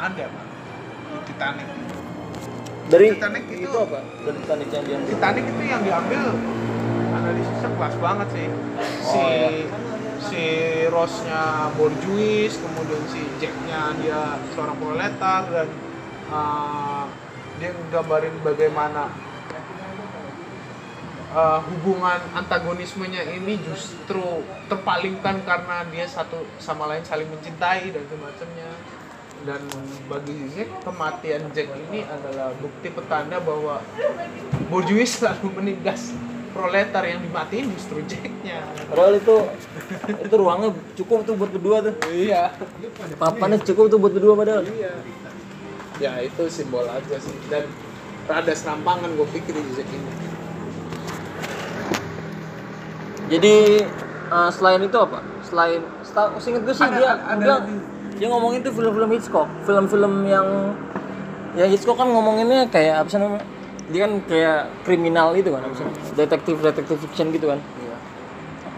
Ada 0.00 0.24
pak. 0.26 0.44
Di 1.10 1.18
Titanic 1.30 1.68
dari 2.90 3.06
Titanic 3.14 3.44
itu- 3.46 3.70
itu 3.70 3.76
apa? 3.78 3.98
Dari 4.02 4.38
Titanic 4.42 4.68
yang 4.74 4.84
dia 4.84 4.98
Titanic 5.06 5.44
itu 5.46 5.62
yang 5.62 5.82
diambil 5.86 6.22
analisisnya 7.14 7.70
kelas 7.78 7.94
banget 8.02 8.28
sih. 8.34 8.48
Si 9.00 9.14
Oh, 9.14 9.28
iya. 9.30 9.48
si 10.20 10.44
Ross-nya 10.90 11.42
borjuis 11.74 12.52
kemudian 12.58 13.02
si 13.08 13.24
Jack-nya 13.40 13.94
dia 13.96 14.20
seorang 14.52 14.76
proletar 14.76 15.42
dan 15.48 15.68
uh, 16.28 17.04
dia 17.56 17.70
nggambarin 17.72 18.34
bagaimana 18.42 19.08
uh, 21.34 21.60
hubungan 21.62 22.20
antagonismenya 22.34 23.22
ini 23.34 23.58
justru 23.62 24.42
terpalingkan 24.66 25.42
karena 25.46 25.86
dia 25.90 26.06
satu 26.06 26.46
sama 26.58 26.90
lain 26.90 27.02
saling 27.06 27.28
mencintai 27.30 27.94
dan 27.94 28.04
semacamnya. 28.06 28.70
Dan 29.40 29.62
bagi 30.04 30.52
Jack 30.52 30.68
kematian 30.84 31.48
Jack 31.56 31.72
ini 31.72 32.04
adalah 32.04 32.52
bukti 32.60 32.92
petanda 32.92 33.40
bahwa 33.40 33.80
borjuis 34.68 35.16
selalu 35.16 35.48
menindas 35.56 36.12
proletar 36.52 37.08
yang 37.08 37.24
dimatiin 37.24 37.72
justru 37.72 38.04
Jacknya. 38.04 38.60
Padahal 38.92 39.16
itu 39.16 39.36
itu 40.12 40.34
ruangnya 40.36 40.76
cukup 40.92 41.24
tuh 41.24 41.40
buat 41.40 41.50
berdua 41.56 41.76
tuh. 41.88 41.94
Iya. 42.12 42.52
Papannya 43.16 43.64
cukup 43.64 43.88
tuh 43.88 43.96
buat 43.96 44.12
berdua 44.12 44.34
padahal. 44.36 44.68
Iya. 44.68 44.92
Ya 46.04 46.12
itu 46.20 46.44
simbol 46.52 46.84
aja 46.84 47.16
sih. 47.16 47.36
Dan 47.48 47.64
rada 48.28 48.52
serampangan 48.52 49.08
gue 49.16 49.28
pikir 49.40 49.56
di 49.56 49.72
Jack 49.72 49.88
ini 49.88 50.29
jadi 53.30 53.54
eh, 54.28 54.50
selain 54.50 54.80
itu 54.82 54.98
apa? 54.98 55.18
Selain 55.40 55.80
setahu 56.02 56.36
seinget 56.36 56.62
gue 56.66 56.74
sih 56.74 56.84
Ada- 56.84 56.98
dia 56.98 57.10
ada 57.14 57.40
dia, 57.40 57.54
lagi. 57.56 57.74
dia 58.18 58.26
ngomongin 58.28 58.60
tuh 58.60 58.72
film-film 58.74 59.10
Hitchcock. 59.10 59.48
Film-film 59.62 60.12
yang 60.26 60.46
ya 61.54 61.66
Hitchcock 61.66 61.96
kan 61.96 62.10
ngomonginnya 62.10 62.66
kayak 62.68 63.00
apa 63.00 63.08
sih 63.08 63.18
namanya? 63.18 63.46
Dia 63.90 64.00
kan 64.06 64.12
kayak 64.26 64.58
kriminal 64.82 65.34
itu 65.34 65.50
kan 65.50 65.62
apa 65.62 65.74
sih? 65.74 65.84
Namanya? 65.86 66.12
detektif 66.14 66.56
detektif 66.58 66.96
fiction 67.00 67.30
gitu 67.30 67.46
kan. 67.48 67.58
Iya. 67.78 67.96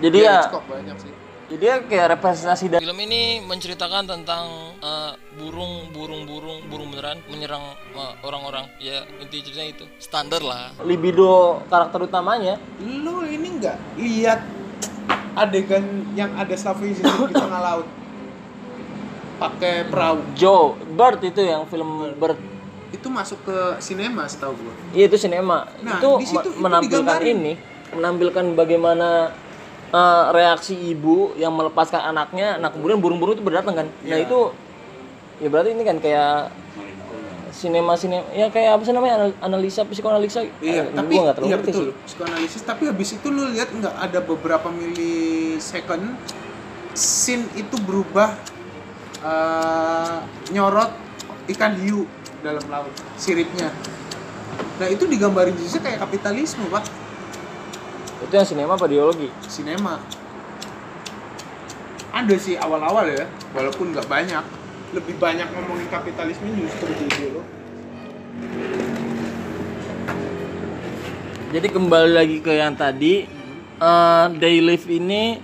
Jadi 0.02 0.18
ya 0.20 0.36
Hitchcock 0.40 0.64
banyak 0.68 0.96
sih 1.00 1.12
dia 1.54 1.80
kayak 1.80 2.16
representasi 2.16 2.68
dari 2.68 2.80
Film 2.80 2.98
ini 3.00 3.40
menceritakan 3.40 4.04
tentang 4.04 4.44
eh, 4.78 5.12
burung 5.34 5.90
burung 5.90 6.24
burung 6.24 6.58
burung 6.66 6.88
beneran 6.88 7.18
menyerang 7.26 7.64
eh, 7.92 8.12
orang-orang. 8.22 8.68
Ya 8.78 9.02
inti 9.18 9.40
ceritanya 9.40 9.70
itu 9.72 9.84
standar 9.96 10.40
lah. 10.40 10.70
libido 10.82 11.60
karakter 11.66 12.02
utamanya 12.02 12.56
lu 12.78 13.22
ini 13.22 13.58
enggak 13.58 13.76
lihat 13.96 14.40
adegan 15.32 15.84
yang 16.12 16.32
ada 16.34 16.52
Zizek 16.52 17.00
di 17.00 17.34
tengah 17.40 17.60
laut 17.60 17.88
pakai 19.38 19.88
perahu 19.88 20.22
Joe 20.32 20.78
Bird 20.88 21.18
itu 21.20 21.42
yang 21.42 21.66
film 21.66 22.14
Bird 22.14 22.38
itu 22.92 23.08
masuk 23.08 23.40
ke 23.42 23.56
sinema 23.80 24.28
setahu 24.28 24.52
gua 24.54 24.74
Iya 24.92 25.08
itu 25.08 25.16
sinema. 25.18 25.64
Nah, 25.80 25.96
itu 25.96 26.10
di 26.20 26.26
situ 26.28 26.38
me- 26.38 26.44
itu 26.44 26.60
menampilkan 26.60 27.02
digambarin. 27.08 27.36
ini, 27.40 27.52
menampilkan 27.90 28.44
bagaimana 28.52 29.08
eh, 29.92 30.24
reaksi 30.30 30.74
ibu 30.74 31.36
yang 31.36 31.52
melepaskan 31.52 32.00
anaknya. 32.06 32.56
Nah 32.56 32.68
kemudian 32.68 32.98
burung-burung 32.98 33.34
itu 33.34 33.42
berdatang 33.42 33.74
kan. 33.74 33.86
Nah 34.02 34.16
Iya. 34.16 34.24
itu 34.24 34.38
ya 35.38 35.48
berarti 35.48 35.70
ini 35.70 35.82
kan 35.82 35.98
kayak 35.98 36.48
sinema 37.52 37.92
sinema 37.94 38.24
ya 38.32 38.48
kayak 38.48 38.74
apa 38.74 38.82
sih 38.82 38.90
namanya 38.90 39.14
anal- 39.18 39.38
analisa 39.42 39.84
psikoanalisa. 39.84 40.40
Iya, 40.58 40.82
Eh, 40.82 40.84
tapi 40.90 41.12
gua 41.14 41.30
terlalu 41.30 41.46
iya 41.46 41.56
betul 41.58 41.84
sih. 41.84 41.92
psikoanalisis. 42.06 42.62
Tapi 42.62 42.82
habis 42.86 43.12
itu 43.12 43.26
lu 43.28 43.52
lihat 43.52 43.68
nggak 43.70 43.94
ada 43.94 44.18
beberapa 44.18 44.72
milisecond 44.72 46.16
scene 46.92 47.44
itu 47.54 47.76
berubah 47.78 48.32
eh, 49.22 50.16
nyorot 50.50 50.90
ikan 51.48 51.76
hiu 51.76 52.08
dalam 52.40 52.64
laut 52.66 52.90
siripnya. 53.14 53.70
Nah 54.74 54.88
itu 54.88 55.04
digambarin 55.04 55.54
juga 55.54 55.78
kayak 55.80 56.00
kapitalisme 56.00 56.66
pak, 56.66 56.82
Itu 58.22 58.38
yang 58.38 58.46
sinema 58.46 58.78
apa 58.78 58.86
ideologi? 58.86 59.26
sinema. 59.50 59.98
Ada 62.12 62.36
sih 62.36 62.60
awal-awal 62.60 63.08
ya, 63.08 63.24
walaupun 63.56 63.96
nggak 63.96 64.06
banyak. 64.06 64.44
Lebih 64.92 65.16
banyak 65.16 65.48
ngomongin 65.56 65.88
kapitalisme 65.88 66.52
justru 66.54 66.92
di 66.92 67.04
ideologi. 67.08 67.62
Jadi 71.52 71.68
kembali 71.68 72.16
lagi 72.16 72.40
ke 72.40 72.56
yang 72.56 72.72
tadi 72.72 73.28
eh 73.82 74.26
Day 74.40 74.64
Live 74.64 74.88
ini 74.88 75.36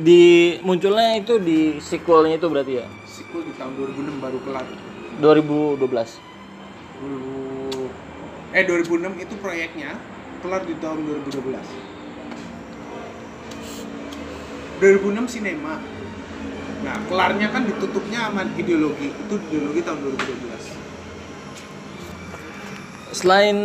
di 0.00 0.56
munculnya 0.64 1.20
itu 1.20 1.36
di 1.36 1.76
sequelnya 1.76 2.40
itu 2.40 2.48
berarti 2.48 2.80
ya 2.80 2.88
Sequel 3.04 3.44
di 3.44 3.52
tahun 3.60 3.76
2006 3.76 4.24
baru 4.24 4.40
kelar. 4.48 4.64
2012. 5.20 5.84
2000 5.84 6.32
eh 8.52 8.64
2006 8.64 9.24
itu 9.28 9.34
proyeknya 9.40 9.96
kelar 10.40 10.64
di 10.64 10.72
tahun 10.80 11.04
2012 11.28 11.91
2006 14.82 15.38
sinema. 15.38 15.78
Nah, 16.82 16.98
kelarnya 17.06 17.54
kan 17.54 17.62
ditutupnya 17.62 18.26
sama 18.26 18.42
ideologi. 18.58 19.14
Itu 19.14 19.38
ideologi 19.38 19.80
tahun 19.86 19.98
2012. 20.10 20.82
selain 23.12 23.56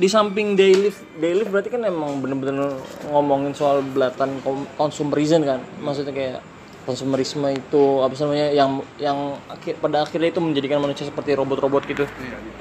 di 0.00 0.08
samping 0.08 0.56
daily 0.56 0.88
daily 1.20 1.44
berarti 1.44 1.68
kan 1.68 1.84
emang 1.84 2.16
bener-bener 2.24 2.80
ngomongin 3.12 3.52
soal 3.52 3.84
belatan 3.84 4.40
consumerism 4.80 5.44
kan 5.44 5.60
maksudnya 5.84 6.16
kayak 6.16 6.40
konsumerisme 6.88 7.44
itu 7.52 8.00
apa 8.00 8.16
namanya 8.24 8.48
yang 8.56 8.80
yang 8.96 9.36
akhir, 9.52 9.76
pada 9.84 10.00
akhirnya 10.00 10.32
itu 10.32 10.40
menjadikan 10.40 10.80
manusia 10.80 11.04
seperti 11.04 11.36
robot-robot 11.36 11.84
gitu 11.84 12.08
Iya, 12.08 12.38
gitu. 12.40 12.60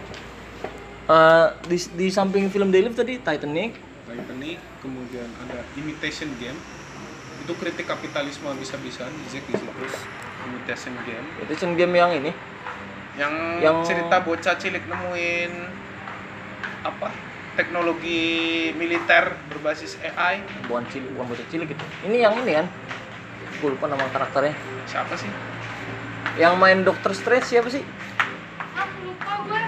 Eh, 1.07 1.47
di, 1.71 1.77
di 2.03 2.07
samping 2.11 2.51
film 2.51 2.67
daily 2.67 2.91
tadi 2.91 3.15
Titanic 3.15 3.79
Titanic, 4.05 4.59
kemudian 4.79 5.27
ada 5.43 5.59
Imitation 5.75 6.29
Game. 6.39 6.55
Itu 7.45 7.53
kritik 7.53 7.85
kapitalisme 7.85 8.49
habis-habisan, 8.49 9.05
Zizek 9.29 9.45
di 9.45 9.53
situ. 9.53 9.69
Imitation 10.45 10.93
Game. 11.05 11.25
itu 11.39 11.53
kan 11.55 11.73
game 11.73 11.93
yang 11.93 12.09
ini 12.11 12.33
Yang, 13.15 13.33
Yang- 13.61 13.81
cerita 13.85 14.17
bocah 14.19 14.55
cilik 14.55 14.81
nemuin 14.83 15.51
apa? 16.83 17.09
Teknologi 17.55 18.21
militer 18.73 19.37
berbasis 19.47 19.97
AI. 20.03 20.41
bukan 20.65 20.85
cilik 20.85 21.09
bukan 21.13 21.25
bocah 21.27 21.47
cilik 21.47 21.67
gitu 21.67 21.85
ini 22.03 22.17
yang 22.19 22.33
ini 22.35 22.51
kan 22.55 22.67
gue 23.55 23.69
lupa 23.71 23.85
nama 23.87 24.05
karakternya 24.05 24.53
Siapa 24.85 25.13
sih? 25.13 25.29
yang 26.35 26.57
main 26.57 26.81
Doctor 26.81 27.13
Strange 27.13 27.45
siapa 27.47 27.69
sih 27.69 27.81
Ah, 28.75 28.89
lupa 28.99 29.33
gue. 29.45 29.61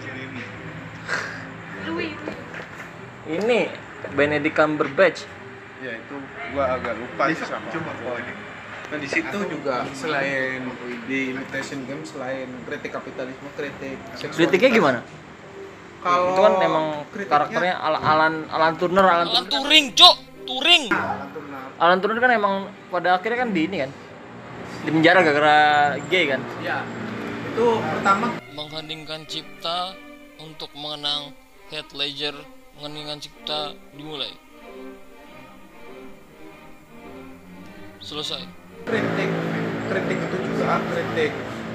Jeremy. 0.00 0.42
Louis. 1.84 2.14
ini 3.28 3.60
Benedict 4.10 4.54
Cumberbatch 4.54 5.26
Ya 5.78 5.92
itu 5.92 6.16
gua 6.52 6.64
agak 6.76 6.94
lupa 6.96 7.22
sih 7.30 7.44
sama. 7.44 7.66
Coba 7.70 7.90
Nah 8.88 8.96
di 8.96 9.04
situ 9.04 9.38
juga 9.52 9.84
selain 9.92 10.64
di 11.04 11.36
Imitation 11.36 11.84
Game 11.84 12.08
selain 12.08 12.48
kritik 12.64 12.88
kapitalisme, 12.88 13.48
kritik 13.52 14.00
seksualitas. 14.16 14.36
kritiknya 14.40 14.70
gimana 14.72 15.00
Kalau 16.00 16.32
itu 16.32 16.40
kan 16.40 16.52
emang 16.64 16.86
kritiknya- 17.12 17.28
karakternya 17.28 17.74
Al- 17.76 18.00
Alan 18.00 18.34
Alan 18.48 18.74
Turner 18.80 19.04
Alan 19.04 19.28
Alan 19.28 19.44
Turner 19.44 19.68
Turing, 19.68 19.86
Cok. 19.92 20.16
Turing. 20.48 20.84
Alan 20.88 21.28
Turner. 21.36 21.62
Alan 21.76 21.98
kan 22.00 22.30
emang 22.32 22.54
pada 22.88 23.08
akhirnya 23.20 23.38
kan 23.44 23.50
di 23.52 23.60
ini 23.68 23.76
kan 23.84 23.90
di 24.78 24.90
penjara 24.94 25.20
gara-gara 25.20 25.58
gay 26.08 26.24
kan 26.32 26.40
Ya, 26.64 26.80
itu 27.52 27.66
pertama 27.76 28.40
Menghendingkan 28.56 29.20
cipta 29.28 29.92
untuk 30.40 30.72
mengenang 30.72 31.36
Heath 31.68 31.92
Ledger. 31.92 32.34
Menghendingkan 32.80 33.20
cipta 33.20 33.76
dimulai. 33.92 34.32
Selesai. 37.98 38.42
kritik 38.88 39.30
kritik 39.92 40.18
itu 40.18 40.36
juga 40.48 40.80
kritik 40.80 41.32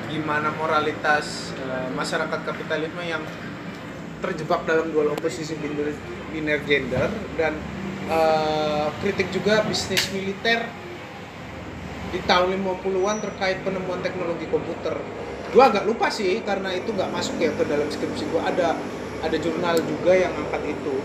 gimana 0.09 0.49
moralitas 0.57 1.53
eh, 1.57 1.89
masyarakat 1.93 2.39
kapitalisme 2.45 3.03
yang 3.05 3.21
terjebak 4.23 4.63
dalam 4.63 4.89
dua 4.89 5.11
oposisi 5.13 5.53
biner, 5.59 6.59
gender 6.65 7.09
dan 7.37 7.53
eh, 8.07 8.87
kritik 9.03 9.29
juga 9.29 9.61
bisnis 9.67 10.09
militer 10.15 10.65
di 12.13 12.21
tahun 12.29 12.61
50-an 12.61 13.17
terkait 13.25 13.65
penemuan 13.65 13.99
teknologi 14.05 14.45
komputer. 14.47 15.01
Gua 15.49 15.69
agak 15.69 15.85
lupa 15.85 16.09
sih 16.13 16.41
karena 16.45 16.73
itu 16.73 16.93
nggak 16.93 17.09
masuk 17.09 17.41
ya 17.41 17.53
ke 17.53 17.65
dalam 17.65 17.89
skripsi 17.89 18.29
gua 18.29 18.47
ada 18.49 18.77
ada 19.23 19.37
jurnal 19.39 19.79
juga 19.81 20.13
yang 20.13 20.33
angkat 20.35 20.75
itu. 20.75 20.95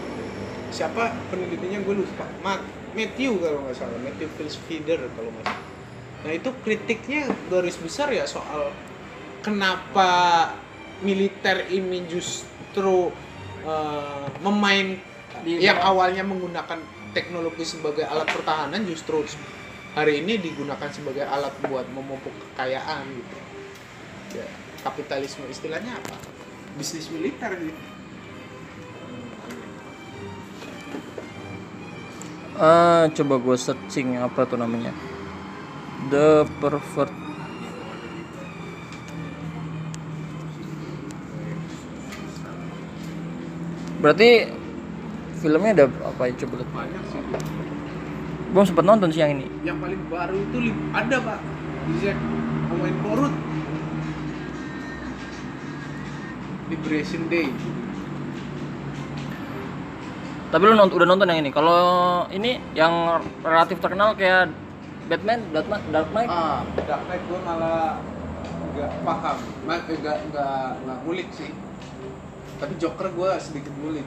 Siapa 0.69 1.17
penelitinya 1.33 1.81
gue 1.81 1.95
lupa. 2.05 2.27
Ma- 2.45 2.61
Matthew 2.99 3.39
kalau 3.39 3.63
nggak 3.63 3.77
salah, 3.79 3.99
Matthew 4.03 4.27
Feeder 4.67 4.99
kalau 5.15 5.31
nggak 5.31 5.47
salah. 5.47 5.67
Nah 6.27 6.33
itu 6.35 6.51
kritiknya 6.67 7.31
garis 7.47 7.79
besar 7.79 8.11
ya 8.11 8.27
soal 8.27 8.75
kenapa 9.47 10.11
militer 11.07 11.71
ini 11.71 12.03
justru 12.11 13.15
eh, 13.63 14.27
memain 14.43 14.99
Di- 15.47 15.63
yang 15.63 15.79
awalnya 15.79 16.27
menggunakan 16.27 16.83
teknologi 17.15 17.63
sebagai 17.63 18.03
alat 18.03 18.27
pertahanan 18.27 18.83
justru 18.83 19.23
hari 19.95 20.27
ini 20.27 20.43
digunakan 20.43 20.91
sebagai 20.91 21.23
alat 21.23 21.55
buat 21.71 21.87
memupuk 21.95 22.35
kekayaan 22.35 23.07
gitu. 23.09 23.37
Ya, 24.43 24.47
kapitalisme 24.83 25.47
istilahnya 25.49 25.97
apa? 25.97 26.19
Bisnis 26.75 27.09
militer 27.15 27.55
gitu. 27.63 27.83
Ah, 32.59 33.07
coba 33.15 33.39
gue 33.39 33.55
searching 33.55 34.19
apa 34.19 34.43
tuh 34.43 34.59
namanya 34.59 34.91
The 36.11 36.43
Pervert 36.59 37.15
berarti 43.99 44.47
filmnya 45.39 45.71
ada 45.75 45.85
apa 46.07 46.23
ya 46.31 46.35
coba 46.47 46.55
lihat 46.63 46.71
Banyak 46.75 47.03
sih. 47.15 47.23
belum 48.51 48.65
sempet 48.67 48.85
nonton 48.87 49.11
siang 49.15 49.39
ini 49.39 49.47
Yang 49.63 49.79
paling 49.79 50.03
baru 50.11 50.37
itu 50.39 50.59
ada 50.91 51.17
pak. 51.23 51.39
Bisa 51.89 52.13
pemain 52.69 52.97
korut. 53.01 53.35
Liberation 56.69 57.23
Day. 57.33 57.49
Tapi 60.49 60.63
lu 60.65 60.75
nont- 60.75 60.91
udah 60.91 61.05
nonton 61.05 61.27
yang 61.27 61.41
ini 61.41 61.51
kalau 61.51 61.81
ini 62.29 62.57
yang 62.73 62.93
relatif 63.43 63.79
terkenal 63.79 64.15
kayak 64.15 64.49
Batman 65.07 65.41
Dark 65.51 65.67
Knight, 65.67 65.85
Dark 65.89 66.09
Knight 66.11 66.29
Ah, 66.29 66.61
Dark 66.79 67.03
Knight 67.07 67.23
gue 67.23 67.41
malah 67.43 67.97
nggak 68.71 68.91
paham, 69.03 69.37
eh, 69.67 69.97
nggak 69.99 70.17
nggak 70.29 70.57
nggak 70.79 70.99
ngulik 71.03 71.29
sih. 71.33 71.51
Tapi 72.59 72.75
Joker 72.77 73.09
gue 73.09 73.31
sedikit 73.39 73.73
ngulik. 73.75 74.05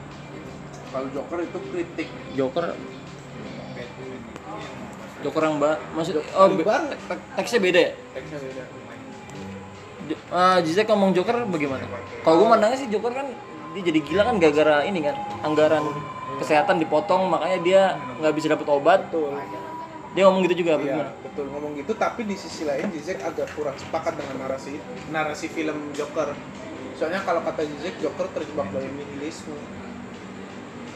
Kalau 0.88 1.06
Joker 1.10 1.38
itu 1.40 1.58
kritik. 1.68 2.08
Joker 2.32 2.64
Joker 5.22 5.42
yang 5.44 5.54
mbak 5.56 5.78
maksud 5.94 6.18
oh 6.18 6.46
te- 6.50 7.26
teksnya 7.38 7.60
beda 7.62 7.80
ya 7.80 7.92
Teksnya 8.12 8.38
beda. 8.42 8.62
J- 10.02 10.18
eh, 10.18 10.58
Zizek 10.66 10.86
ngomong 10.88 11.14
Joker 11.14 11.46
bagaimana? 11.46 11.86
Kalau 12.20 12.36
gue 12.36 12.48
mandangnya 12.48 12.74
sih 12.76 12.90
Joker 12.90 13.12
kan 13.12 13.26
dia 13.72 13.82
jadi 13.84 14.00
gila 14.02 14.22
kan 14.24 14.36
gara-gara 14.36 14.82
ini 14.82 14.98
kan 15.00 15.14
anggaran 15.40 15.82
kesehatan 16.40 16.80
dipotong 16.80 17.28
makanya 17.28 17.58
dia 17.60 17.82
nggak 18.20 18.34
bisa 18.36 18.46
dapat 18.52 18.68
obat 18.70 19.00
Dia 20.12 20.28
ngomong 20.28 20.44
gitu 20.44 20.60
juga 20.60 20.76
apa 20.76 20.84
Iya, 20.84 21.08
betul 21.24 21.48
ngomong 21.48 21.72
gitu. 21.80 21.96
Tapi 21.96 22.28
di 22.28 22.36
sisi 22.36 22.68
lain 22.68 22.92
Zizek 22.92 23.24
agak 23.24 23.48
kurang 23.56 23.72
sepakat 23.80 24.20
dengan 24.20 24.44
narasi 24.44 24.76
narasi 25.08 25.48
film 25.48 25.88
Joker. 25.96 26.36
Soalnya 27.00 27.24
kalau 27.24 27.40
kata 27.40 27.64
Zizek, 27.64 27.96
Joker 27.96 28.28
terjebak 28.36 28.68
dalam 28.76 28.92
nihilisme. 28.92 29.56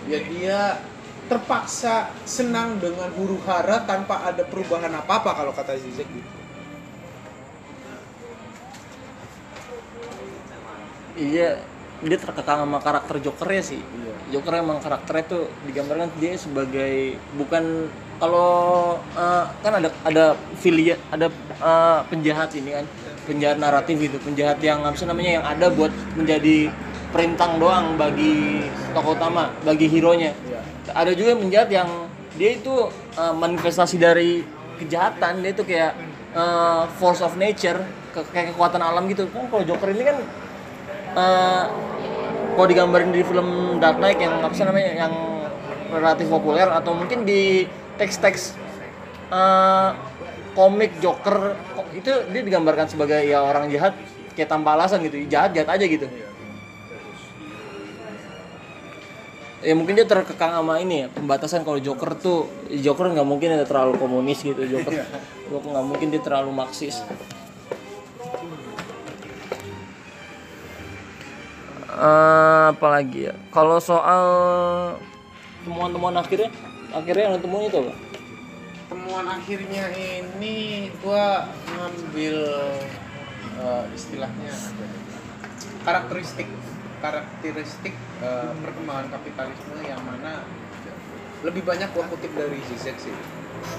Ya 0.05 0.21
dia 0.21 0.85
terpaksa 1.33 2.13
senang 2.29 2.77
dengan 2.77 3.09
huru 3.17 3.41
hara 3.49 3.83
tanpa 3.89 4.21
ada 4.21 4.45
perubahan 4.45 4.93
apa-apa 4.93 5.33
kalau 5.33 5.53
kata 5.57 5.81
Zizek 5.81 6.07
gitu. 6.13 6.37
Iya, 11.17 11.65
dia 12.03 12.19
terkekang 12.19 12.65
sama 12.65 12.79
karakter 12.79 13.17
Jokernya 13.21 13.63
sih. 13.63 13.81
Iya. 13.81 14.13
Joker 14.37 14.59
emang 14.59 14.83
karakternya 14.83 15.25
tuh 15.31 15.45
digambarkan 15.65 16.11
dia 16.19 16.35
sebagai 16.35 17.15
bukan 17.39 17.87
kalau 18.17 18.97
eh, 19.15 19.45
kan 19.63 19.73
ada 19.77 19.89
ada 20.03 20.25
filia 20.57 20.99
ada 21.09 21.31
eh, 21.57 21.99
penjahat 22.11 22.51
ini 22.53 22.75
kan 22.75 22.85
penjahat 23.27 23.57
naratif 23.59 23.97
itu 23.99 24.19
penjahat 24.19 24.59
yang 24.61 24.83
apa 24.83 24.95
sih 24.95 25.07
namanya 25.07 25.31
yang 25.41 25.45
ada 25.47 25.67
buat 25.71 25.91
menjadi 26.15 26.71
perintang 27.11 27.59
doang 27.59 27.95
bagi 27.95 28.67
tokoh 28.93 29.15
utama 29.15 29.51
bagi 29.63 29.87
hero 29.87 30.13
nya 30.15 30.35
Iya. 30.43 30.61
ada 30.91 31.11
juga 31.15 31.35
yang 31.35 31.43
penjahat 31.47 31.69
yang 31.71 31.89
dia 32.35 32.51
itu 32.55 32.75
eh, 33.15 33.35
manifestasi 33.35 33.97
dari 33.97 34.43
kejahatan 34.77 35.41
dia 35.41 35.51
itu 35.55 35.63
kayak 35.63 35.93
eh, 36.35 36.83
force 36.99 37.23
of 37.23 37.39
nature 37.39 37.79
ke- 38.11 38.27
kayak 38.35 38.53
kekuatan 38.53 38.83
alam 38.83 39.07
gitu 39.07 39.31
kan 39.31 39.47
kalau 39.47 39.63
Joker 39.63 39.91
ini 39.91 40.03
kan 40.03 40.19
eh, 41.17 41.65
kalau 42.57 42.67
digambarin 42.69 43.11
di 43.13 43.25
film 43.25 43.81
Dark 43.81 43.99
Knight 44.01 44.21
yang 44.21 44.41
apa 44.41 44.53
sih 44.53 44.65
namanya 44.65 44.93
yang 44.93 45.13
relatif 45.93 46.29
populer 46.29 46.69
atau 46.69 46.93
mungkin 46.93 47.25
di 47.25 47.65
teks-teks 47.97 48.55
eh, 49.33 49.89
komik 50.57 51.01
Joker 51.01 51.57
itu 51.97 52.13
dia 52.33 52.43
digambarkan 52.45 52.89
sebagai 52.89 53.25
ya 53.25 53.45
orang 53.45 53.69
jahat 53.73 53.97
kayak 54.37 54.53
tanpa 54.53 54.77
alasan 54.77 55.01
gitu 55.05 55.21
jahat 55.29 55.57
jahat 55.57 55.81
aja 55.81 55.85
gitu. 55.89 56.09
Ya 59.65 59.75
mungkin 59.75 59.99
dia 59.99 60.07
terkekang 60.07 60.53
sama 60.55 60.79
ini 60.79 61.03
ya 61.03 61.07
pembatasan 61.11 61.67
kalau 61.67 61.81
Joker 61.81 62.15
tuh 62.15 62.47
Joker 62.71 63.11
nggak 63.11 63.27
mungkin 63.27 63.57
ada 63.57 63.67
terlalu 63.67 63.99
komunis 63.99 64.39
gitu 64.45 64.63
Joker 64.63 64.95
Joker 65.51 65.69
nggak 65.75 65.87
mungkin 65.91 66.07
dia 66.15 66.23
terlalu 66.23 66.55
Marxis 66.55 67.03
Eh, 71.97 72.65
apalagi 72.77 73.33
ya? 73.33 73.35
Kalau 73.49 73.81
soal 73.81 74.25
temuan-temuan 75.65 76.13
akhirnya 76.21 76.53
akhirnya 76.93 77.25
yang 77.33 77.41
temuan 77.41 77.65
itu 77.73 77.79
apa? 77.81 77.95
Temuan 78.93 79.27
akhirnya 79.33 79.85
ini 79.97 80.57
gua 81.01 81.49
ngambil 81.73 82.37
eh, 83.57 83.85
istilahnya 83.97 84.53
ya? 84.53 84.59
karakteristik 85.89 86.45
karakteristik 87.01 87.97
eh, 88.21 88.51
perkembangan 88.61 89.17
kapitalisme 89.17 89.81
yang 89.81 90.05
mana 90.05 90.45
lebih 91.49 91.65
banyak 91.65 91.89
gua 91.97 92.05
kutip 92.13 92.29
dari 92.37 92.61
Zizek 92.69 93.01
sih. 93.01 93.17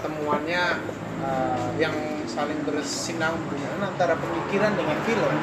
Temuannya 0.01 0.81
eh, 1.21 1.69
yang 1.77 1.93
saling 2.25 2.65
bersinambungan 2.65 3.77
antara 3.77 4.17
pemikiran 4.17 4.73
dengan 4.73 4.97
film 5.05 5.33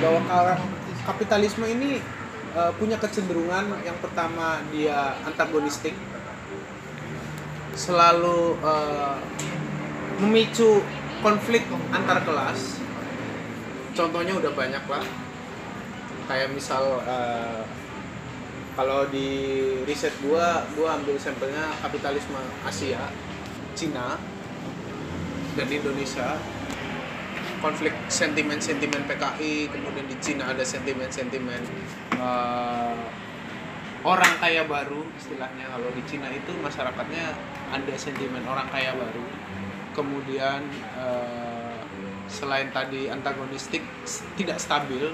bahwa 0.00 0.20
kala- 0.26 0.62
kapitalisme 1.06 1.64
ini 1.68 2.00
eh, 2.56 2.72
punya 2.80 2.96
kecenderungan 2.96 3.84
yang 3.84 3.96
pertama 4.00 4.60
dia 4.72 5.14
antagonistik 5.24 5.94
selalu 7.76 8.58
eh, 8.60 9.16
memicu 10.20 10.84
konflik 11.24 11.64
antar 11.92 12.20
kelas. 12.24 12.80
Contohnya 13.96 14.36
udah 14.36 14.52
banyak 14.56 14.84
lah. 14.88 15.04
Kayak 16.28 16.52
misal 16.56 17.00
eh, 17.04 17.62
kalau 18.78 19.04
di 19.10 19.28
riset 19.84 20.14
gua 20.24 20.64
gua 20.78 20.96
ambil 20.96 21.18
sampelnya 21.20 21.74
kapitalisme 21.82 22.38
Asia 22.64 23.12
Cina 23.74 24.16
dan 25.58 25.68
Indonesia 25.68 26.38
konflik 27.60 27.92
sentimen-sentimen 28.08 29.04
PKI 29.04 29.68
kemudian 29.68 30.08
di 30.08 30.16
Cina 30.18 30.50
ada 30.50 30.64
sentimen-sentimen 30.64 31.60
eh, 32.16 32.96
orang 34.04 34.32
kaya 34.40 34.64
baru 34.64 35.04
istilahnya. 35.16 35.68
Kalau 35.68 35.88
di 35.92 36.02
Cina 36.08 36.28
itu 36.32 36.52
masyarakatnya 36.56 37.36
ada 37.70 37.94
sentimen 38.00 38.42
orang 38.48 38.68
kaya 38.72 38.96
baru. 38.96 39.24
Kemudian 39.92 40.64
eh, 40.96 41.78
selain 42.30 42.72
tadi 42.72 43.12
antagonistik 43.12 43.84
tidak 44.38 44.56
stabil 44.62 45.12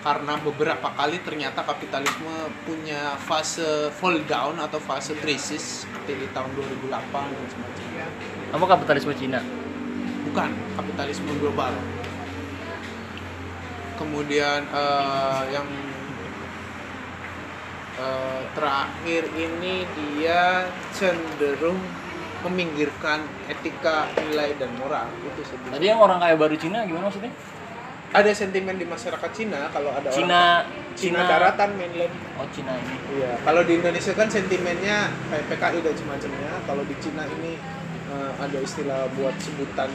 karena 0.00 0.40
beberapa 0.40 0.88
kali 0.96 1.20
ternyata 1.20 1.60
kapitalisme 1.60 2.48
punya 2.64 3.20
fase 3.20 3.92
fall 3.92 4.16
down 4.24 4.56
atau 4.56 4.80
fase 4.80 5.12
krisis 5.20 5.84
seperti 5.84 6.24
di 6.24 6.26
tahun 6.32 6.56
2008 6.56 6.88
dan 7.12 7.46
semacamnya. 7.52 8.06
Apa 8.56 8.64
kapitalisme 8.64 9.12
Cina? 9.12 9.44
Bukan 10.30 10.50
kapitalisme 10.78 11.34
global 11.42 11.74
kemudian 13.98 14.62
eh, 14.62 15.42
yang 15.50 15.66
eh, 17.98 18.42
terakhir 18.54 19.26
ini 19.34 19.82
dia 19.98 20.70
cenderung 20.94 21.82
meminggirkan 22.46 23.26
etika 23.50 24.06
nilai 24.16 24.54
dan 24.56 24.70
moral 24.78 25.10
itu 25.26 25.42
sebenarnya 25.44 25.76
Tadi 25.76 25.86
yang 25.90 26.00
orang 26.00 26.18
kaya 26.22 26.38
baru 26.38 26.54
Cina 26.56 26.86
gimana 26.86 27.10
maksudnya? 27.10 27.34
ada 28.10 28.30
sentimen 28.34 28.74
di 28.74 28.86
masyarakat 28.86 29.30
Cina 29.30 29.70
kalau 29.70 29.94
ada 29.94 30.10
Cina 30.10 30.66
orang 30.66 30.98
Cina 30.98 31.20
daratan 31.26 31.78
mainland 31.78 32.10
Oh 32.40 32.48
Cina 32.50 32.72
ini. 32.74 32.96
Iya, 33.20 33.38
kalau 33.46 33.62
di 33.62 33.78
Indonesia 33.78 34.12
kan 34.16 34.26
sentimennya 34.26 35.12
kayak 35.30 35.44
PKI 35.52 35.78
dan 35.84 35.94
semacamnya. 35.94 36.52
Kalau 36.66 36.82
di 36.88 36.94
Cina 36.98 37.22
ini 37.28 37.54
eh, 38.10 38.30
ada 38.42 38.58
istilah 38.58 39.06
buat 39.14 39.34
sebutan 39.38 39.90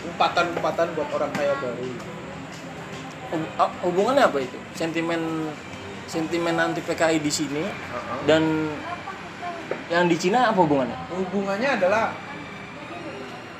umpatan-umpatan 0.00 0.86
buat 0.96 1.08
orang 1.12 1.32
kaya 1.36 1.54
baru. 1.60 1.88
Ah, 3.60 3.70
Hubungannya 3.84 4.26
apa 4.26 4.42
itu? 4.42 4.58
Sentimen 4.74 5.52
sentimen 6.10 6.58
anti 6.58 6.82
PKI 6.82 7.22
di 7.22 7.30
sini 7.30 7.62
dan 8.26 8.66
yang 9.86 10.10
di 10.10 10.18
Cina 10.18 10.50
apa 10.50 10.58
hubungannya? 10.58 10.98
Hubungannya 11.14 11.78
adalah 11.78 12.10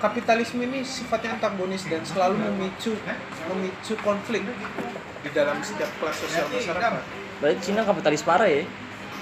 kapitalisme 0.02 0.64
ini 0.66 0.82
sifatnya 0.82 1.38
antagonis 1.38 1.86
dan 1.86 2.02
selalu 2.02 2.42
memicu 2.50 2.98
memicu 3.46 3.94
konflik 4.02 4.42
di 5.20 5.30
dalam 5.30 5.62
setiap 5.62 5.86
kelas 6.02 6.16
sosial 6.18 6.50
masyarakat. 6.50 6.92
Berarti 7.38 7.58
Cina 7.62 7.86
kapitalis 7.86 8.26
parah 8.26 8.50
ya? 8.50 8.66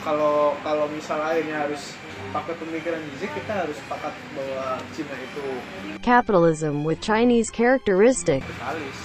Kalau 0.00 0.56
kalau 0.64 0.86
misalnya 0.88 1.36
akhirnya 1.36 1.56
harus 1.68 1.98
pakai 2.30 2.54
pemikiran 2.60 3.00
Zizek, 3.16 3.32
kita 3.32 3.64
harus 3.64 3.76
sepakat 3.76 4.14
bahwa 4.36 4.80
Cina 4.92 5.16
itu 5.16 5.44
Capitalism 6.04 6.84
with 6.84 7.00
Chinese 7.00 7.48
characteristic. 7.48 8.44
kapitalis. 8.44 8.98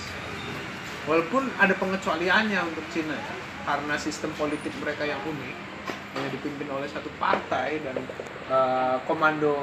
Walaupun 1.03 1.51
ada 1.59 1.76
pengecualiannya 1.76 2.59
untuk 2.63 2.86
Cina 2.95 3.15
ya, 3.15 3.36
karena 3.67 3.95
sistem 3.99 4.32
politik 4.39 4.71
mereka 4.80 5.03
yang 5.03 5.19
unik, 5.24 5.55
hanya 6.15 6.30
dipimpin 6.32 6.67
oleh 6.71 6.88
satu 6.88 7.11
partai 7.19 7.84
dan 7.84 7.97
eh, 8.47 8.95
komando 9.03 9.55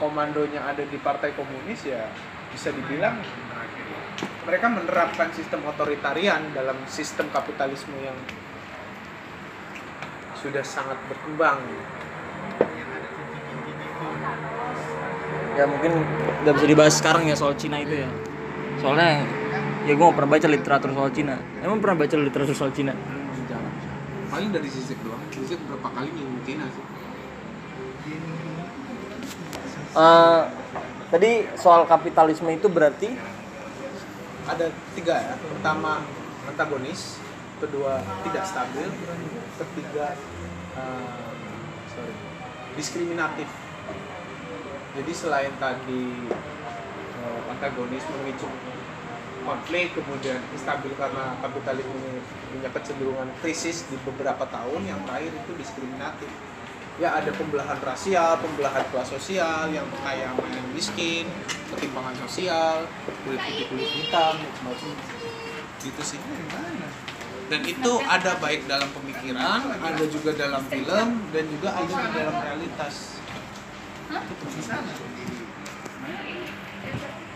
komandonya 0.00 0.64
ada 0.64 0.80
di 0.80 0.96
partai 0.96 1.36
komunis 1.36 1.84
ya 1.84 2.08
bisa 2.48 2.72
dibilang 2.72 3.20
mereka 4.48 4.66
menerapkan 4.72 5.28
sistem 5.36 5.60
otoritarian 5.68 6.56
dalam 6.56 6.74
sistem 6.88 7.28
kapitalisme 7.28 7.92
yang 8.00 8.16
sudah 10.40 10.64
sangat 10.64 10.96
berkembang. 11.06 11.60
Ya 15.60 15.68
mungkin 15.68 15.92
nggak 16.40 16.54
bisa 16.56 16.66
dibahas 16.72 16.94
sekarang 16.96 17.28
ya 17.28 17.36
soal 17.36 17.52
Cina 17.60 17.76
itu 17.84 18.00
ya. 18.00 18.08
Soalnya 18.80 19.28
ya 19.84 19.92
gue 19.92 20.06
pernah 20.16 20.30
baca 20.32 20.48
literatur 20.48 20.90
soal 20.96 21.12
Cina. 21.12 21.36
Emang 21.60 21.84
pernah 21.84 22.00
baca 22.00 22.16
literatur 22.16 22.56
soal 22.56 22.72
Cina? 22.72 22.96
Jarang. 23.44 23.74
Paling 24.32 24.56
dari 24.56 24.72
Zizek 24.72 24.96
doang. 25.04 25.20
Zizek 25.28 25.60
berapa 25.68 25.88
kali 25.92 26.08
nyinggung 26.16 26.40
Cina 26.48 26.64
sih? 26.72 26.84
Eh, 29.90 30.42
tadi 31.12 31.30
soal 31.58 31.82
kapitalisme 31.84 32.48
itu 32.54 32.70
berarti 32.70 33.10
ada 34.48 34.72
tiga 34.94 35.14
ya 35.18 35.34
pertama 35.34 36.00
antagonis 36.46 37.18
kedua 37.58 37.98
tidak 38.22 38.46
stabil 38.46 38.86
ketiga 39.58 40.14
eh, 40.78 41.06
sorry 41.90 42.14
diskriminatif 42.78 43.50
jadi 44.96 45.12
selain 45.14 45.54
tadi 45.60 46.30
eh, 47.18 47.40
antagonis 47.52 48.04
memicu 48.10 48.48
konflik 49.40 49.96
kemudian 49.96 50.38
stabil 50.58 50.92
karena 50.94 51.34
kapitalisme 51.40 52.20
punya 52.52 52.68
kecenderungan 52.70 53.28
krisis 53.40 53.88
di 53.88 53.96
beberapa 54.04 54.44
tahun 54.46 54.84
yang 54.84 55.00
terakhir 55.08 55.32
itu 55.32 55.52
diskriminatif 55.56 56.30
ya 57.00 57.16
ada 57.16 57.32
pembelahan 57.32 57.80
rasial, 57.80 58.36
pembelahan 58.44 58.84
kelas 58.92 59.08
sosial 59.08 59.72
yang 59.72 59.88
kaya 60.04 60.28
yang 60.36 60.68
miskin, 60.76 61.24
ketimpangan 61.72 62.12
sosial, 62.28 62.84
kulit 63.24 63.40
putih 63.40 63.66
kulit 63.72 63.88
hitam, 63.88 64.36
dan 64.36 64.52
semacam 64.60 64.90
gitu 65.80 66.02
sih. 66.04 66.20
Dan 67.48 67.66
itu 67.66 67.92
ada 68.04 68.36
baik 68.38 68.68
dalam 68.68 68.86
pemikiran, 68.92 69.64
ada 69.80 70.04
juga 70.12 70.30
dalam 70.36 70.62
film, 70.68 71.08
dan 71.32 71.44
juga 71.48 71.68
ada 71.72 71.88
di 71.88 72.08
dalam 72.14 72.36
realitas. 72.36 73.19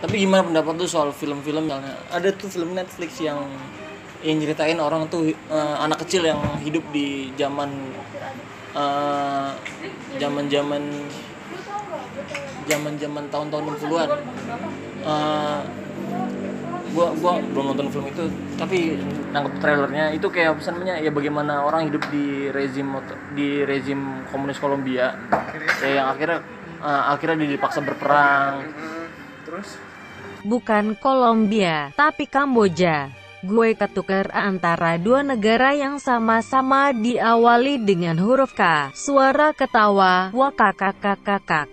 Tapi 0.04 0.20
gimana 0.20 0.44
pendapat 0.44 0.84
tuh 0.84 0.88
soal 0.90 1.08
film-film 1.16 1.64
yang 1.64 1.80
ada 2.12 2.28
tuh 2.36 2.52
film 2.52 2.76
Netflix 2.76 3.24
yang 3.24 3.40
yang 4.20 4.36
nyeritain 4.36 4.76
orang 4.76 5.08
tuh 5.08 5.32
eh, 5.32 5.76
anak 5.80 6.04
kecil 6.04 6.28
yang 6.28 6.40
hidup 6.60 6.84
di 6.92 7.32
zaman 7.40 7.72
eh, 8.76 9.50
zaman-zaman 10.20 10.82
zaman-zaman 12.64 13.24
tahun-tahun 13.32 13.64
60-an. 13.80 14.10
Eh, 15.04 15.60
gua 16.94 17.10
gua 17.18 17.32
belum 17.42 17.74
nonton 17.74 17.88
film 17.90 18.06
itu 18.08 18.24
tapi 18.60 19.00
nangkep 19.32 19.54
trailernya. 19.60 20.12
Itu 20.16 20.28
kayak 20.28 20.56
apa 20.56 20.72
namanya? 20.72 21.00
Ya 21.00 21.10
bagaimana 21.12 21.64
orang 21.64 21.88
hidup 21.88 22.04
di 22.12 22.52
rezim 22.52 22.92
di 23.32 23.64
rezim 23.64 24.24
komunis 24.28 24.60
Kolombia. 24.60 25.16
Ya 25.80 26.00
yang 26.00 26.06
akhirnya 26.12 26.44
eh, 26.84 27.02
akhirnya 27.16 27.48
dia 27.48 27.56
dipaksa 27.56 27.80
berperang 27.80 28.68
Terus 29.48 29.68
Bukan 30.44 30.92
Kolombia, 31.00 31.88
tapi 31.96 32.28
Kamboja. 32.28 33.08
Gue 33.40 33.72
ketuker 33.72 34.28
antara 34.28 35.00
dua 35.00 35.24
negara 35.24 35.72
yang 35.72 35.96
sama-sama 35.96 36.92
diawali 36.92 37.80
dengan 37.80 38.20
huruf 38.20 38.52
K. 38.52 38.92
Suara 38.92 39.56
ketawa, 39.56 40.28
wakakakakakak. 40.36 41.72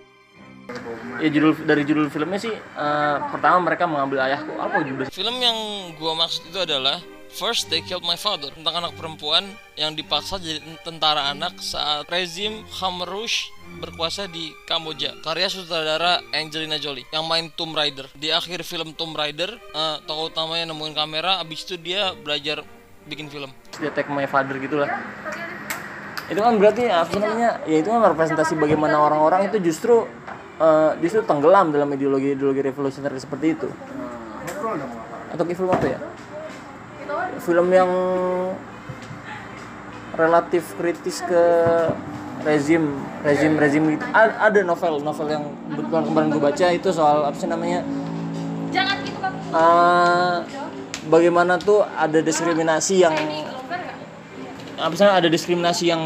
ya 1.20 1.28
judul 1.28 1.52
dari 1.68 1.84
judul 1.84 2.08
filmnya 2.08 2.40
sih 2.40 2.54
eh, 2.56 3.16
pertama 3.28 3.60
mereka 3.60 3.84
mengambil 3.84 4.24
ayahku 4.24 4.56
apa 4.56 4.80
judul 4.80 5.04
Film 5.12 5.36
yang 5.36 5.58
gua 6.00 6.16
maksud 6.16 6.48
itu 6.48 6.58
adalah 6.64 6.96
First 7.32 7.72
They 7.72 7.80
Killed 7.80 8.04
My 8.04 8.20
Father 8.20 8.52
tentang 8.52 8.84
anak 8.84 8.92
perempuan 8.94 9.48
yang 9.80 9.96
dipaksa 9.96 10.36
jadi 10.36 10.60
tentara 10.84 11.32
anak 11.32 11.56
saat 11.64 12.04
rezim 12.12 12.60
Khmer 12.68 13.08
Rouge 13.08 13.48
berkuasa 13.80 14.28
di 14.28 14.52
Kamboja. 14.68 15.16
Karya 15.24 15.48
sutradara 15.48 16.20
Angelina 16.36 16.76
Jolie 16.76 17.08
yang 17.08 17.24
main 17.24 17.48
Tomb 17.56 17.72
Raider. 17.72 18.12
Di 18.12 18.28
akhir 18.28 18.60
film 18.68 18.92
Tomb 18.92 19.16
Raider, 19.16 19.48
eh, 19.56 19.96
tokoh 20.04 20.28
utamanya 20.28 20.76
nemuin 20.76 20.92
kamera, 20.92 21.40
abis 21.40 21.64
itu 21.64 21.80
dia 21.80 22.12
belajar 22.12 22.60
bikin 23.06 23.26
film. 23.26 23.50
dia 23.80 23.90
take 23.90 24.06
my 24.06 24.26
father 24.30 24.54
gitu 24.62 24.78
lah 24.78 24.90
itu 26.30 26.38
kan 26.38 26.54
berarti 26.54 26.86
apa 26.86 27.10
sih 27.10 27.18
namanya 27.18 27.60
ya 27.66 27.76
itu 27.82 27.88
kan 27.90 28.00
representasi 28.14 28.54
bagaimana 28.56 28.96
orang-orang 28.96 29.50
itu 29.50 29.58
justru 29.58 30.06
eh, 30.62 30.90
justru 31.02 31.26
tenggelam 31.26 31.74
dalam 31.74 31.90
ideologi 31.90 32.38
ideologi 32.38 32.62
revolusioner 32.62 33.12
seperti 33.18 33.58
itu 33.58 33.68
Nah, 34.62 34.88
atau 35.34 35.44
film 35.48 35.68
apa 35.68 35.84
ya 35.84 35.98
film 37.40 37.68
yang 37.72 37.90
relatif 40.12 40.76
kritis 40.76 41.24
ke 41.24 41.44
rezim 42.44 43.00
rezim 43.22 43.52
rezim 43.56 43.82
gitu. 43.96 44.04
Ada 44.12 44.60
novel 44.66 45.00
novel 45.00 45.28
yang 45.30 45.44
kebetulan 45.72 46.04
kemarin 46.04 46.28
gue 46.34 46.42
baca 46.42 46.66
itu 46.74 46.88
soal 46.92 47.24
apa 47.24 47.36
sih 47.38 47.48
namanya? 47.48 47.80
Gitu 48.72 49.18
eh, 49.52 50.36
bagaimana 51.06 51.60
tuh 51.60 51.84
ada 51.84 52.18
diskriminasi 52.18 53.04
yang 53.04 53.14
apa 54.82 54.92
sih 54.96 55.06
ada 55.06 55.28
diskriminasi 55.30 55.84
yang 55.92 56.02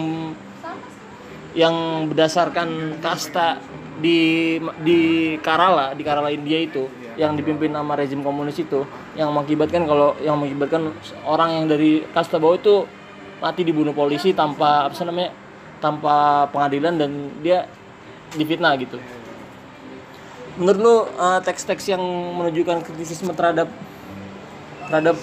yang 1.56 2.06
berdasarkan 2.12 3.00
kasta 3.00 3.56
di 3.96 4.60
di 4.84 5.00
Kerala 5.40 5.96
di 5.96 6.02
Kerala 6.04 6.28
India 6.28 6.60
itu 6.60 6.84
yang 7.16 7.32
dipimpin 7.36 7.72
sama 7.72 7.96
rezim 7.96 8.20
komunis 8.20 8.60
itu 8.60 8.84
yang 9.16 9.32
mengakibatkan 9.32 9.88
kalau 9.88 10.12
yang 10.20 10.36
mengakibatkan 10.36 10.92
orang 11.24 11.60
yang 11.60 11.64
dari 11.68 12.04
kasta 12.12 12.36
bawah 12.36 12.56
itu 12.56 12.84
mati 13.40 13.64
dibunuh 13.64 13.92
polisi 13.92 14.32
tanpa 14.36 14.88
apa 14.88 14.94
sih 14.96 15.04
namanya 15.04 15.32
tanpa 15.80 16.46
pengadilan 16.52 16.96
dan 16.96 17.10
dia 17.40 17.68
difitnah 18.36 18.76
gitu. 18.80 19.00
Menurut 20.56 20.78
lu 20.80 20.96
eh, 21.04 21.40
teks-teks 21.44 21.88
yang 21.92 22.00
menunjukkan 22.36 22.84
kritisisme 22.84 23.32
terhadap 23.32 23.68
terhadap 24.88 25.16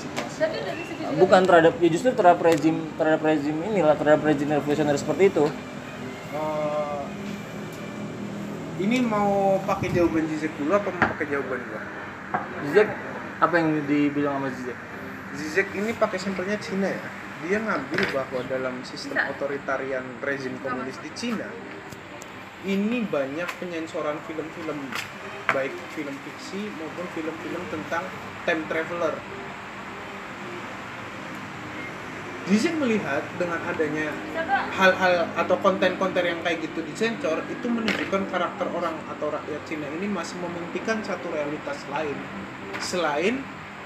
bukan 1.17 1.41
terhadap 1.45 1.73
ya 1.77 1.89
justru 1.93 2.09
terhadap 2.13 2.41
rezim 2.41 2.75
terhadap 2.97 3.21
rezim 3.21 3.55
inilah 3.69 3.95
terhadap 3.95 4.21
rezim 4.25 4.49
revolusioner 4.49 4.97
seperti 4.97 5.29
itu 5.29 5.45
Eh, 6.33 6.82
ini 8.81 8.97
mau 9.05 9.61
pakai 9.61 9.93
jawaban 9.93 10.25
Zizek 10.25 10.53
dulu 10.57 10.73
apa 10.73 10.89
mau 10.89 11.05
pakai 11.13 11.27
jawaban 11.29 11.61
gua? 11.69 11.81
Zizek 12.65 12.89
apa 13.37 13.53
yang 13.59 13.69
dibilang 13.85 14.41
sama 14.41 14.49
Zizek? 14.49 14.77
Zizek 15.33 15.67
ini 15.77 15.91
pakai 15.93 16.17
sampelnya 16.17 16.57
Cina 16.57 16.89
ya. 16.89 17.05
Dia 17.43 17.59
ngambil 17.59 18.01
bahwa 18.15 18.39
dalam 18.47 18.75
sistem 18.87 19.19
otoritarian 19.27 20.05
rezim 20.23 20.55
komunis 20.63 20.95
di 21.03 21.11
Cina 21.11 21.51
ini 22.63 23.03
banyak 23.03 23.49
penyensoran 23.59 24.15
film-film 24.23 24.79
baik 25.51 25.75
film 25.91 26.15
fiksi 26.23 26.71
maupun 26.79 27.05
film-film 27.11 27.63
tentang 27.67 28.07
time 28.47 28.63
traveler. 28.71 29.15
Zizek 32.43 32.75
melihat 32.75 33.23
dengan 33.39 33.55
adanya 33.63 34.11
hal-hal 34.75 35.31
atau 35.31 35.55
konten-konten 35.63 36.27
yang 36.27 36.43
kayak 36.43 36.59
gitu 36.67 36.83
disensor 36.83 37.39
itu 37.47 37.71
menunjukkan 37.71 38.27
karakter 38.27 38.67
orang 38.67 38.99
atau 39.07 39.31
rakyat 39.31 39.63
Cina 39.63 39.87
ini 39.87 40.11
masih 40.11 40.35
memimpikan 40.43 40.99
satu 40.99 41.31
realitas 41.31 41.79
lain. 41.87 42.19
Selain 42.83 43.39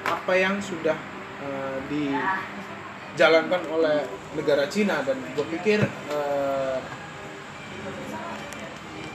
apa 0.10 0.34
yang 0.34 0.58
sudah 0.58 0.97
eh, 1.38 1.78
dijalankan 1.86 3.62
oleh 3.70 4.10
negara 4.34 4.66
Cina 4.66 5.05
dan 5.05 5.22
gue 5.38 5.45
pikir 5.53 5.86
eh, 5.86 6.82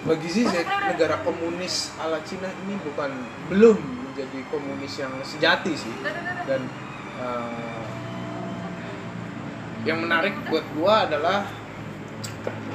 bagi 0.07 0.29
Zizek 0.31 0.71
negara 0.71 1.19
komunis 1.27 1.99
ala 1.99 2.23
Cina 2.23 2.47
ini 2.63 2.79
bukan 2.79 3.11
belum 3.51 4.07
menjadi 4.07 4.39
komunis 4.55 5.03
yang 5.03 5.11
sejati 5.27 5.75
sih. 5.75 5.95
Dan 6.47 6.63
eh, 7.19 7.92
yang 9.83 9.99
menarik 9.99 10.35
buat 10.47 10.63
gua 10.79 11.11
adalah 11.11 11.47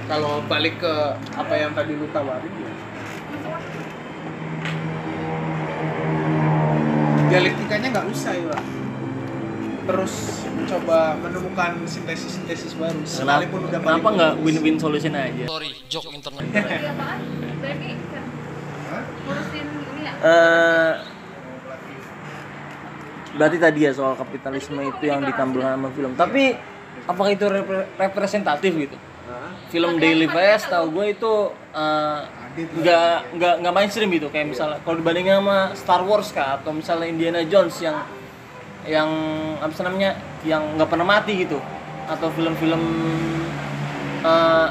kalau 0.08 0.44
balik 0.48 0.80
ke 0.80 0.94
apa 1.36 1.54
yang 1.56 1.72
tadi 1.76 1.96
lu 1.96 2.08
tawarin 2.12 2.52
ya 2.52 2.74
dialektikanya 7.28 7.88
nggak 7.92 8.08
usah 8.12 8.34
ya 8.36 8.58
terus 9.88 10.44
coba 10.68 11.16
menemukan 11.24 11.80
sintesis-sintesis 11.88 12.76
baru 12.76 13.00
sekalipun 13.08 13.72
udah 13.72 13.80
kenapa 13.80 14.10
nggak 14.12 14.34
win-win 14.44 14.76
solution 14.76 15.16
aja? 15.16 15.48
sorry 15.48 15.72
joke 15.88 16.12
internet 16.12 16.44
Iya 16.52 16.92
apaan? 16.96 17.20
Berarti 17.64 17.88
kan 18.12 18.24
Hah? 18.88 19.04
ngurusin 19.24 19.68
ini 19.68 20.02
ya. 20.04 20.14
Eh, 20.24 20.94
berarti 23.40 23.58
tadi 23.60 23.80
ya 23.88 23.92
soal 23.96 24.14
kapitalisme 24.20 24.82
itu 24.84 25.04
yang 25.08 25.24
ditampilkan 25.24 25.72
sama 25.76 25.90
film. 25.92 26.12
Tapi 26.16 26.44
apakah 27.08 27.32
itu 27.34 27.46
repre- 27.48 27.88
representatif 27.98 28.72
gitu? 28.76 28.98
Hah? 29.28 29.52
Film 29.72 29.98
Daily 29.98 30.28
Fast 30.28 30.68
tahu 30.68 30.92
gue 30.92 31.06
itu 31.16 31.34
eh, 31.76 32.20
nggak 32.58 33.38
nggak 33.38 33.54
nggak 33.64 33.74
mainstream 33.74 34.10
gitu. 34.12 34.28
Kayak 34.30 34.54
misalnya 34.54 34.78
kalau 34.84 35.00
dibandingin 35.00 35.40
sama 35.40 35.58
Star 35.74 36.02
Wars 36.04 36.30
kah 36.36 36.60
atau 36.62 36.76
misalnya 36.76 37.08
Indiana 37.08 37.42
Jones 37.48 37.76
yang 37.80 37.98
yang 38.88 39.10
apa 39.60 39.72
sih 39.76 39.84
namanya 39.84 40.16
yang 40.48 40.64
nggak 40.76 40.90
pernah 40.92 41.08
mati 41.08 41.44
gitu. 41.44 41.60
Atau 42.08 42.32
film-film 42.36 42.82
eh, 44.24 44.68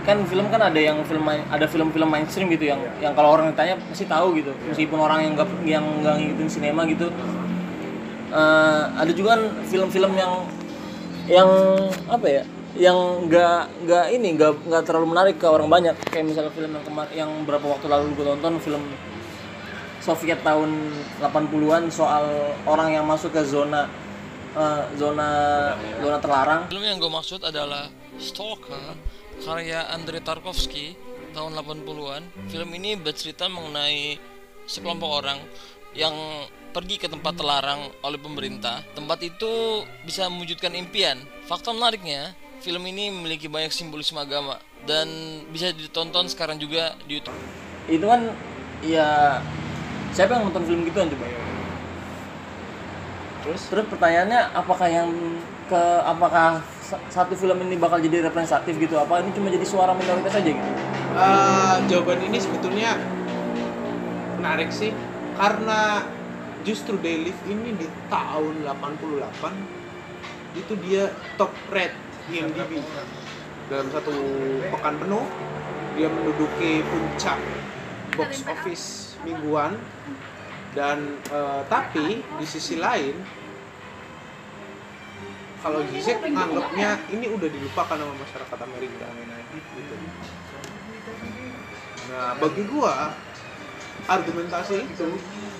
kan 0.00 0.16
film 0.26 0.48
kan 0.48 0.64
ada 0.64 0.80
yang 0.80 1.04
film 1.04 1.22
main- 1.22 1.44
ada 1.52 1.68
film-film 1.68 2.08
mainstream 2.08 2.48
gitu 2.50 2.72
yang 2.72 2.80
yang 3.04 3.12
kalau 3.14 3.36
orang 3.36 3.52
ditanya 3.52 3.78
pasti 3.78 4.06
tahu 4.08 4.38
gitu. 4.38 4.50
Meskipun 4.66 4.98
orang 4.98 5.22
yang 5.26 5.32
nggak 5.38 5.48
yang 5.66 5.84
nggak 6.02 6.14
ngikutin 6.18 6.48
sinema 6.50 6.82
gitu. 6.86 7.10
Eh, 8.30 8.82
ada 8.94 9.12
juga 9.14 9.38
kan 9.38 9.42
film-film 9.66 10.12
yang 10.14 10.32
yang 11.30 11.50
apa 12.10 12.26
ya 12.26 12.42
yang 12.78 13.26
nggak 13.26 13.86
nggak 13.86 14.06
ini 14.14 14.28
nggak 14.38 14.66
nggak 14.66 14.82
terlalu 14.86 15.06
menarik 15.14 15.36
ke 15.38 15.46
orang 15.46 15.66
banyak. 15.66 15.94
Kayak 16.10 16.26
misalnya 16.26 16.52
film 16.54 16.70
yang 16.74 16.84
kemarin 16.86 17.12
yang 17.14 17.30
berapa 17.46 17.66
waktu 17.66 17.86
lalu 17.90 18.14
gue 18.14 18.26
tonton 18.26 18.54
film 18.62 18.82
Soviet 20.00 20.40
tahun 20.40 20.70
80-an 21.20 21.92
soal 21.92 22.24
orang 22.64 22.88
yang 22.94 23.04
masuk 23.04 23.34
ke 23.36 23.42
zona 23.42 23.90
eh, 24.54 24.82
zona 24.98 25.28
zona 25.98 26.18
terlarang. 26.22 26.60
Film 26.70 26.84
yang 26.86 26.98
gue 26.98 27.10
maksud 27.10 27.42
adalah 27.42 27.90
Stalker 28.18 28.98
karya 29.40 29.88
Andrei 29.90 30.20
Tarkovsky 30.20 30.94
tahun 31.32 31.56
80-an 31.56 32.22
film 32.52 32.68
ini 32.76 32.98
bercerita 32.98 33.48
mengenai 33.48 34.18
sekelompok 34.68 35.10
orang 35.24 35.38
yang 35.96 36.12
pergi 36.70 36.96
ke 37.02 37.10
tempat 37.10 37.34
terlarang 37.34 37.90
oleh 38.06 38.18
pemerintah 38.18 38.86
tempat 38.94 39.18
itu 39.26 39.82
bisa 40.06 40.30
mewujudkan 40.30 40.72
impian. 40.78 41.18
Fakta 41.50 41.74
menariknya 41.74 42.32
film 42.62 42.86
ini 42.86 43.10
memiliki 43.10 43.50
banyak 43.50 43.74
simbolisme 43.74 44.20
agama 44.22 44.62
dan 44.86 45.08
bisa 45.50 45.74
ditonton 45.74 46.30
sekarang 46.30 46.56
juga 46.62 46.94
di 47.04 47.18
YouTube. 47.18 47.36
Itu 47.90 48.06
kan 48.06 48.30
ya 48.86 49.40
siapa 50.14 50.38
yang 50.38 50.48
nonton 50.48 50.64
film 50.64 50.86
gituan 50.86 51.10
coba? 51.10 51.26
Terus? 53.40 53.60
Terus 53.72 53.86
pertanyaannya 53.90 54.40
apakah 54.54 54.88
yang 54.88 55.10
ke 55.66 55.82
apakah 56.04 56.60
sa- 56.82 57.02
satu 57.08 57.34
film 57.34 57.56
ini 57.66 57.80
bakal 57.80 57.98
jadi 57.98 58.28
representatif 58.28 58.76
gitu? 58.78 58.94
Apa 59.00 59.24
ini 59.24 59.32
cuma 59.34 59.48
jadi 59.48 59.66
suara 59.66 59.96
minoritas 59.96 60.38
aja 60.38 60.50
gitu? 60.50 60.70
Eh, 61.10 61.76
jawaban 61.90 62.22
ini 62.22 62.38
sebetulnya 62.38 62.94
menarik 64.38 64.70
sih 64.70 64.94
karena 65.34 66.04
justru 66.66 66.96
Daily 67.00 67.32
ini 67.48 67.72
di 67.76 67.86
tahun 68.12 68.64
88 68.66 70.58
itu 70.58 70.72
dia 70.82 71.08
top 71.38 71.54
rate 71.70 71.94
IMDb 72.30 72.82
dalam 73.70 73.86
satu 73.94 74.12
pekan 74.74 74.98
penuh 74.98 75.24
dia 75.94 76.08
menduduki 76.10 76.82
puncak 76.86 77.38
box 78.14 78.42
office 78.46 79.16
mingguan. 79.22 79.78
Dan 80.70 81.18
eh, 81.34 81.62
tapi 81.66 82.22
di 82.22 82.46
sisi 82.46 82.78
lain 82.78 83.18
kalau 85.60 85.82
Zizek 85.92 86.24
nganggapnya 86.24 87.04
ini 87.12 87.26
udah 87.26 87.48
dilupakan 87.50 87.96
sama 87.98 88.14
masyarakat 88.16 88.58
Amerika. 88.64 89.06
Gitu. 89.50 89.94
Nah, 92.10 92.32
bagi 92.38 92.62
gua 92.70 93.12
argumentasi 94.08 94.88
itu 94.88 95.08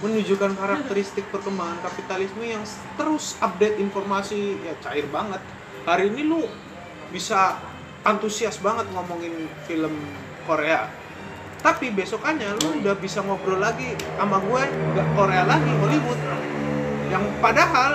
menunjukkan 0.00 0.56
karakteristik 0.56 1.28
perkembangan 1.28 1.76
kapitalisme 1.84 2.40
yang 2.44 2.64
terus 2.96 3.36
update 3.44 3.76
informasi 3.76 4.56
ya 4.64 4.74
cair 4.80 5.04
banget. 5.12 5.40
Hari 5.84 6.08
ini 6.08 6.24
lu 6.24 6.48
bisa 7.12 7.60
antusias 8.04 8.56
banget 8.64 8.88
ngomongin 8.96 9.48
film 9.68 9.92
Korea. 10.48 10.88
Tapi 11.60 11.92
besokannya 11.92 12.56
lu 12.64 12.80
udah 12.80 12.96
bisa 12.96 13.20
ngobrol 13.20 13.60
lagi 13.60 13.92
sama 14.16 14.40
gue 14.40 14.62
nggak 14.96 15.08
Korea 15.12 15.44
lagi 15.44 15.72
Hollywood. 15.76 16.20
Yang 17.12 17.24
padahal 17.44 17.92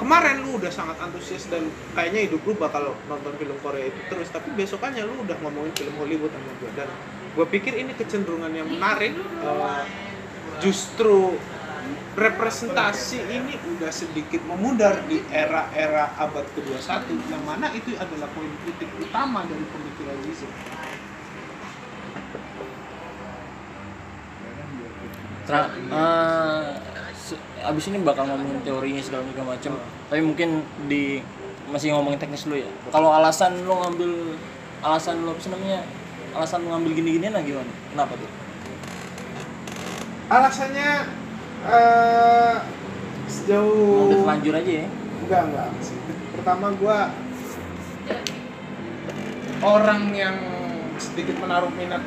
kemarin 0.00 0.40
lu 0.40 0.56
udah 0.56 0.72
sangat 0.72 0.96
antusias 1.04 1.44
dan 1.52 1.68
kayaknya 1.92 2.32
hidup 2.32 2.40
lu 2.48 2.56
bakal 2.56 2.96
nonton 3.04 3.36
film 3.36 3.56
Korea 3.60 3.92
itu 3.92 4.00
terus 4.08 4.32
tapi 4.32 4.48
besokannya 4.56 5.04
lu 5.04 5.28
udah 5.28 5.36
ngomongin 5.44 5.76
film 5.76 5.92
Hollywood 6.00 6.32
sama 6.32 6.52
gue 6.56 6.70
dan 6.72 6.88
gue 7.36 7.46
pikir 7.52 7.76
ini 7.76 7.92
kecenderungan 7.92 8.48
yang 8.56 8.64
menarik 8.64 9.12
eh, 9.20 9.82
justru 10.60 11.34
representasi 12.14 13.22
ini 13.22 13.54
udah 13.76 13.88
sedikit 13.88 14.42
memudar 14.44 15.06
di 15.06 15.22
era-era 15.30 16.12
abad 16.18 16.44
ke-21 16.52 17.06
yang 17.30 17.42
mana 17.46 17.70
itu 17.72 17.94
adalah 17.96 18.28
poin 18.34 18.50
kritik 18.66 18.90
utama 18.98 19.46
dari 19.46 19.62
pemikiran 19.62 20.16
Zizek. 20.26 20.52
Tra, 25.48 25.66
se- 27.16 27.40
abis 27.64 27.84
ini 27.90 27.98
bakal 28.02 28.26
ngomongin 28.28 28.60
teorinya 28.62 29.02
segala 29.02 29.24
macam 29.42 29.72
tapi 30.10 30.20
mungkin 30.22 30.62
di 30.90 31.22
masih 31.70 31.94
ngomongin 31.94 32.18
teknis 32.18 32.44
dulu 32.44 32.58
ya. 32.58 32.70
Kalau 32.90 33.14
alasan 33.14 33.62
lo 33.62 33.86
ngambil 33.86 34.34
alasan 34.82 35.22
lo 35.22 35.32
apa 35.32 35.46
namanya? 35.54 35.80
Alasan 36.34 36.66
lo 36.66 36.74
ngambil 36.74 36.92
gini-ginian 36.98 37.32
lah 37.34 37.42
gimana? 37.46 37.70
Kenapa 37.94 38.12
tuh 38.18 38.39
Alasannya 40.30 40.90
Mau 41.60 42.56
sejauh 43.28 44.08
udah 44.08 44.18
telanjur 44.24 44.54
aja 44.56 44.72
ya? 44.82 44.86
Enggak 45.26 45.42
enggak. 45.52 45.68
Pertama 46.38 46.66
gua 46.80 46.98
orang 49.60 50.02
yang 50.16 50.36
sedikit 50.96 51.36
menaruh 51.36 51.68
minat 51.76 52.00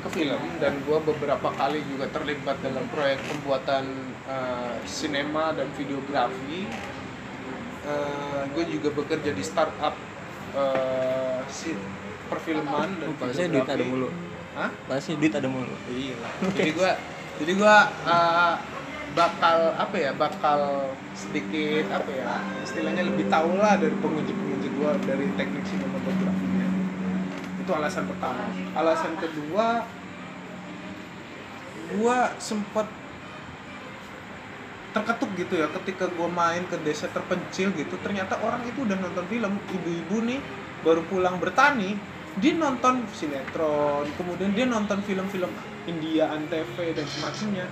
ke 0.00 0.08
film 0.16 0.42
dan 0.62 0.80
gua 0.88 1.04
beberapa 1.04 1.52
kali 1.52 1.84
juga 1.92 2.08
terlibat 2.08 2.56
dalam 2.64 2.88
proyek 2.88 3.20
pembuatan 3.28 3.84
eh, 4.24 4.74
sinema 4.88 5.52
dan 5.52 5.68
videografi 5.76 6.64
Eh, 7.80 8.42
gue 8.52 8.64
juga 8.76 8.88
bekerja 8.92 9.32
di 9.32 9.40
startup 9.40 9.96
si 11.48 11.72
perfilman 12.28 13.00
dan 13.00 13.08
Bahasanya 13.16 13.50
duit 13.56 13.70
ada 13.70 13.84
mulu. 13.86 14.08
Hah? 14.52 14.70
Bahasanya 14.84 15.16
duit 15.16 15.34
ada 15.34 15.48
mulu. 15.48 15.74
Iya. 15.88 16.16
Jadi 16.54 16.70
gua 16.76 16.92
jadi 17.40 17.52
gua 17.56 17.88
uh, 18.04 18.54
bakal 19.16 19.72
apa 19.80 19.96
ya? 19.96 20.12
Bakal 20.12 20.92
sedikit 21.16 21.88
apa 21.88 22.10
ya? 22.12 22.36
Istilahnya 22.60 23.08
lebih 23.08 23.32
tahu 23.32 23.56
lah 23.56 23.80
dari 23.80 23.96
pengunjung-pengunjung 23.96 24.74
gua 24.76 24.92
dari 25.08 25.24
teknik 25.40 25.64
sinematografinya. 25.64 26.68
Itu 27.64 27.70
alasan 27.72 28.04
pertama. 28.04 28.44
Alasan 28.76 29.16
kedua 29.16 29.88
gua 31.96 32.18
sempat 32.36 32.86
terketuk 34.90 35.30
gitu 35.38 35.54
ya 35.58 35.70
ketika 35.80 36.12
gua 36.12 36.28
main 36.28 36.66
ke 36.68 36.76
desa 36.84 37.06
terpencil 37.08 37.72
gitu 37.72 37.94
ternyata 38.02 38.36
orang 38.42 38.62
itu 38.66 38.82
udah 38.82 38.98
nonton 38.98 39.24
film 39.30 39.54
ibu-ibu 39.70 40.16
nih 40.26 40.42
baru 40.82 41.06
pulang 41.06 41.38
bertani 41.38 41.94
dia 42.42 42.54
nonton 42.58 43.06
sinetron 43.14 44.06
kemudian 44.18 44.50
dia 44.54 44.66
nonton 44.66 44.98
film-film 45.06 45.50
India 45.88 46.28
Antv 46.28 46.76
dan 46.76 47.06
semacamnya 47.08 47.66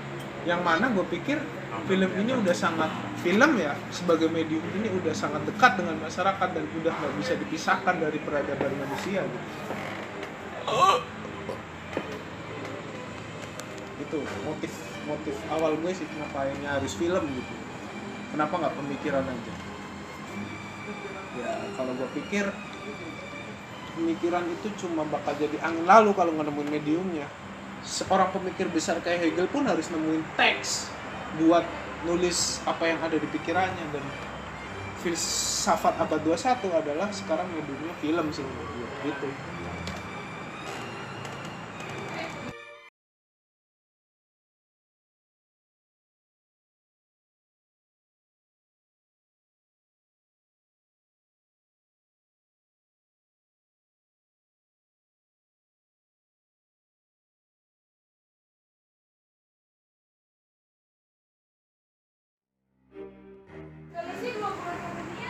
yang 0.47 0.65
mana 0.65 0.89
gue 0.89 1.05
pikir 1.13 1.37
film 1.85 2.11
ini 2.17 2.33
udah 2.33 2.57
sangat 2.57 2.89
film 3.21 3.61
ya 3.61 3.77
sebagai 3.93 4.33
medium 4.33 4.65
ini 4.81 4.89
udah 4.89 5.13
sangat 5.13 5.45
dekat 5.45 5.77
dengan 5.77 6.01
masyarakat 6.01 6.49
dan 6.57 6.65
udah 6.65 6.93
nggak 6.95 7.15
bisa 7.21 7.33
dipisahkan 7.37 8.01
dari 8.01 8.19
peradaban 8.23 8.73
manusia 8.81 9.21
gitu. 9.27 9.49
itu 13.99 14.19
motif 14.47 14.73
motif 15.05 15.37
awal 15.53 15.77
gue 15.77 15.93
sih 15.93 16.09
kenapanya 16.09 16.81
harus 16.81 16.97
film 16.97 17.25
gitu. 17.29 17.55
Kenapa 18.33 18.57
nggak 18.57 18.77
pemikiran 18.77 19.25
aja? 19.25 19.55
Ya 21.37 21.53
kalau 21.77 21.93
gue 21.93 22.09
pikir 22.17 22.49
pemikiran 23.99 24.45
itu 24.49 24.69
cuma 24.81 25.05
bakal 25.09 25.37
jadi 25.37 25.61
angin 25.61 25.85
lalu 25.85 26.17
kalau 26.17 26.33
nggak 26.33 26.49
nemuin 26.49 26.71
mediumnya 26.73 27.29
seorang 27.83 28.31
pemikir 28.35 28.67
besar 28.71 28.99
kayak 29.03 29.31
Hegel 29.31 29.49
pun 29.51 29.67
harus 29.67 29.89
nemuin 29.91 30.25
teks 30.35 30.91
buat 31.43 31.63
nulis 32.07 32.63
apa 32.65 32.89
yang 32.89 32.99
ada 33.03 33.17
di 33.19 33.29
pikirannya. 33.31 33.87
Dan 33.95 34.05
filsafat 35.03 35.95
abad 36.03 36.21
21 36.27 36.59
adalah 36.75 37.09
sekarang 37.15 37.47
mediumnya 37.55 37.95
film 38.03 38.27
sih 38.35 38.43
gitu 39.07 39.29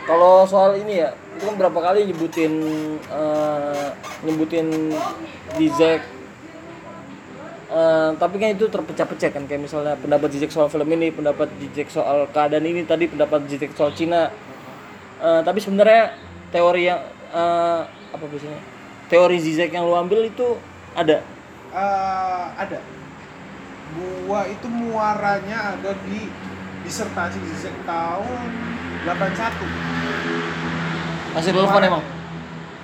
kalau 0.09 0.41
soal 0.49 0.73
ini 0.73 1.05
ya 1.05 1.13
itu 1.37 1.45
kan 1.45 1.55
berapa 1.61 1.77
kali 1.77 2.09
nyebutin 2.09 2.53
eh, 3.13 3.87
nyebutin 4.25 4.89
Zizek. 5.53 6.01
Eh, 7.69 8.09
tapi 8.17 8.35
kan 8.41 8.49
itu 8.57 8.65
terpecah-pecah 8.65 9.29
kan 9.29 9.45
kayak 9.45 9.69
misalnya 9.69 9.93
pendapat 10.01 10.33
Zizek 10.33 10.49
soal 10.49 10.65
film 10.73 10.89
ini 10.97 11.13
pendapat 11.13 11.53
Zizek 11.61 11.93
soal 11.93 12.25
keadaan 12.33 12.65
ini 12.65 12.81
tadi 12.89 13.05
pendapat 13.05 13.45
Zizek 13.45 13.77
soal 13.77 13.93
Cina. 13.93 14.33
Eh, 15.21 15.41
tapi 15.45 15.61
sebenarnya 15.61 16.17
teori 16.49 16.89
yang 16.89 17.05
eh, 17.29 17.81
apa 17.85 18.25
biasanya? 18.25 18.57
Teori 19.13 19.37
Zizek 19.37 19.69
yang 19.69 19.85
lu 19.85 19.93
ambil 19.93 20.25
itu 20.25 20.57
ada? 20.97 21.21
Eh, 21.69 22.45
ada. 22.57 22.81
Gua 24.25 24.49
itu 24.49 24.65
muaranya 24.65 25.77
ada 25.77 25.93
di 26.09 26.25
disertasi 26.81 27.37
Zizek 27.53 27.77
tahun 27.85 28.78
81 29.07 30.09
masih 31.29 31.53
relevan 31.53 31.81
emang? 31.85 32.03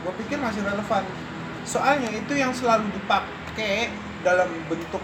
Gue 0.05 0.13
pikir 0.21 0.37
masih 0.37 0.61
relevan. 0.61 1.03
Soalnya 1.65 2.13
itu 2.13 2.33
yang 2.37 2.53
selalu 2.53 2.93
dipakai 2.93 3.89
dalam 4.21 4.47
bentuk 4.69 5.01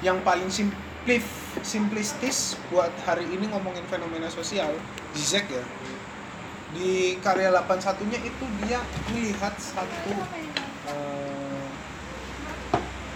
yang 0.00 0.16
paling 0.24 0.48
simplif 0.48 1.24
simplistis 1.60 2.56
buat 2.72 2.90
hari 3.04 3.28
ini 3.28 3.52
ngomongin 3.52 3.84
fenomena 3.86 4.32
sosial 4.32 4.72
Zizek 5.12 5.44
ya. 5.52 5.64
Di 6.74 7.20
karya 7.20 7.52
81 7.54 8.10
nya 8.10 8.18
itu 8.24 8.44
dia 8.64 8.80
melihat 9.12 9.54
satu 9.60 10.10
eh, 10.88 11.68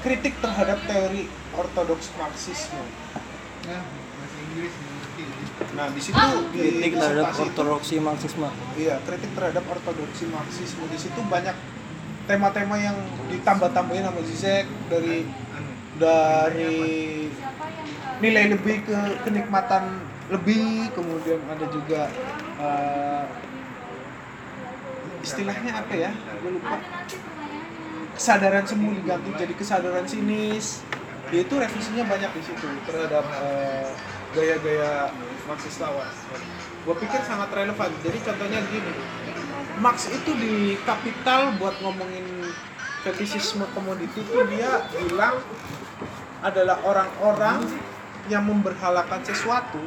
kritik 0.04 0.38
terhadap 0.44 0.78
teori 0.86 1.26
ortodoks 1.56 2.12
marxisme. 2.20 2.84
Nah 3.66 4.07
di 5.68 6.00
situ 6.02 6.26
di 6.54 6.58
kritik 6.58 6.92
terhadap 6.98 7.34
itu- 7.34 7.42
ortodoksi 7.50 7.94
marxisme 7.98 8.48
Iya, 8.78 9.02
kritik 9.02 9.30
terhadap 9.34 9.64
ortodoksi 9.66 10.24
Marxisme 10.30 10.84
di 10.86 10.98
situ 10.98 11.20
banyak 11.26 11.56
tema-tema 12.28 12.76
yang 12.76 12.94
ditambah-tambahin 13.32 14.04
sama 14.04 14.20
Zizek 14.22 14.68
dari 14.92 15.24
dari 15.98 17.26
nilai 18.20 18.54
lebih 18.54 18.86
ke 18.86 18.98
kenikmatan 19.26 19.98
lebih, 20.28 20.92
kemudian 20.92 21.40
ada 21.48 21.66
juga 21.72 22.12
eh, 22.60 23.24
istilahnya 25.24 25.72
apa 25.82 25.94
ya? 25.96 26.10
Gue 26.44 26.60
lupa. 26.60 26.76
Kesadaran 28.18 28.66
semu 28.66 28.92
diganti 28.98 29.30
jadi 29.38 29.54
kesadaran 29.54 30.04
sinis. 30.04 30.82
Dia 31.32 31.44
itu 31.44 31.54
revisinya 31.54 32.04
banyak 32.08 32.30
di 32.34 32.42
situ 32.44 32.68
terhadap 32.84 33.24
eh, 33.40 33.88
gaya-gaya 34.36 35.08
Marxis 35.48 35.80
lawas. 35.80 36.12
Gue 36.84 36.94
pikir 37.00 37.24
sangat 37.24 37.48
relevan. 37.56 37.90
Jadi 38.04 38.18
contohnya 38.20 38.60
gini, 38.68 38.92
Marx 39.80 40.12
itu 40.12 40.30
di 40.36 40.76
Kapital 40.84 41.56
buat 41.56 41.80
ngomongin 41.80 42.52
fetisisme 43.00 43.64
komoditi 43.72 44.20
itu 44.20 44.38
dia 44.52 44.84
bilang 44.92 45.40
adalah 46.44 46.78
orang-orang 46.84 47.64
yang 48.28 48.44
memberhalakan 48.44 49.24
sesuatu 49.24 49.80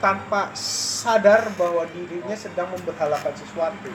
tanpa 0.00 0.54
sadar 0.56 1.52
bahwa 1.58 1.84
dirinya 1.92 2.32
sedang 2.32 2.72
memberhalakan 2.72 3.34
sesuatu. 3.36 3.90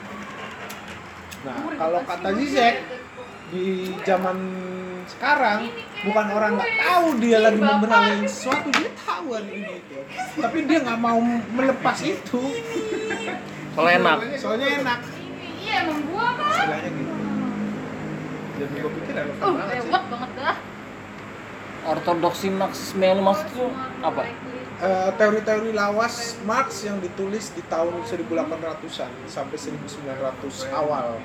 Nah, 1.46 1.58
kalau 1.78 2.02
kata 2.06 2.30
Zizek 2.38 2.76
di 3.50 3.94
zaman 4.06 4.38
sekarang 5.08 5.60
bukan 6.02 6.26
orang 6.32 6.52
nggak 6.58 6.74
tahu 6.78 7.06
dia 7.22 7.38
lagi 7.40 7.62
memberhalakan 7.62 8.26
sesuatu, 8.26 8.68
dia 8.74 8.92
tahu 8.98 9.26
hari 9.34 9.50
ini 9.62 9.74
itu. 9.80 9.98
Tapi 10.38 10.58
dia 10.66 10.78
nggak 10.82 11.00
mau 11.00 11.20
melepas 11.54 11.98
itu. 12.02 12.42
kalau 13.76 13.90
enak 13.92 14.18
Soalnya 14.40 14.68
enak. 14.82 15.00
Iya 15.60 15.74
emang 15.84 16.00
gua 16.10 16.28
kan. 16.36 16.50
Istilahnya 16.50 16.90
gitu. 16.90 17.14
Jadi 18.56 18.74
gue 18.80 18.92
pikir 19.02 19.14
relevan 19.14 19.44
Uh, 19.44 19.52
banget 19.60 19.84
sih. 19.84 19.92
banget 19.92 20.32
dah. 20.40 20.56
ortodoksi 21.86 22.48
marxisme 22.50 23.04
yang 23.04 23.22
maksud 23.22 23.46
itu 23.46 23.66
apa 24.02 24.24
Eh, 24.76 25.10
teori-teori 25.16 25.72
lawas 25.72 26.36
Marx 26.44 26.84
yang 26.84 27.00
ditulis 27.00 27.48
di 27.56 27.64
tahun 27.72 28.04
1800-an 28.04 29.08
sampai 29.24 29.56
1900 29.56 30.68
awal. 30.76 31.16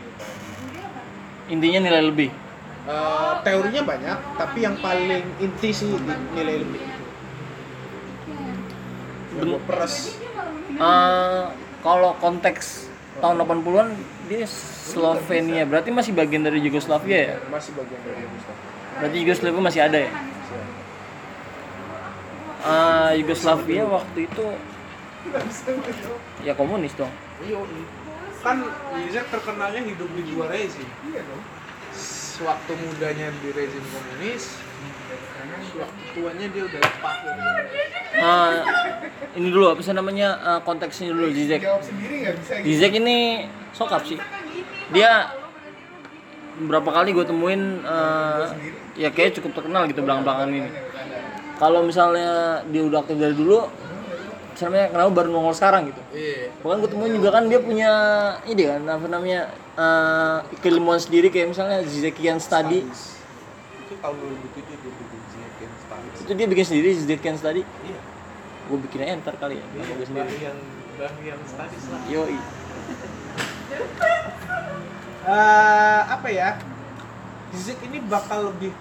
intinya 1.51 1.83
nilai 1.83 1.99
lebih 1.99 2.31
Eh, 2.91 3.33
teorinya 3.47 3.83
banyak, 3.87 4.19
tapi 4.35 4.59
yang 4.67 4.75
paling 4.83 5.23
inti 5.39 5.71
sih 5.71 5.95
di 5.95 6.15
nilai 6.35 6.59
lebih. 6.67 6.83
gue 9.41 9.61
peres 9.65 10.21
Eh, 10.75 11.45
kalau 11.87 12.13
konteks 12.19 12.91
tahun 13.23 13.47
80-an 13.47 13.89
dia 14.27 14.45
Slovenia. 14.91 15.63
Berarti 15.71 15.95
masih 15.95 16.13
bagian 16.13 16.43
dari 16.43 16.59
Yugoslavia 16.61 17.19
ya? 17.31 17.37
Masih 17.47 17.73
bagian 17.79 18.01
dari 18.03 18.27
Yugoslavia. 18.27 18.67
Berarti 18.99 19.17
Yugoslavia 19.23 19.63
masih 19.63 19.81
ada 19.87 19.99
ya? 20.03 20.13
Eh, 22.61 23.11
Yugoslavia 23.23 23.83
waktu 23.87 24.19
itu 24.27 24.45
ya 26.43 26.53
komunis 26.59 26.97
dong. 26.99 27.13
Iya, 27.45 27.61
kan 28.41 28.57
Zizek 28.99 29.29
terkenalnya 29.31 29.85
hidup 29.85 30.09
di 30.17 30.23
dua 30.33 30.49
rezim. 30.49 30.89
iya 31.13 31.21
dong 31.23 31.60
Sewaktu 32.41 32.73
mudanya 32.73 33.29
di 33.45 33.53
rezim 33.53 33.85
komunis, 33.93 34.57
sewaktu 35.69 36.03
tuanya 36.17 36.47
dia 36.49 36.63
udah 36.65 36.81
lepas 36.81 37.17
Eh, 38.11 38.53
ini 39.37 39.49
dulu 39.53 39.77
apa 39.77 39.81
sih 39.85 39.93
namanya? 39.93 40.41
Eh, 40.41 40.61
konteksnya 40.65 41.13
dulu 41.13 41.29
Zizek. 41.37 41.61
Gitu? 41.61 42.49
Zizek 42.65 42.97
ini 42.97 43.45
sokap 43.77 44.09
sih. 44.09 44.17
Dia 44.89 45.37
berapa 46.65 46.89
kali 46.89 47.13
gue 47.13 47.29
temuin 47.29 47.85
eh, 47.85 48.45
ya 48.97 49.13
kayak 49.13 49.37
cukup 49.37 49.61
terkenal 49.61 49.85
gitu 49.85 50.01
belakang-belakangan 50.01 50.49
ini. 50.49 50.71
Kalau 51.61 51.85
misalnya 51.85 52.65
dia 52.73 52.83
udah 52.89 53.05
aktif 53.05 53.21
dari 53.21 53.37
dulu 53.37 53.69
misalnya 54.61 54.93
kenapa 54.93 55.11
baru 55.15 55.29
nongol 55.31 55.57
sekarang 55.57 55.89
gitu 55.89 56.03
Iya. 56.13 56.53
bahkan 56.61 56.77
gue 56.79 56.91
temuin 56.91 57.13
juga 57.15 57.29
kan 57.33 57.45
dia 57.47 57.57
punya 57.59 57.91
ini 58.45 58.63
kan 58.63 58.83
apa 58.85 59.07
namanya 59.07 59.41
eh, 59.75 60.37
keilmuan 60.61 60.97
sendiri 60.97 61.29
kayak 61.29 61.49
misalnya 61.51 61.81
Zizekian 61.83 62.37
Study 62.37 62.85
Itu 62.85 63.95
tahun 63.99 64.15
2007 64.21 64.61
dia 64.61 64.77
bikin 64.77 65.21
Zizekian 65.27 65.73
Studies. 65.75 66.17
itu 66.21 66.33
dia 66.35 66.47
bikin 66.47 66.65
sendiri 66.67 66.89
Zizekian 66.93 67.37
Study 67.37 67.63
Iya. 67.65 68.01
gue 68.69 68.79
bikin 68.85 68.99
aja 69.01 69.13
ntar 69.19 69.35
kali 69.35 69.57
ya 69.57 69.65
Dia 69.67 69.83
gue 69.89 70.05
sendiri 70.05 70.29
Bahian 70.29 70.57
Bahian 70.95 71.41
Studies 71.43 71.85
lah. 71.89 72.01
yoi 72.07 72.37
Eh, 75.23 76.01
apa 76.07 76.29
ya? 76.29 76.57
Zizek 77.51 77.79
ini 77.83 78.01
bakal 78.03 78.51
lebih 78.51 78.73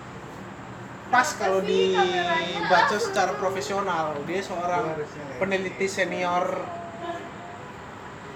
pas 1.10 1.28
kalau 1.36 1.60
dibaca 1.66 2.97
secara 3.01 3.34
profesional. 3.36 4.14
Dia 4.30 4.41
seorang 4.45 4.93
peneliti 5.41 5.89
senior 5.89 6.62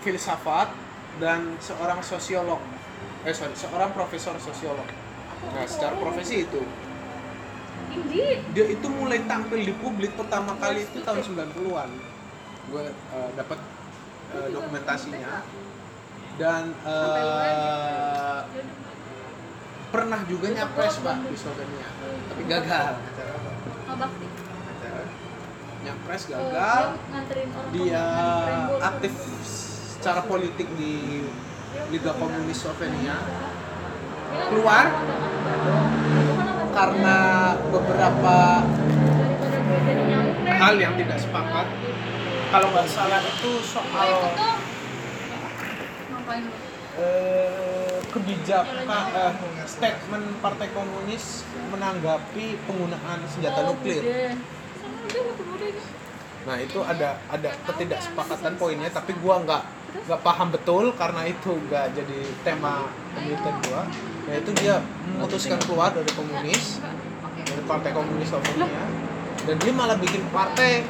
filsafat 0.01 0.73
dan 1.21 1.55
seorang 1.61 2.01
sosiolog. 2.01 2.59
Eh 3.23 3.31
sorry, 3.31 3.53
seorang 3.55 3.93
profesor 3.93 4.35
sosiolog. 4.41 4.85
Nah, 5.53 5.65
secara 5.69 5.95
profesi 5.95 6.43
itu. 6.43 6.61
Dia 8.57 8.65
itu 8.73 8.87
mulai 8.89 9.21
tampil 9.29 9.69
di 9.69 9.73
publik 9.77 10.17
pertama 10.17 10.57
kali 10.57 10.83
itu 10.83 10.99
tahun 11.05 11.21
90-an. 11.21 11.89
Gue 12.73 12.89
eh, 12.89 13.29
dapat 13.37 13.59
eh, 14.33 14.49
dokumentasinya 14.49 15.45
dan 16.41 16.73
eh, 16.81 18.39
pernah 19.93 20.25
juga 20.25 20.49
nyapres 20.49 20.97
pak 21.05 21.17
di 21.29 21.37
Slovenia 21.37 21.87
tapi 22.33 22.43
gagal. 22.49 22.93
Oh, 23.85 23.95
bakti. 24.01 24.25
nyapres 25.85 26.23
Oh, 26.33 26.49
gagal. 26.49 26.83
dia 27.69 28.05
aktif 28.81 29.13
secara 29.45 30.25
politik 30.25 30.65
di 30.73 31.21
Liga 31.93 32.09
Komunis 32.17 32.57
Slovenia. 32.57 33.21
Keluar 34.49 34.89
karena 36.73 37.17
beberapa 37.69 38.37
hal 40.57 40.73
yang 40.81 40.97
tidak 40.97 41.21
sepakat. 41.21 41.69
Kalau 42.49 42.67
nggak 42.73 42.87
salah 42.89 43.21
itu 43.21 43.51
soal 43.61 44.09
eh, 46.97 47.82
kebijakan 48.13 48.85
eh, 48.87 49.33
statement 49.65 50.25
Partai 50.39 50.69
Komunis 50.71 51.41
menanggapi 51.73 52.61
penggunaan 52.69 53.19
senjata 53.25 53.65
Oh, 53.65 53.73
nuklir. 53.73 54.01
ke 54.01 55.43
bude. 55.43 55.69
Nah 56.43 56.55
itu 56.59 56.79
ada 56.83 57.17
ada 57.31 57.49
ketidaksepakatan 57.71 58.53
poinnya, 58.59 58.91
tapi 58.91 59.15
gua 59.19 59.41
nggak 59.41 59.63
nggak 60.05 60.21
paham 60.21 60.47
betul 60.51 60.91
karena 60.93 61.25
itu 61.25 61.51
nggak 61.69 61.95
jadi 61.95 62.19
tema 62.45 62.87
penelitian 63.15 63.55
gua. 63.67 63.81
Yaitu 64.29 64.51
dia 64.55 64.79
memutuskan 65.15 65.59
keluar 65.67 65.91
dari 65.91 66.07
komunis, 66.15 66.79
dari 67.43 67.63
Partai 67.67 67.91
Komunis 67.91 68.31
Slovenia, 68.31 68.87
dan 69.43 69.55
dia 69.59 69.73
malah 69.75 69.99
bikin 69.99 70.23
partai 70.31 70.87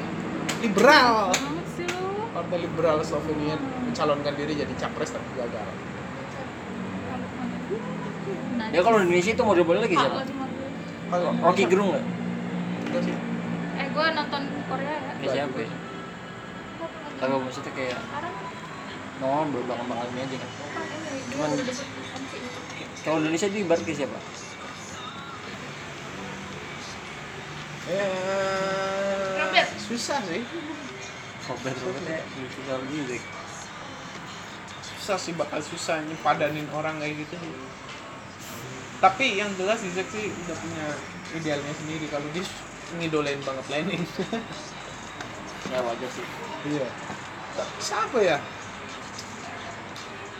liberal. 0.62 1.34
Partai 2.34 2.58
Liberal 2.66 2.98
Slovenia 3.06 3.58
mencalonkan 3.58 4.34
diri 4.34 4.58
jadi 4.58 4.74
capres 4.74 5.14
tapi 5.14 5.30
gagal. 5.38 5.70
Ya 8.74 8.82
kalau 8.82 8.98
di 8.98 9.06
Indonesia 9.06 9.32
itu 9.32 9.44
model-model 9.44 9.82
lagi 9.86 9.94
Pak, 9.94 10.02
siapa. 10.04 10.22
Kalau 11.08 11.30
Rocky 11.40 11.64
Gerung 11.70 11.90
nggak. 11.94 12.04
Eh, 13.74 13.88
gue 13.88 14.06
nonton 14.12 14.42
Korea 14.66 14.94
ya. 14.94 15.12
kayak 15.14 15.32
siapa 15.32 15.58
ya? 15.60 15.70
Kagak 17.16 17.40
maksudnya 17.40 17.72
kayak 17.72 17.98
Sekarang 18.02 18.34
nongol 19.16 19.62
belakang 19.64 19.88
belakang 19.88 20.10
ini 20.12 20.22
aja 20.22 20.36
kan 20.36 20.50
Cuman- 21.30 21.54
kalau 23.04 23.18
Indonesia 23.20 23.48
itu 23.48 23.58
ibarat 23.62 23.82
kayak 23.82 24.00
siapa 24.00 24.18
Eh, 27.84 29.36
Robert. 29.38 29.70
susah 29.78 30.20
sih. 30.24 30.42
Robert 31.44 31.78
Robertnya 31.78 32.24
bisa 32.34 32.76
Zizek 32.88 33.24
Susah 34.96 35.18
sih 35.20 35.34
bakal 35.36 35.60
susah 35.60 36.00
nyepadanin 36.02 36.64
orang 36.72 36.96
kayak 36.98 37.22
gitu 37.22 37.36
sih. 37.36 37.52
Tapi 39.04 39.36
yang 39.36 39.52
jelas 39.60 39.84
Zizek 39.84 40.08
sih 40.16 40.32
udah 40.32 40.56
punya 40.56 40.86
idealnya 41.36 41.74
sendiri 41.76 42.08
kalau 42.08 42.24
dia 42.32 42.48
ngidolain 42.96 43.44
banget 43.44 43.66
Lenin. 43.68 44.00
ya 45.76 45.80
wajar 45.84 46.10
sih 46.16 46.24
Iya. 46.72 46.88
Tapi 47.60 47.74
siapa 47.84 48.18
ya? 48.24 48.40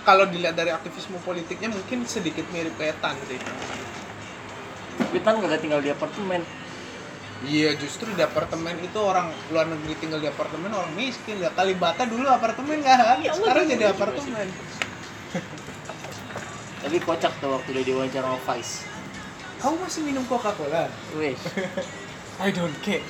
Kalau 0.08 0.32
dilihat 0.32 0.56
dari 0.56 0.72
aktivisme 0.72 1.20
politiknya 1.28 1.76
mungkin 1.76 2.08
sedikit 2.08 2.48
mirip 2.56 2.72
kayak 2.80 3.04
Tan 3.04 3.20
sih. 3.28 3.40
tapi 4.96 5.20
Tan 5.20 5.44
kagak 5.44 5.60
tinggal 5.60 5.84
di 5.84 5.92
apartemen 5.92 6.48
Iya 7.44 7.76
justru 7.76 8.08
di 8.16 8.24
apartemen 8.24 8.80
itu 8.80 8.96
orang 9.04 9.28
luar 9.52 9.68
negeri 9.68 10.00
tinggal 10.00 10.24
di 10.24 10.32
apartemen 10.32 10.72
orang 10.72 10.96
miskin. 10.96 11.44
Lihat 11.44 11.60
Kalibata 11.60 12.08
dulu 12.08 12.24
apartemen 12.32 12.80
nggak 12.80 12.96
ada, 12.96 13.20
sekarang 13.36 13.68
jadi 13.68 13.92
apartemen. 13.92 14.48
tapi 16.84 17.00
kocak 17.00 17.32
tuh 17.40 17.56
waktu 17.56 17.70
dia 17.80 17.84
diwawancara 17.96 18.28
sama 18.28 18.40
Vice 18.52 18.84
Kamu 19.64 19.76
masih 19.80 20.02
minum 20.04 20.24
Coca-Cola? 20.28 20.92
weh 21.16 21.34
I 22.42 22.50
don't 22.50 22.74
care. 22.82 23.06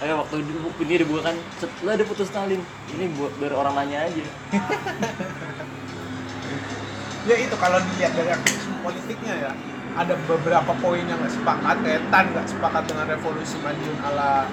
Eh 0.00 0.12
waktu 0.12 0.40
di 0.40 0.52
buku 0.56 0.88
ini 0.88 1.04
dibuka 1.04 1.32
kan 1.32 1.36
setelah 1.60 2.00
ada 2.00 2.04
putus 2.08 2.28
Stalin. 2.32 2.60
Ini 2.96 3.12
buat 3.16 3.32
biar 3.36 3.52
orang 3.52 3.76
nanya 3.76 4.08
aja. 4.08 4.24
Ya 7.26 7.34
itu 7.42 7.58
kalau 7.58 7.82
dilihat 7.82 8.14
dari 8.14 8.30
aktivisme 8.30 8.86
politiknya 8.86 9.34
ya 9.34 9.50
ada 9.98 10.14
beberapa 10.30 10.70
poin 10.78 11.02
yang 11.02 11.18
nggak 11.18 11.34
sepakat 11.34 11.82
kayak 11.82 12.06
Tan 12.06 12.30
nggak 12.30 12.46
sepakat 12.46 12.86
dengan 12.86 13.10
revolusi 13.10 13.58
Madiun 13.66 13.98
ala 14.06 14.46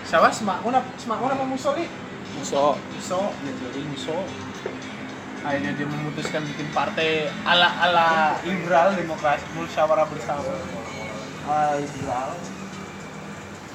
siapa? 0.00 0.32
Semakun 0.32 0.72
apa 0.72 0.88
Semakun 0.96 1.28
apa 1.28 1.44
Musoli 1.44 1.84
musuh 2.40 2.72
Muso. 2.72 3.20
Ya 3.44 3.52
jadi 3.52 3.84
Muso 3.84 4.16
akhirnya 5.40 5.72
dia 5.72 5.86
memutuskan 5.88 6.44
bikin 6.44 6.68
partai 6.76 7.32
ala 7.48 7.68
ala 7.80 8.08
liberal 8.44 8.92
demokrasi 8.92 9.44
musyawarah 9.56 10.06
bersama. 10.08 10.52
Ala 11.48 11.80
liberal 11.80 12.36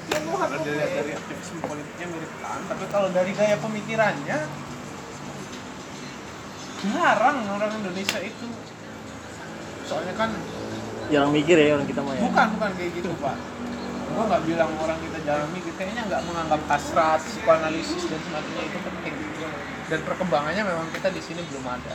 ya 0.06 0.22
kalau 0.22 0.62
dilihat 0.62 0.92
dari 0.94 1.12
aktivisme 1.18 1.66
politiknya 1.66 2.06
mirip 2.14 2.30
Tan 2.38 2.62
tapi 2.70 2.86
kalau 2.94 3.10
dari 3.10 3.34
gaya 3.34 3.58
pemikirannya 3.58 4.38
jarang 6.94 7.38
orang 7.50 7.72
Indonesia 7.82 8.20
itu. 8.22 8.48
Soalnya 9.90 10.14
kan 10.14 10.30
jarang 11.10 11.34
mikir 11.34 11.58
ya 11.58 11.74
orang 11.78 11.90
kita 11.90 12.02
mah 12.06 12.14
ya. 12.14 12.22
Bukan 12.22 12.48
bukan 12.58 12.72
kayak 12.78 12.92
gitu 12.94 13.10
pak. 13.18 13.38
Gua 14.14 14.24
nggak 14.30 14.44
bilang 14.46 14.72
orang 14.78 15.00
kita 15.02 15.18
jarang 15.26 15.50
mikir 15.50 15.74
kayaknya 15.74 16.06
nggak 16.06 16.22
menganggap 16.30 16.62
hasrat 16.70 17.20
psikoanalisis 17.26 18.06
dan 18.06 18.20
semacamnya 18.22 18.64
itu 18.70 18.80
penting 18.86 19.16
dan 19.92 20.00
perkembangannya 20.02 20.64
memang 20.66 20.88
kita 20.94 21.10
di 21.14 21.22
sini 21.22 21.42
belum 21.52 21.66
ada 21.68 21.94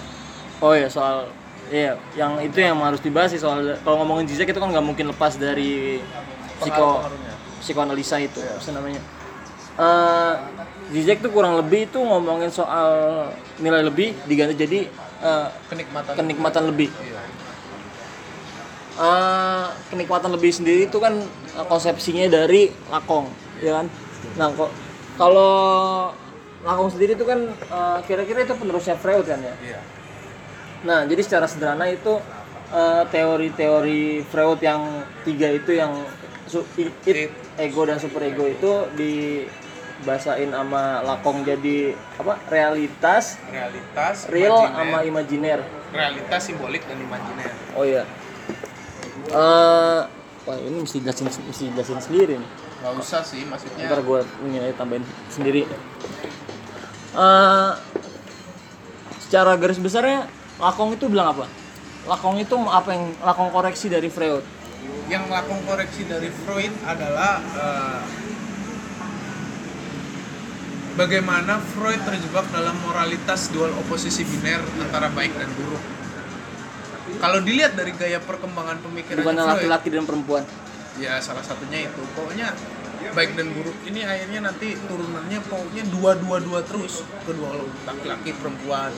oh 0.61 0.75
ya 0.77 0.89
soal 0.89 1.29
Iya, 1.71 1.95
yang 2.19 2.35
itu 2.43 2.59
yang 2.59 2.75
harus 2.83 2.99
dibahas 2.99 3.31
sih 3.31 3.39
soal 3.39 3.63
kalau 3.87 4.03
ngomongin 4.03 4.27
Zizek 4.27 4.51
itu 4.51 4.59
kan 4.59 4.75
nggak 4.75 4.83
mungkin 4.83 5.07
lepas 5.15 5.39
dari 5.39 6.03
psiko 6.59 7.07
psikoanalisa 7.63 8.19
itu 8.19 8.43
apa 8.43 8.71
namanya. 8.75 8.99
Eh 9.79 10.35
Zizek 10.91 11.23
tuh 11.23 11.31
kurang 11.31 11.55
lebih 11.55 11.87
itu 11.87 12.03
ngomongin 12.03 12.51
soal 12.51 12.91
nilai 13.63 13.87
lebih 13.87 14.19
diganti 14.27 14.59
jadi 14.59 14.91
eh, 15.23 15.49
kenikmatan 15.71 16.13
kenikmatan 16.19 16.63
lebih. 16.75 16.91
Iya. 16.91 17.23
Eh, 18.99 19.67
kenikmatan 19.95 20.35
lebih 20.35 20.51
sendiri 20.51 20.91
itu 20.91 20.99
kan 20.99 21.23
konsepsinya 21.71 22.27
dari 22.27 22.75
Lakong, 22.91 23.31
ya 23.63 23.79
kan? 23.79 23.87
Nah, 24.35 24.51
kok 24.59 24.75
kalau 25.15 25.55
Lakong 26.61 26.93
sendiri 26.93 27.17
itu 27.17 27.25
kan 27.25 27.41
eh, 27.49 27.99
kira-kira 28.05 28.45
itu 28.45 28.53
penerusnya 28.53 28.95
Freud 28.95 29.25
kan 29.25 29.41
ya? 29.41 29.55
Iya. 29.59 29.81
Nah, 30.81 31.05
jadi 31.05 31.21
secara 31.25 31.45
sederhana 31.45 31.89
itu 31.89 32.21
eh, 32.71 33.03
teori-teori 33.09 34.25
Freud 34.25 34.61
yang 34.61 34.83
tiga 35.25 35.49
itu 35.51 35.73
yang 35.73 36.05
su- 36.45 36.69
it, 36.77 36.93
it, 37.05 37.33
ego 37.57 37.85
dan 37.85 37.97
superego 37.97 38.45
itu 38.45 38.71
dibahasain 38.93 40.53
sama 40.53 41.01
Lakong 41.01 41.45
jadi 41.45 41.97
apa? 42.17 42.37
Realitas, 42.49 43.41
Realitas, 43.49 44.29
real 44.29 44.57
imajiner. 44.61 44.77
sama 44.77 44.99
imajiner. 45.03 45.61
realitas 45.91 46.41
simbolik 46.45 46.85
dan 46.87 47.01
imajiner. 47.01 47.51
Oh 47.73 47.83
iya. 47.83 48.05
Eh, 49.31 50.01
wah 50.45 50.57
ini 50.59 50.83
mesti 50.83 51.01
jelasin 51.01 51.25
mesti 51.25 51.73
jelasin 51.73 51.99
sendiri 51.99 52.37
nih. 52.37 52.51
Gak 52.81 52.97
usah 52.97 53.21
sih, 53.21 53.45
maksudnya 53.45 53.93
Ntar 53.93 54.01
gue 54.01 54.21
ini 54.43 54.73
tambahin 54.73 55.05
sendiri. 55.29 55.69
Eh, 57.11 57.71
secara 59.27 59.59
garis 59.59 59.83
besarnya 59.83 60.31
Lakong 60.61 60.95
itu 60.95 61.09
bilang 61.11 61.35
apa? 61.35 61.47
Lakong 62.07 62.39
itu 62.39 62.55
apa 62.69 62.89
yang 62.95 63.11
Lakong 63.23 63.51
koreksi 63.51 63.91
dari 63.91 64.11
Freud? 64.13 64.45
yang 65.11 65.27
lakong 65.27 65.67
koreksi 65.67 66.07
dari 66.07 66.31
Freud 66.31 66.71
adalah 66.87 67.43
eh, 67.43 68.01
bagaimana 70.95 71.59
Freud 71.75 71.99
terjebak 72.07 72.47
dalam 72.55 72.79
moralitas 72.87 73.51
dual 73.51 73.75
oposisi 73.75 74.23
biner 74.23 74.63
antara 74.79 75.11
baik 75.11 75.35
dan 75.35 75.51
buruk. 75.59 75.83
Kalau 77.19 77.43
dilihat 77.43 77.75
dari 77.75 77.91
gaya 77.99 78.23
perkembangan 78.23 78.79
pemikiran 78.87 79.27
Bukannya 79.27 79.43
Freud, 79.43 79.55
laki-laki 79.59 79.89
dan 79.91 80.05
perempuan. 80.07 80.43
ya 81.03 81.19
salah 81.19 81.43
satunya 81.43 81.91
itu. 81.91 82.03
Pokoknya 82.15 82.55
baik 83.13 83.33
dan 83.35 83.51
buruk 83.57 83.75
ini 83.89 84.05
akhirnya 84.05 84.53
nanti 84.53 84.77
turunannya 84.87 85.41
pokoknya 85.49 85.85
dua 85.91 86.13
dua 86.21 86.37
dua 86.39 86.61
terus. 86.63 87.03
Kedua 87.25 87.57
laki-laki 87.89 88.37
perempuan. 88.37 88.93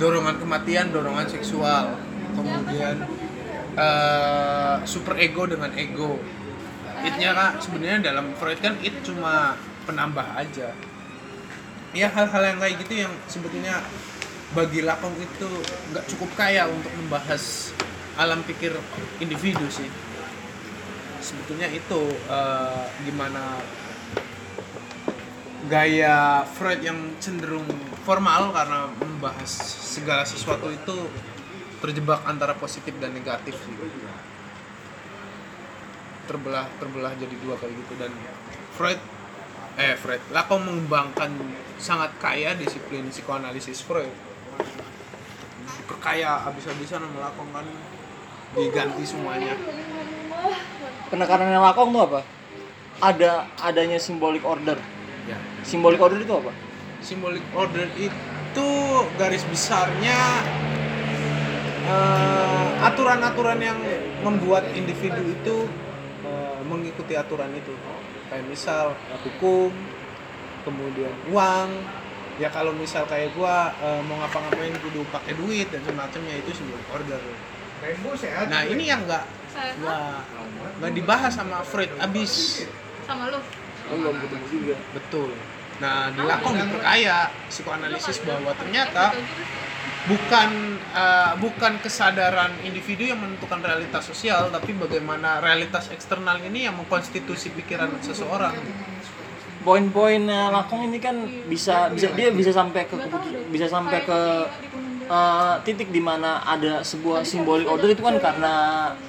Dorongan 0.00 0.40
kematian 0.40 0.90
dorongan 0.90 1.28
seksual. 1.28 1.96
Kemudian 2.32 2.96
eh, 3.76 4.76
super 4.88 5.20
ego 5.20 5.44
dengan 5.44 5.70
ego. 5.76 6.18
Itnya 7.02 7.34
kak 7.34 7.52
sebenarnya 7.60 8.14
dalam 8.14 8.32
Freud 8.38 8.58
kan 8.62 8.78
it 8.80 8.94
cuma 9.02 9.58
penambah 9.84 10.26
aja. 10.38 10.72
Ya 11.92 12.08
hal-hal 12.08 12.42
yang 12.42 12.58
kayak 12.62 12.76
gitu 12.80 13.04
yang 13.04 13.12
sebetulnya 13.28 13.84
bagi 14.56 14.80
Lakong 14.84 15.16
itu 15.20 15.48
nggak 15.92 16.04
cukup 16.08 16.30
kaya 16.36 16.68
untuk 16.68 16.92
membahas 16.96 17.72
alam 18.20 18.44
pikir 18.44 18.76
individu 19.20 19.64
sih 19.72 19.88
sebetulnya 21.22 21.70
itu 21.70 22.02
eh, 22.26 22.84
gimana 23.06 23.62
gaya 25.70 26.42
Freud 26.42 26.82
yang 26.82 26.98
cenderung 27.22 27.64
formal 28.02 28.50
karena 28.50 28.90
membahas 28.98 29.48
segala 29.94 30.26
sesuatu 30.26 30.66
itu 30.68 31.06
terjebak 31.78 32.26
antara 32.26 32.58
positif 32.58 32.92
dan 32.98 33.14
negatif 33.14 33.54
sih. 33.54 33.74
Terbelah 36.26 36.66
terbelah 36.82 37.14
jadi 37.14 37.34
dua 37.38 37.54
kayak 37.56 37.74
gitu. 37.78 37.94
Dan 37.96 38.12
Freud 38.74 38.98
eh 39.78 39.94
Freud 39.94 40.20
Lacan 40.34 40.66
mengembangkan 40.66 41.30
sangat 41.78 42.10
kaya 42.18 42.58
disiplin 42.58 43.06
psikoanalisis 43.06 43.86
Freud. 43.86 44.10
Perkaya 45.86 46.42
habis-habisan 46.42 47.06
sama 47.06 47.30
Lacan 47.30 47.48
kan 47.54 47.66
diganti 48.52 49.02
semuanya 49.08 49.56
Penekanannya 51.12 51.60
Lakong 51.60 51.92
tuh 51.92 52.02
apa? 52.08 52.20
Ada 53.04 53.44
adanya 53.60 54.00
symbolic 54.00 54.40
order. 54.42 54.80
ya 55.28 55.36
Symbolic 55.62 56.00
order 56.00 56.18
itu 56.18 56.32
apa? 56.32 56.50
symbolic 57.02 57.42
order 57.52 57.90
itu 57.98 58.70
garis 59.18 59.42
besarnya 59.50 60.20
eh, 61.90 62.86
aturan-aturan 62.86 63.58
yang 63.58 63.76
membuat 64.22 64.70
individu 64.72 65.20
itu 65.26 65.66
eh, 66.22 66.58
mengikuti 66.64 67.18
aturan 67.18 67.50
itu 67.52 67.74
kayak 68.30 68.46
misal 68.46 68.94
hukum 69.26 69.74
kemudian 70.62 71.12
uang 71.34 71.68
ya 72.38 72.48
kalau 72.48 72.70
misal 72.72 73.02
kayak 73.10 73.34
gua 73.34 73.74
eh, 73.82 74.00
mau 74.06 74.22
ngapa-ngapain 74.22 74.78
kudu 74.78 75.02
pakai 75.10 75.34
duit 75.34 75.66
dan 75.74 75.82
semacamnya 75.82 76.38
itu 76.38 76.54
symbolic 76.54 76.86
order 76.94 77.20
nah 78.46 78.62
ini 78.62 78.86
yang 78.86 79.02
nggak 79.10 79.26
Saya 79.52 79.72
nggak 79.76 80.00
nggak 80.80 80.92
dibahas 80.96 81.32
sama 81.36 81.60
Freud 81.62 81.92
abis 82.00 82.64
sama 83.04 83.28
lu. 83.28 83.40
Belum 83.92 84.14
ketemu 84.24 84.46
juga. 84.48 84.76
Betul. 84.96 85.30
Nah, 85.82 86.14
di 86.14 86.22
Lakong 86.22 86.54
diperkaya 86.54 87.28
psikoanalisis 87.50 88.22
bahwa 88.22 88.54
ternyata 88.54 89.18
bukan 90.06 90.50
eh, 90.78 91.32
bukan 91.42 91.72
kesadaran 91.82 92.54
individu 92.62 93.06
yang 93.06 93.18
menentukan 93.18 93.60
realitas 93.62 94.06
sosial, 94.06 94.48
tapi 94.54 94.72
bagaimana 94.78 95.42
realitas 95.42 95.90
eksternal 95.90 96.38
ini 96.42 96.70
yang 96.70 96.78
mengkonstitusi 96.78 97.50
pikiran 97.52 97.90
seseorang. 97.98 98.54
Poin-poinnya 99.62 100.50
Lakong 100.50 100.90
ini 100.90 100.98
kan 100.98 101.22
bisa 101.46 101.90
bisa 101.94 102.10
dia 102.14 102.34
bisa 102.34 102.50
sampai 102.50 102.82
ke 102.86 102.98
bisa 103.50 103.66
sampai 103.70 104.02
ke 104.02 104.20
eh, 105.06 105.54
titik 105.66 105.88
di 105.90 106.02
mana 106.02 106.42
ada 106.44 106.82
sebuah 106.82 107.26
simbolik 107.26 107.66
order 107.66 107.90
itu 107.90 108.02
kan 108.02 108.16
karena 108.18 108.54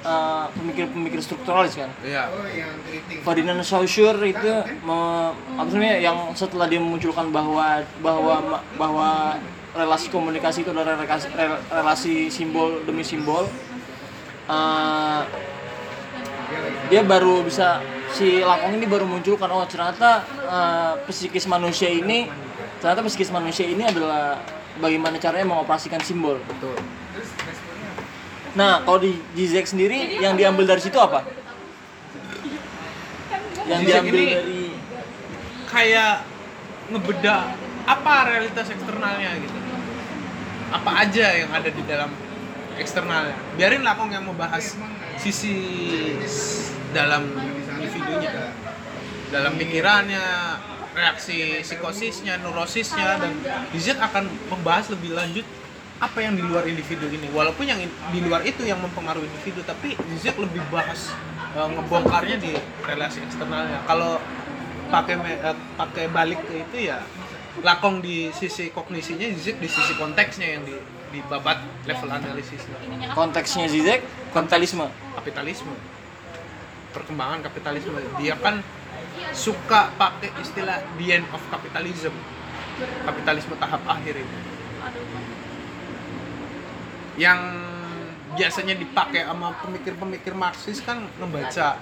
eh, 0.02 0.46
pemikir-pemikir 0.58 1.20
strukturalis 1.22 1.78
kan. 1.78 1.90
Iya. 2.02 2.30
Ferdinand 3.22 3.62
Saussure 3.66 4.20
itu 4.26 4.54
me, 4.86 5.32
apa 5.60 5.70
namanya 5.70 5.98
yang 6.00 6.18
setelah 6.38 6.66
dia 6.70 6.80
memunculkan 6.82 7.30
bahwa 7.30 7.82
bahwa 8.02 8.62
bahwa 8.78 9.10
relasi 9.74 10.14
komunikasi 10.14 10.62
itu 10.62 10.70
adalah 10.70 11.02
relasi, 11.02 11.28
rel- 11.34 11.64
relasi 11.74 12.14
simbol 12.30 12.86
demi 12.86 13.02
simbol 13.02 13.50
eh, 14.50 15.22
dia 16.94 17.02
baru 17.02 17.42
bisa 17.42 17.82
si 18.14 18.46
Lakong 18.46 18.78
ini 18.78 18.86
baru 18.86 19.10
muncul 19.10 19.34
karena 19.42 19.58
oh 19.58 19.66
ternyata 19.66 20.22
eh, 20.46 20.94
psikis 21.10 21.50
manusia 21.50 21.90
ini 21.90 22.30
ternyata 22.78 23.02
psikis 23.02 23.34
manusia 23.34 23.66
ini 23.66 23.82
adalah 23.82 24.38
bagaimana 24.78 25.18
caranya 25.18 25.48
mengoperasikan 25.48 26.00
simbol. 26.00 26.38
Betul. 26.44 26.78
Nah, 28.54 28.82
kalau 28.82 29.00
di 29.00 29.18
Zizek 29.34 29.66
sendiri 29.66 30.18
yang 30.18 30.34
diambil 30.34 30.66
dari 30.68 30.80
situ 30.80 30.96
apa? 30.96 31.26
Yang 33.64 33.80
Zizek 33.80 33.88
diambil 33.88 34.14
ini- 34.16 34.34
dari 34.34 34.62
Kayak 35.66 36.22
ngebeda 36.88 37.50
apa 37.84 38.14
realitas 38.28 38.70
eksternalnya 38.70 39.42
gitu. 39.42 39.58
Apa 40.70 41.02
aja 41.02 41.34
yang 41.34 41.50
ada 41.50 41.66
di 41.66 41.82
dalam 41.84 42.14
eksternalnya. 42.78 43.34
Biarin 43.58 43.82
Lakong 43.82 44.14
yang 44.14 44.22
membahas 44.22 44.78
sisi 45.18 45.54
s- 46.22 46.78
dalam 46.94 47.26
individunya. 47.74 48.54
Dalam 49.34 49.58
pikirannya, 49.58 50.26
reaksi 50.94 51.62
psikosisnya, 51.66 52.38
neurosisnya 52.42 53.18
dan 53.20 53.34
Zizek 53.74 53.98
akan 53.98 54.30
membahas 54.50 54.94
lebih 54.94 55.18
lanjut 55.18 55.46
apa 56.02 56.20
yang 56.22 56.38
di 56.38 56.44
luar 56.46 56.66
individu 56.70 57.10
ini. 57.10 57.30
Walaupun 57.34 57.66
yang 57.66 57.80
di 57.84 58.20
luar 58.22 58.46
itu 58.46 58.66
yang 58.66 58.80
mempengaruhi 58.82 59.26
individu, 59.26 59.66
tapi 59.66 59.98
Zizek 60.14 60.38
lebih 60.38 60.62
bahas 60.70 61.12
eh, 61.58 61.68
ngebongkarnya 61.68 62.38
di 62.40 62.54
relasi 62.86 63.26
eksternalnya. 63.26 63.82
Kalau 63.90 64.22
pakai 64.94 65.16
eh, 65.18 65.58
pakai 65.76 66.06
balik 66.14 66.40
ke 66.46 66.64
itu 66.70 66.94
ya 66.94 67.02
Lakong 67.62 68.02
di 68.02 68.34
sisi 68.34 68.74
kognisinya, 68.74 69.30
Zizek 69.30 69.62
di 69.62 69.70
sisi 69.70 69.94
konteksnya 69.94 70.58
yang 70.58 70.66
di 70.66 70.74
di 71.14 71.22
babat 71.30 71.62
level 71.86 72.10
analisisnya. 72.10 72.74
konteksnya 73.14 73.70
Zizek 73.70 74.02
kapitalisme. 74.34 74.90
Kapitalisme. 75.14 75.74
Perkembangan 76.90 77.46
kapitalisme. 77.46 78.02
Dia 78.18 78.34
kan 78.42 78.66
suka 79.34 79.94
pakai 79.98 80.30
istilah 80.42 80.82
the 80.98 81.08
end 81.20 81.26
of 81.34 81.42
capitalism. 81.50 82.14
Kapitalisme 83.06 83.54
tahap 83.58 83.82
akhir 83.86 84.22
itu. 84.22 84.38
Yang 87.22 87.40
biasanya 88.34 88.76
dipakai 88.78 89.30
sama 89.30 89.54
pemikir-pemikir 89.62 90.34
Marxis 90.34 90.82
kan 90.82 91.06
membaca 91.22 91.78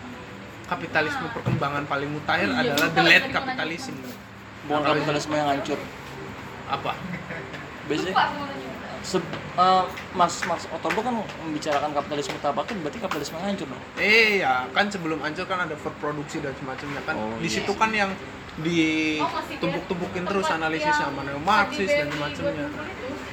kapitalisme 0.68 1.28
perkembangan 1.32 1.84
paling 1.88 2.12
mutakhir 2.12 2.52
adalah 2.52 2.88
the 2.92 3.04
late 3.04 3.28
capitalism. 3.32 3.96
Bukan 4.68 4.82
kapitalisme 4.84 5.34
yang 5.36 5.48
hancur. 5.52 5.80
Apa? 6.72 6.96
Biasanya 7.88 8.16
se- 9.02 9.22
eh, 9.58 9.84
Mas 10.14 10.34
Mas 10.46 10.64
Otobo 10.70 11.02
kan 11.02 11.14
membicarakan 11.42 11.92
kapitalisme 11.92 12.38
tahap 12.40 12.62
akhir 12.62 12.78
berarti 12.80 13.00
kapitalisme 13.00 13.36
yang 13.38 13.48
hancur 13.50 13.68
dong. 13.68 13.84
Eh 13.98 14.40
ya 14.40 14.66
kan 14.70 14.86
sebelum 14.88 15.20
hancur 15.20 15.46
kan 15.46 15.66
ada 15.66 15.76
produksi 15.76 16.40
dan 16.40 16.54
semacamnya 16.56 17.02
kan 17.02 17.16
Oh, 17.16 17.38
di 17.38 17.46
iya. 17.46 17.56
situ 17.58 17.72
kan 17.74 17.90
yang 17.90 18.12
ditumpuk-tumpukin 18.52 20.24
terus 20.24 20.48
analisis 20.48 20.92
sama 20.92 21.24
neo 21.24 21.40
Marxis 21.40 21.88
dan 21.88 22.08
semacamnya. 22.08 22.68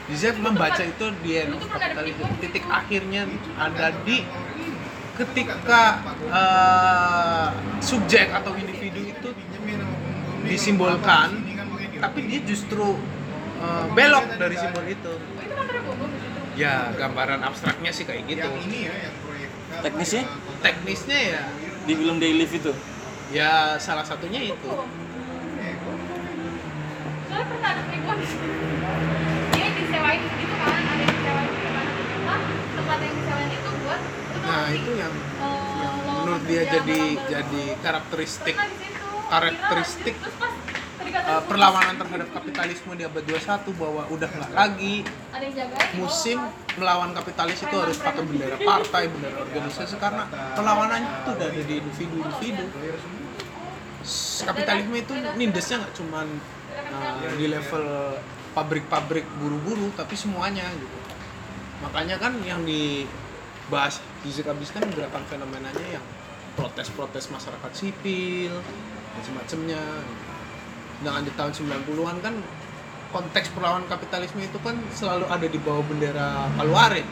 Zizek 0.09 0.41
membaca 0.41 0.81
itu 0.81 1.05
di 1.21 1.31
end 1.37 1.53
of 1.53 1.63
capitalism 1.69 2.29
titik 2.39 2.65
akhirnya 2.65 3.29
ada 3.55 3.93
di 4.03 4.25
ketika 5.15 5.83
eh, 6.31 7.47
subjek 7.83 8.31
atau 8.31 8.55
individu 8.55 9.03
itu 9.05 9.29
disimbolkan 10.41 11.35
tapi 11.99 12.19
dia 12.25 12.41
justru 12.47 12.95
eh, 13.59 13.85
belok 13.93 14.27
dari 14.39 14.57
simbol 14.57 14.85
itu. 14.87 15.13
Itu 15.19 15.55
kan 15.55 15.67
ya 16.59 16.91
gambaran 16.95 17.41
abstraknya 17.43 17.91
sih 17.95 18.05
kayak 18.07 18.23
gitu. 18.27 18.49
Teknisnya? 19.83 20.25
Teknisnya 20.63 21.19
ya. 21.19 21.43
Di 21.87 21.93
film 21.95 22.17
They 22.19 22.35
Live 22.35 22.55
itu? 22.55 22.73
Ya 23.31 23.77
salah 23.79 24.03
satunya 24.03 24.41
itu. 24.43 24.71
Soalnya 27.29 27.47
pernah 27.47 27.69
ada 27.77 27.83
penipuan 27.85 28.17
dia 29.53 29.69
disewain 29.77 30.23
gitu 30.25 30.55
kan 30.57 30.81
ada 30.81 30.97
yang 30.97 31.13
disewain 31.13 31.51
di 31.53 31.69
mana 31.69 31.91
tempat 31.93 32.41
tempat 32.73 32.99
yang 33.05 33.15
disewain 33.21 33.51
itu 33.53 33.71
buat 33.85 34.01
lu 34.01 34.39
tau 34.41 34.49
nah 34.49 34.67
itu 34.73 34.91
yang 34.97 35.15
Eh, 35.39 35.87
menurut 36.03 36.43
dia 36.51 36.63
jadi 36.67 37.01
jadi 37.31 37.63
karakteristik 37.79 38.57
karakteristik, 39.29 40.17
eh, 41.09 41.23
terus 41.25 41.45
perlawanan 41.49 41.95
terhadap 41.97 42.29
kapitalisme 42.33 42.93
di 42.95 43.05
abad 43.05 43.25
21 43.25 43.81
bahwa 43.81 44.03
udah 44.13 44.29
nggak 44.29 44.53
lagi 44.53 44.95
musim 45.97 46.39
melawan 46.79 47.11
kapitalis 47.17 47.59
itu 47.61 47.77
harus 47.77 47.99
pakai 47.99 48.23
bendera 48.23 48.57
partai, 48.57 49.11
bendera 49.11 49.43
organisasi 49.43 49.97
karena 49.99 50.25
perlawanannya 50.55 51.11
itu 51.25 51.33
dari 51.35 51.61
di 51.67 51.75
individu-individu. 51.83 52.65
Kapitalisme 54.47 54.97
itu 54.97 55.13
nindesnya 55.37 55.85
nggak 55.85 55.95
cuman 55.99 56.27
uh, 56.95 57.33
di 57.35 57.47
level 57.51 57.85
pabrik-pabrik 58.55 59.27
buru-buru, 59.43 59.91
tapi 59.99 60.15
semuanya 60.15 60.65
gitu. 60.79 60.99
Makanya 61.85 62.17
kan 62.19 62.39
yang 62.43 62.63
dibahas 62.67 64.03
di 64.23 64.31
Zekabis 64.35 64.75
kan 64.75 64.83
gerakan 64.91 65.23
fenomenanya 65.31 65.99
yang 65.99 66.05
protes-protes 66.59 67.31
masyarakat 67.31 67.71
sipil 67.75 68.55
dan 69.15 69.23
semacamnya. 69.23 69.83
Dengan 70.99 71.23
di 71.23 71.33
tahun 71.39 71.53
90-an 71.55 72.17
kan 72.19 72.35
konteks 73.15 73.55
perlawanan 73.57 73.87
kapitalisme 73.89 74.43
itu 74.43 74.59
kan 74.61 74.77
selalu 74.93 75.31
ada 75.31 75.47
di 75.49 75.59
bawah 75.63 75.85
bendera 75.87 76.51
Paluarit. 76.59 77.07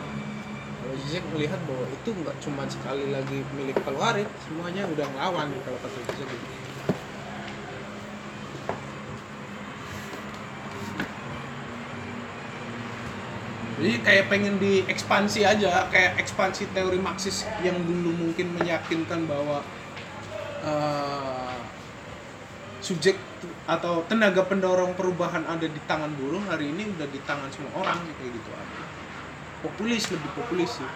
Kalau 0.82 0.94
Zizek 1.06 1.24
melihat 1.32 1.58
bahwa 1.64 1.86
itu 1.88 2.10
nggak 2.12 2.36
cuma 2.42 2.62
sekali 2.68 3.08
lagi 3.14 3.46
milik 3.56 3.78
Paluarit, 3.86 4.28
semuanya 4.44 4.84
udah 4.90 5.06
ngelawan 5.14 5.48
kalau 5.64 5.78
kata 5.80 5.98
Zizek. 6.12 6.30
Jadi 13.76 13.92
kayak 14.00 14.32
pengen 14.32 14.56
diekspansi 14.56 15.44
aja, 15.44 15.84
kayak 15.92 16.16
ekspansi 16.16 16.72
teori 16.72 16.96
Marxis 16.96 17.44
yang 17.60 17.76
dulu 17.84 18.08
mungkin 18.08 18.56
meyakinkan 18.56 19.28
bahwa 19.28 19.60
eh, 20.64 21.56
subjek 22.80 23.20
atau 23.66 24.06
tenaga 24.06 24.46
pendorong 24.46 24.94
perubahan 24.94 25.42
ada 25.42 25.66
di 25.66 25.80
tangan 25.90 26.14
buruh 26.14 26.38
hari 26.46 26.70
ini 26.70 26.86
udah 26.86 27.06
di 27.10 27.18
tangan 27.26 27.50
semua 27.50 27.82
orang 27.82 27.98
kayak 28.14 28.30
gitu. 28.30 28.50
Aja. 28.54 28.82
Populis 29.66 30.02
lebih 30.06 30.30
populis 30.38 30.70
sih. 30.78 30.90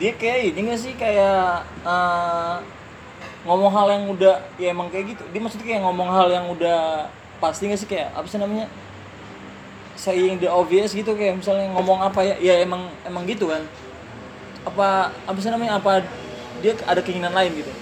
dia 0.00 0.16
kayak 0.16 0.56
ini 0.56 0.72
gak 0.72 0.80
sih? 0.80 0.96
Kayak 0.96 1.68
eh, 1.84 2.56
ngomong 3.44 3.68
hal 3.68 3.86
yang 3.92 4.04
udah 4.08 4.40
ya 4.56 4.72
emang 4.72 4.88
kayak 4.88 5.14
gitu. 5.14 5.22
Dia 5.28 5.40
maksudnya 5.44 5.66
kayak 5.68 5.82
ngomong 5.84 6.08
hal 6.08 6.28
yang 6.32 6.48
udah 6.48 7.06
pasti 7.38 7.68
gak 7.68 7.78
sih? 7.78 7.86
Kayak 7.86 8.16
apa 8.16 8.26
sih 8.26 8.40
namanya? 8.40 8.66
Saying 10.00 10.40
the 10.40 10.48
obvious 10.48 10.96
gitu 10.96 11.12
kayak 11.12 11.38
misalnya 11.38 11.68
ngomong 11.76 12.00
apa 12.00 12.24
ya? 12.24 12.34
Ya 12.40 12.64
emang 12.64 12.88
emang 13.04 13.28
gitu 13.28 13.52
kan 13.52 13.60
apa 14.70 15.10
apa 15.26 15.38
sih 15.42 15.50
namanya 15.50 15.82
apa 15.82 16.06
dia 16.62 16.78
ada 16.86 17.02
keinginan 17.02 17.34
lain 17.34 17.52
gitu 17.58 17.72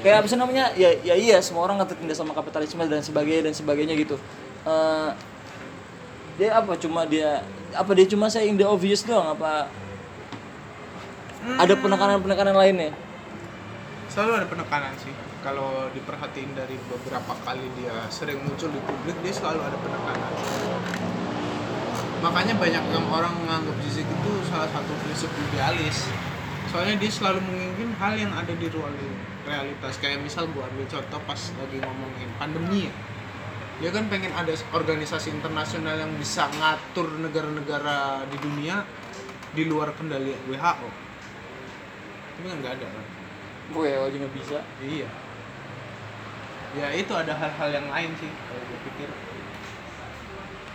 kayak 0.00 0.22
apa 0.22 0.26
sih 0.30 0.38
namanya 0.38 0.70
ya 0.78 0.94
ya 1.02 1.18
iya 1.18 1.42
semua 1.42 1.66
orang 1.66 1.82
nggak 1.82 1.98
tertindas 1.98 2.16
sama 2.22 2.32
kapitalisme 2.32 2.86
dan 2.86 3.02
sebagainya 3.02 3.50
dan 3.50 3.54
sebagainya 3.54 3.94
gitu 3.98 4.16
Eh, 4.66 5.10
dia 6.42 6.58
apa 6.58 6.74
cuma 6.74 7.06
dia 7.06 7.46
apa 7.70 7.90
dia 7.94 8.06
cuma 8.10 8.26
saying 8.26 8.58
the 8.58 8.66
obvious 8.66 9.06
doang 9.06 9.30
apa 9.30 9.70
ada 11.46 11.74
penekanan-penekanan 11.78 12.58
lainnya 12.58 12.90
Selalu 14.10 14.32
ada 14.32 14.46
penekanan 14.48 14.96
sih. 14.96 15.12
Kalau 15.44 15.92
diperhatiin 15.92 16.56
dari 16.56 16.80
beberapa 16.88 17.36
kali 17.44 17.68
dia 17.76 18.08
sering 18.08 18.40
muncul 18.40 18.72
di 18.72 18.80
publik, 18.80 19.12
dia 19.20 19.34
selalu 19.36 19.60
ada 19.60 19.76
penekanan. 19.76 20.32
Makanya 22.24 22.56
banyak 22.56 22.84
yang 22.96 23.06
orang 23.12 23.34
menganggap 23.44 23.76
Zizek 23.84 24.08
itu 24.08 24.30
salah 24.48 24.68
satu 24.72 24.92
prinsip 25.04 25.28
idealis. 25.50 26.08
Soalnya 26.72 26.96
dia 26.96 27.10
selalu 27.12 27.44
menginginkan 27.44 27.92
hal 28.00 28.12
yang 28.16 28.32
ada 28.32 28.52
di 28.56 28.66
ruang 28.72 28.96
realitas. 29.44 30.00
Kayak 30.00 30.24
misal 30.24 30.48
gua 30.56 30.64
ambil 30.72 30.88
contoh 30.88 31.20
pas 31.28 31.40
lagi 31.60 31.76
ngomongin 31.78 32.28
pandemi 32.40 32.88
ya. 32.88 32.94
Dia 33.76 33.90
kan 33.92 34.08
pengen 34.08 34.32
ada 34.32 34.56
organisasi 34.72 35.36
internasional 35.36 36.00
yang 36.00 36.12
bisa 36.16 36.48
ngatur 36.48 37.12
negara-negara 37.20 38.24
di 38.32 38.40
dunia 38.40 38.80
di 39.52 39.68
luar 39.68 39.92
kendali 39.92 40.32
WHO. 40.48 40.88
Tapi 42.36 42.46
kan 42.48 42.56
nggak 42.64 42.74
ada 42.80 42.88
kan. 42.88 43.06
gue 43.66 43.90
aja 43.90 44.14
nggak 44.14 44.34
bisa 44.38 44.58
Iya. 44.78 45.10
Ya 46.78 46.86
itu 46.94 47.10
ada 47.10 47.34
hal-hal 47.34 47.68
yang 47.72 47.88
lain 47.90 48.14
sih 48.20 48.30
kalau 48.30 48.62
gue 48.62 48.78
pikir 48.86 49.08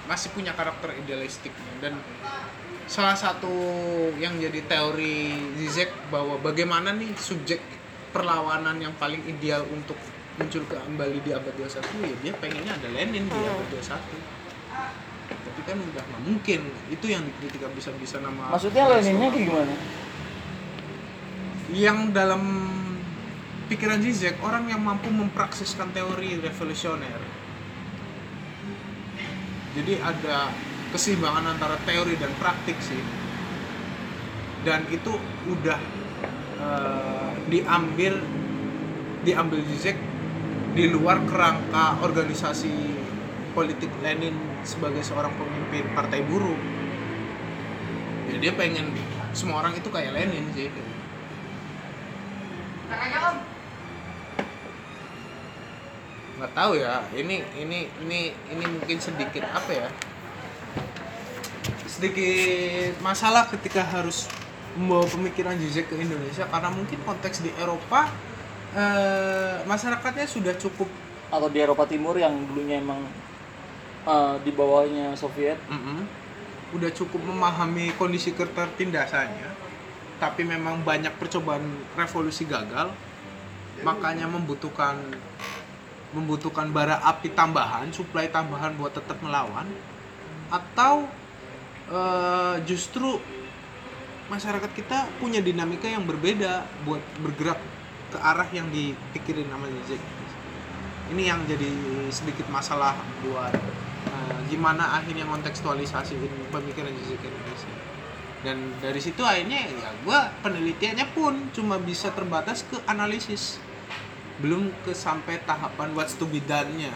masih 0.09 0.33
punya 0.33 0.53
karakter 0.53 0.93
idealistiknya. 0.97 1.73
Dan 1.81 1.93
salah 2.91 3.15
satu 3.15 3.51
yang 4.19 4.35
jadi 4.35 4.61
teori 4.67 5.37
Zizek 5.61 5.91
bahwa 6.11 6.35
bagaimana 6.41 6.91
nih 6.91 7.15
subjek 7.15 7.63
perlawanan 8.11 8.75
yang 8.83 8.91
paling 8.99 9.23
ideal 9.23 9.63
untuk 9.71 9.95
muncul 10.35 10.63
kembali 10.67 11.23
di 11.23 11.31
abad 11.31 11.53
21 11.55 12.07
ya 12.07 12.15
dia 12.23 12.33
pengennya 12.35 12.73
ada 12.75 12.89
Lenin 12.91 13.27
di 13.27 13.39
abad 13.39 13.67
21 13.71 13.99
tapi 15.31 15.61
kan 15.63 15.77
udah 15.79 16.03
nggak 16.03 16.21
mungkin. 16.27 16.61
Itu 16.91 17.05
yang 17.07 17.23
dikritik 17.23 17.63
bisa-bisa 17.71 18.19
nama 18.19 18.51
maksudnya 18.51 18.91
Leninnya 18.91 19.29
kayak 19.31 19.47
gimana? 19.47 19.75
Yang 21.71 21.97
dalam 22.11 22.43
pikiran 23.71 24.03
Zizek 24.03 24.35
orang 24.43 24.67
yang 24.67 24.83
mampu 24.83 25.07
mempraksiskan 25.07 25.95
teori 25.95 26.43
revolusioner 26.43 27.40
jadi 29.71 29.93
ada 30.03 30.51
keseimbangan 30.91 31.55
antara 31.55 31.79
teori 31.87 32.19
dan 32.19 32.31
praktik 32.35 32.75
sih. 32.83 32.99
Dan 34.61 34.85
itu 34.91 35.15
udah 35.49 35.79
eh, 36.61 37.31
diambil 37.49 38.21
diambil 39.21 39.59
Zizek 39.65 39.97
di 40.71 40.87
luar 40.87 41.23
kerangka 41.27 41.99
organisasi 41.99 42.71
politik 43.51 43.91
Lenin 43.99 44.33
sebagai 44.63 45.03
seorang 45.03 45.35
pemimpin 45.35 45.83
partai 45.91 46.23
buruh 46.23 46.55
ya 48.31 48.39
dia 48.39 48.53
pengen 48.55 48.95
semua 49.35 49.59
orang 49.59 49.75
itu 49.75 49.91
kayak 49.91 50.15
Lenin 50.15 50.47
sih 50.55 50.71
nggak 56.41 56.57
tahu 56.57 56.81
ya. 56.81 57.05
Ini 57.13 57.37
ini 57.61 57.85
ini 58.01 58.33
ini 58.33 58.63
mungkin 58.65 58.97
sedikit 58.97 59.45
apa 59.45 59.69
ya? 59.69 59.87
Sedikit 61.85 62.97
masalah 63.05 63.45
ketika 63.53 63.85
harus 63.85 64.25
membawa 64.73 65.05
pemikiran 65.05 65.53
Zizek 65.61 65.93
ke 65.93 66.01
Indonesia 66.01 66.49
karena 66.49 66.73
mungkin 66.73 66.97
konteks 67.05 67.45
di 67.45 67.53
Eropa 67.61 68.09
eh, 68.73 69.61
masyarakatnya 69.69 70.25
sudah 70.25 70.57
cukup 70.57 70.89
atau 71.29 71.45
di 71.45 71.61
Eropa 71.61 71.85
Timur 71.85 72.17
yang 72.17 72.33
dulunya 72.49 72.81
emang 72.81 73.05
eh, 74.09 74.35
di 74.41 74.49
bawahnya 74.49 75.13
Soviet. 75.13 75.61
Mm-mm, 75.69 76.09
udah 76.73 76.89
cukup 76.89 77.21
memahami 77.21 77.93
kondisi 78.01 78.33
ketertindasannya 78.33 79.61
tapi 80.17 80.45
memang 80.45 80.85
banyak 80.85 81.13
percobaan 81.17 81.65
revolusi 81.97 82.45
gagal. 82.49 82.93
Makanya 83.81 84.29
membutuhkan 84.29 84.93
membutuhkan 86.11 86.69
bara 86.75 86.99
api 87.07 87.31
tambahan 87.31 87.91
suplai 87.95 88.27
tambahan 88.27 88.75
buat 88.75 88.91
tetap 88.91 89.19
melawan 89.23 89.67
atau 90.51 91.07
eh, 91.87 92.55
justru 92.67 93.19
masyarakat 94.27 94.71
kita 94.75 95.07
punya 95.19 95.39
dinamika 95.43 95.87
yang 95.87 96.03
berbeda 96.03 96.63
buat 96.83 97.03
bergerak 97.19 97.59
ke 98.11 98.17
arah 98.19 98.47
yang 98.51 98.67
dipikirin 98.71 99.47
sama 99.47 99.67
Zizek 99.71 100.03
ini 101.11 101.27
yang 101.27 101.43
jadi 101.43 101.67
sedikit 102.07 102.47
masalah 102.47 102.95
buat 103.27 103.51
eh, 104.07 104.39
gimana 104.47 104.99
akhirnya 104.99 105.27
kontekstualisasi 105.27 106.15
pemikiran 106.49 106.91
Zizek 107.03 107.19
Indonesia. 107.19 107.75
Dan 108.41 108.73
dari 108.81 108.97
situ 108.97 109.21
akhirnya 109.21 109.69
ya 109.69 109.91
gue 110.01 110.19
penelitiannya 110.41 111.13
pun 111.13 111.53
cuma 111.53 111.77
bisa 111.77 112.09
terbatas 112.09 112.65
ke 112.65 112.79
analisis 112.89 113.61
belum 114.41 114.73
ke 114.81 114.91
sampai 114.97 115.37
tahapan 115.45 115.93
what's 115.93 116.17
to 116.17 116.25
be 116.25 116.41
done-nya. 116.41 116.91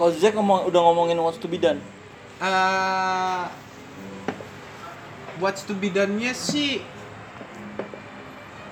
Kalau 0.00 0.10
Zizek 0.10 0.32
ngomong 0.32 0.66
udah 0.72 0.80
ngomongin 0.80 1.20
what's 1.20 1.36
to 1.36 1.46
be 1.50 1.60
done? 1.60 1.78
Eh, 2.40 3.44
what's 5.38 5.62
to 5.68 5.76
be 5.76 5.92
done-nya 5.92 6.32
sih 6.32 6.80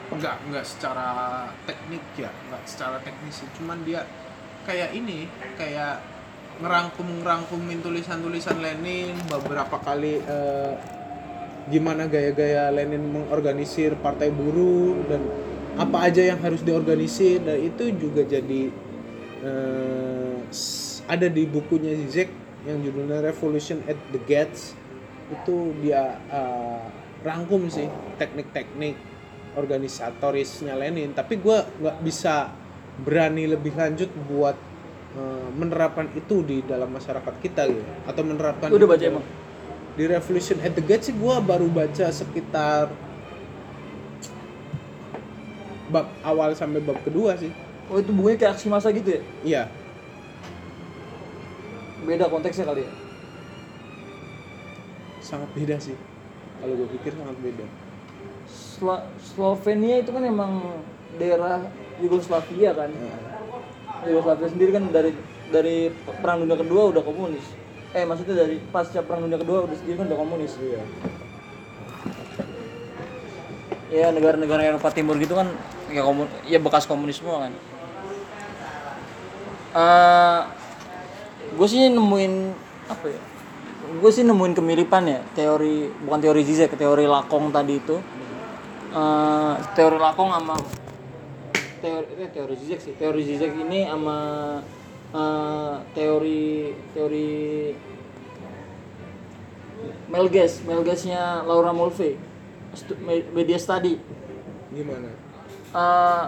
nggak 0.06 0.48
nggak 0.48 0.64
secara 0.64 1.08
teknik 1.68 2.00
ya 2.16 2.32
nggak 2.32 2.62
secara 2.64 2.96
teknis 3.04 3.44
sih. 3.44 3.48
Cuman 3.60 3.84
dia 3.84 4.08
kayak 4.64 4.96
ini 4.96 5.28
kayak 5.60 6.00
ngerangkum 6.56 7.20
ngerangkumin 7.20 7.84
tulisan-tulisan 7.84 8.64
Lenin 8.64 9.12
beberapa 9.28 9.76
kali 9.76 10.24
eh, 10.24 10.72
gimana 11.68 12.06
gaya-gaya 12.06 12.70
Lenin 12.72 13.02
mengorganisir 13.02 13.98
partai 13.98 14.30
buruh 14.30 14.96
dan 15.10 15.20
apa 15.76 16.08
aja 16.08 16.24
yang 16.24 16.40
harus 16.40 16.64
diorganisir 16.64 17.40
dan 17.44 17.60
itu 17.60 17.92
juga 17.92 18.24
jadi 18.24 18.72
s- 20.50 21.04
ada 21.06 21.28
di 21.30 21.46
bukunya 21.46 21.94
Zizek 21.94 22.30
yang 22.66 22.82
judulnya 22.82 23.22
Revolution 23.22 23.78
at 23.86 23.98
the 24.10 24.20
Gates. 24.26 24.74
Itu 25.30 25.74
dia 25.82 26.18
eh, 26.30 26.82
rangkum 27.22 27.66
sih 27.70 27.86
teknik-teknik 28.18 28.94
organisatorisnya 29.54 30.74
Lenin. 30.74 31.14
Tapi 31.14 31.38
gua 31.38 31.66
nggak 31.78 31.98
bisa 32.02 32.50
berani 33.02 33.46
lebih 33.46 33.74
lanjut 33.76 34.10
buat 34.26 34.56
eh, 35.14 35.48
menerapkan 35.54 36.10
itu 36.14 36.42
di 36.42 36.62
dalam 36.64 36.90
masyarakat 36.90 37.34
kita 37.42 37.62
gitu. 37.70 37.82
Atau 38.06 38.22
menerapkan 38.26 38.70
udah 38.70 38.88
baca 38.88 39.04
emang? 39.04 39.24
di 39.96 40.04
Revolution 40.04 40.60
at 40.60 40.76
the 40.76 40.84
Gates 40.84 41.08
sih 41.08 41.16
gua 41.16 41.40
baru 41.40 41.70
baca 41.70 42.10
sekitar 42.10 42.90
bab 45.86 46.06
awal 46.20 46.50
sampai 46.52 46.80
bab 46.80 46.98
kedua 47.02 47.34
sih 47.34 47.50
Oh 47.86 47.96
itu 47.96 48.10
bukunya 48.10 48.34
kayak 48.36 48.52
aksi 48.54 48.66
massa 48.66 48.90
gitu 48.90 49.06
ya? 49.08 49.20
iya 49.42 49.62
Beda 52.02 52.26
konteksnya 52.26 52.66
kali 52.66 52.82
ya? 52.82 52.90
sangat 55.18 55.50
beda 55.52 55.76
sih 55.76 55.98
kalau 56.56 56.74
gue 56.76 56.88
pikir 56.94 57.12
sangat 57.12 57.36
beda 57.40 57.66
Slo- 58.46 59.06
Slovenia 59.18 59.98
itu 59.98 60.10
kan 60.10 60.22
emang 60.22 60.82
daerah 61.16 61.66
Yugoslavia 61.98 62.70
kan? 62.72 62.90
Yugoslavia 64.04 64.46
sendiri 64.46 64.70
kan 64.70 64.86
dari 64.88 65.10
dari 65.48 65.90
perang 66.20 66.44
dunia 66.44 66.54
kedua 66.54 66.92
udah 66.92 67.00
komunis. 67.00 67.42
Eh 67.90 68.04
maksudnya 68.04 68.36
dari 68.36 68.60
pasca 68.68 69.00
perang 69.00 69.24
dunia 69.24 69.40
kedua 69.40 69.64
udah 69.64 69.74
sendiri 69.74 69.96
kan 69.96 70.06
udah 70.06 70.18
komunis. 70.18 70.52
iya 70.60 70.82
Ya 73.88 74.06
negara-negara 74.10 74.62
Eropa 74.62 74.90
Timur 74.90 75.16
gitu 75.16 75.32
kan 75.32 75.50
ya 75.92 76.02
komun 76.02 76.26
ya 76.46 76.58
bekas 76.58 76.84
komunisme 76.88 77.30
kan. 77.30 77.52
Eh 79.76 80.40
gue 81.56 81.68
sih 81.68 81.88
nemuin 81.92 82.34
apa 82.90 83.06
ya? 83.06 83.20
Gue 84.02 84.10
sih 84.10 84.26
nemuin 84.26 84.54
kemiripan 84.56 85.04
ya 85.06 85.20
teori 85.34 85.90
bukan 86.02 86.20
teori 86.20 86.42
Zizek, 86.42 86.74
teori 86.74 87.06
Lakong 87.06 87.54
tadi 87.54 87.78
itu. 87.78 87.96
Eh 88.94 89.54
teori 89.78 89.98
Lakong 90.00 90.30
sama 90.34 90.56
teori 91.78 92.06
eh, 92.18 92.30
teori 92.32 92.54
Zizek 92.58 92.80
sih. 92.82 92.94
Teori 92.98 93.22
Zizek 93.22 93.52
ini 93.54 93.86
sama 93.86 94.18
eh, 95.14 95.74
teori 95.94 96.74
teori 96.92 97.28
Melges, 100.06 100.62
Melgesnya 100.64 101.44
Laura 101.44 101.70
Mulvey. 101.74 102.16
Media 103.32 103.56
study. 103.56 103.96
gimana 104.76 105.08
Eh, 105.76 106.24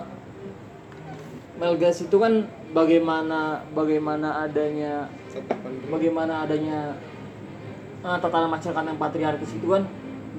Melges 1.59 2.07
itu 2.07 2.17
kan 2.23 2.47
bagaimana 2.71 3.67
bagaimana 3.75 4.47
adanya 4.47 5.11
bagaimana 5.91 6.47
adanya 6.47 6.95
eh, 8.05 8.19
tatanan 8.23 8.53
masyarakat 8.53 8.85
yang 8.85 9.01
patriarkis 9.01 9.59
itu 9.59 9.67
kan 9.73 9.83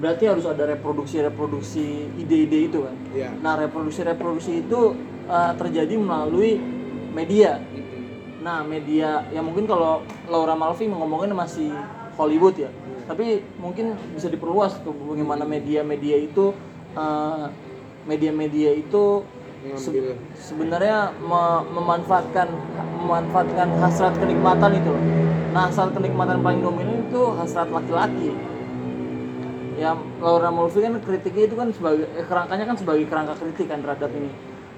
berarti 0.00 0.24
harus 0.24 0.48
ada 0.48 0.64
reproduksi-reproduksi 0.64 2.08
ide-ide 2.16 2.72
itu 2.72 2.78
kan. 2.88 2.96
Iya. 3.12 3.30
Nah, 3.42 3.58
reproduksi-reproduksi 3.60 4.64
itu 4.64 4.96
eh, 5.28 5.52
terjadi 5.58 5.94
melalui 5.98 6.56
media. 7.12 7.60
Nah, 8.40 8.64
media 8.64 9.28
yang 9.34 9.44
mungkin 9.44 9.68
kalau 9.68 10.00
Laura 10.30 10.56
Malvi 10.56 10.88
ngomongin 10.88 11.36
masih 11.36 11.68
Hollywood 12.16 12.56
ya. 12.56 12.72
Tapi 13.04 13.44
mungkin 13.60 13.98
bisa 14.16 14.30
diperluas 14.32 14.80
ke 14.80 14.88
bagaimana 14.88 15.44
media-media 15.44 16.16
itu 16.16 16.56
eh, 16.96 17.46
media-media 18.06 18.70
itu 18.76 19.24
se- 19.76 19.92
Mengambil. 19.92 20.16
sebenarnya 20.32 20.98
me- 21.20 21.64
memanfaatkan 21.76 22.48
memanfaatkan 22.96 23.68
hasrat 23.80 24.14
kenikmatan 24.16 24.70
itu 24.76 24.88
loh. 24.88 25.04
Nah, 25.52 25.68
hasrat 25.68 25.92
kenikmatan 25.92 26.40
paling 26.40 26.60
dominan 26.64 27.04
itu 27.04 27.22
hasrat 27.36 27.68
laki-laki. 27.68 28.32
Ya, 29.80 29.96
Laura 30.20 30.52
Mulvey 30.52 30.84
kan 30.84 31.00
kritiknya 31.00 31.44
itu 31.48 31.56
kan 31.56 31.68
sebagai 31.72 32.04
eh, 32.12 32.24
kerangkanya 32.24 32.64
kan 32.68 32.76
sebagai 32.76 33.04
kerangka 33.08 33.34
kritik 33.40 33.66
kan 33.68 33.80
terhadap 33.80 34.12
ini. 34.12 34.28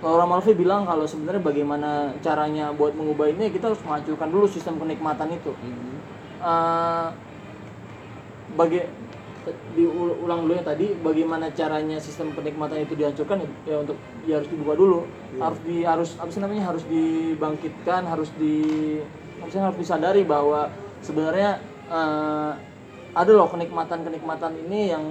Laura 0.03 0.27
Mulvey 0.27 0.55
bilang 0.55 0.87
kalau 0.87 1.07
sebenarnya 1.07 1.43
bagaimana 1.43 2.15
caranya 2.23 2.71
buat 2.75 2.95
mengubah 2.95 3.31
ini 3.31 3.51
kita 3.51 3.71
harus 3.71 3.83
menghancurkan 3.83 4.29
dulu 4.31 4.47
sistem 4.47 4.79
kenikmatan 4.79 5.31
itu. 5.35 5.55
Eh, 6.43 7.07
bagi 8.53 8.81
diulang 9.75 10.47
dulu 10.47 10.53
yang 10.55 10.67
tadi 10.67 10.95
bagaimana 11.03 11.51
caranya 11.51 11.99
sistem 11.99 12.31
kenikmatan 12.31 12.87
itu 12.87 12.95
dihancurkan 12.95 13.43
ya, 13.43 13.49
ya 13.67 13.77
untuk 13.83 13.97
ya 14.23 14.35
harus 14.39 14.49
dibuka 14.51 14.75
dulu 14.79 15.01
harus 15.43 15.61
di 15.67 15.77
harus 15.83 16.11
apa 16.19 16.31
sih 16.31 16.39
namanya 16.39 16.71
harus 16.71 16.85
dibangkitkan 16.87 18.07
harus 18.07 18.31
di 18.39 18.55
maksudnya 19.43 19.73
harus 19.73 19.79
disadari 19.83 20.23
bahwa 20.23 20.71
sebenarnya 21.03 21.59
eh, 21.91 22.53
ada 23.13 23.31
loh 23.35 23.51
kenikmatan 23.51 24.07
kenikmatan 24.07 24.53
ini 24.69 24.95
yang 24.95 25.05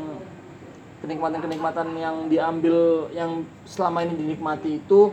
kenikmatan 1.03 1.40
kenikmatan 1.44 1.88
yang 1.99 2.16
diambil 2.32 3.10
yang 3.12 3.44
selama 3.68 4.08
ini 4.08 4.16
dinikmati 4.16 4.80
itu 4.80 5.12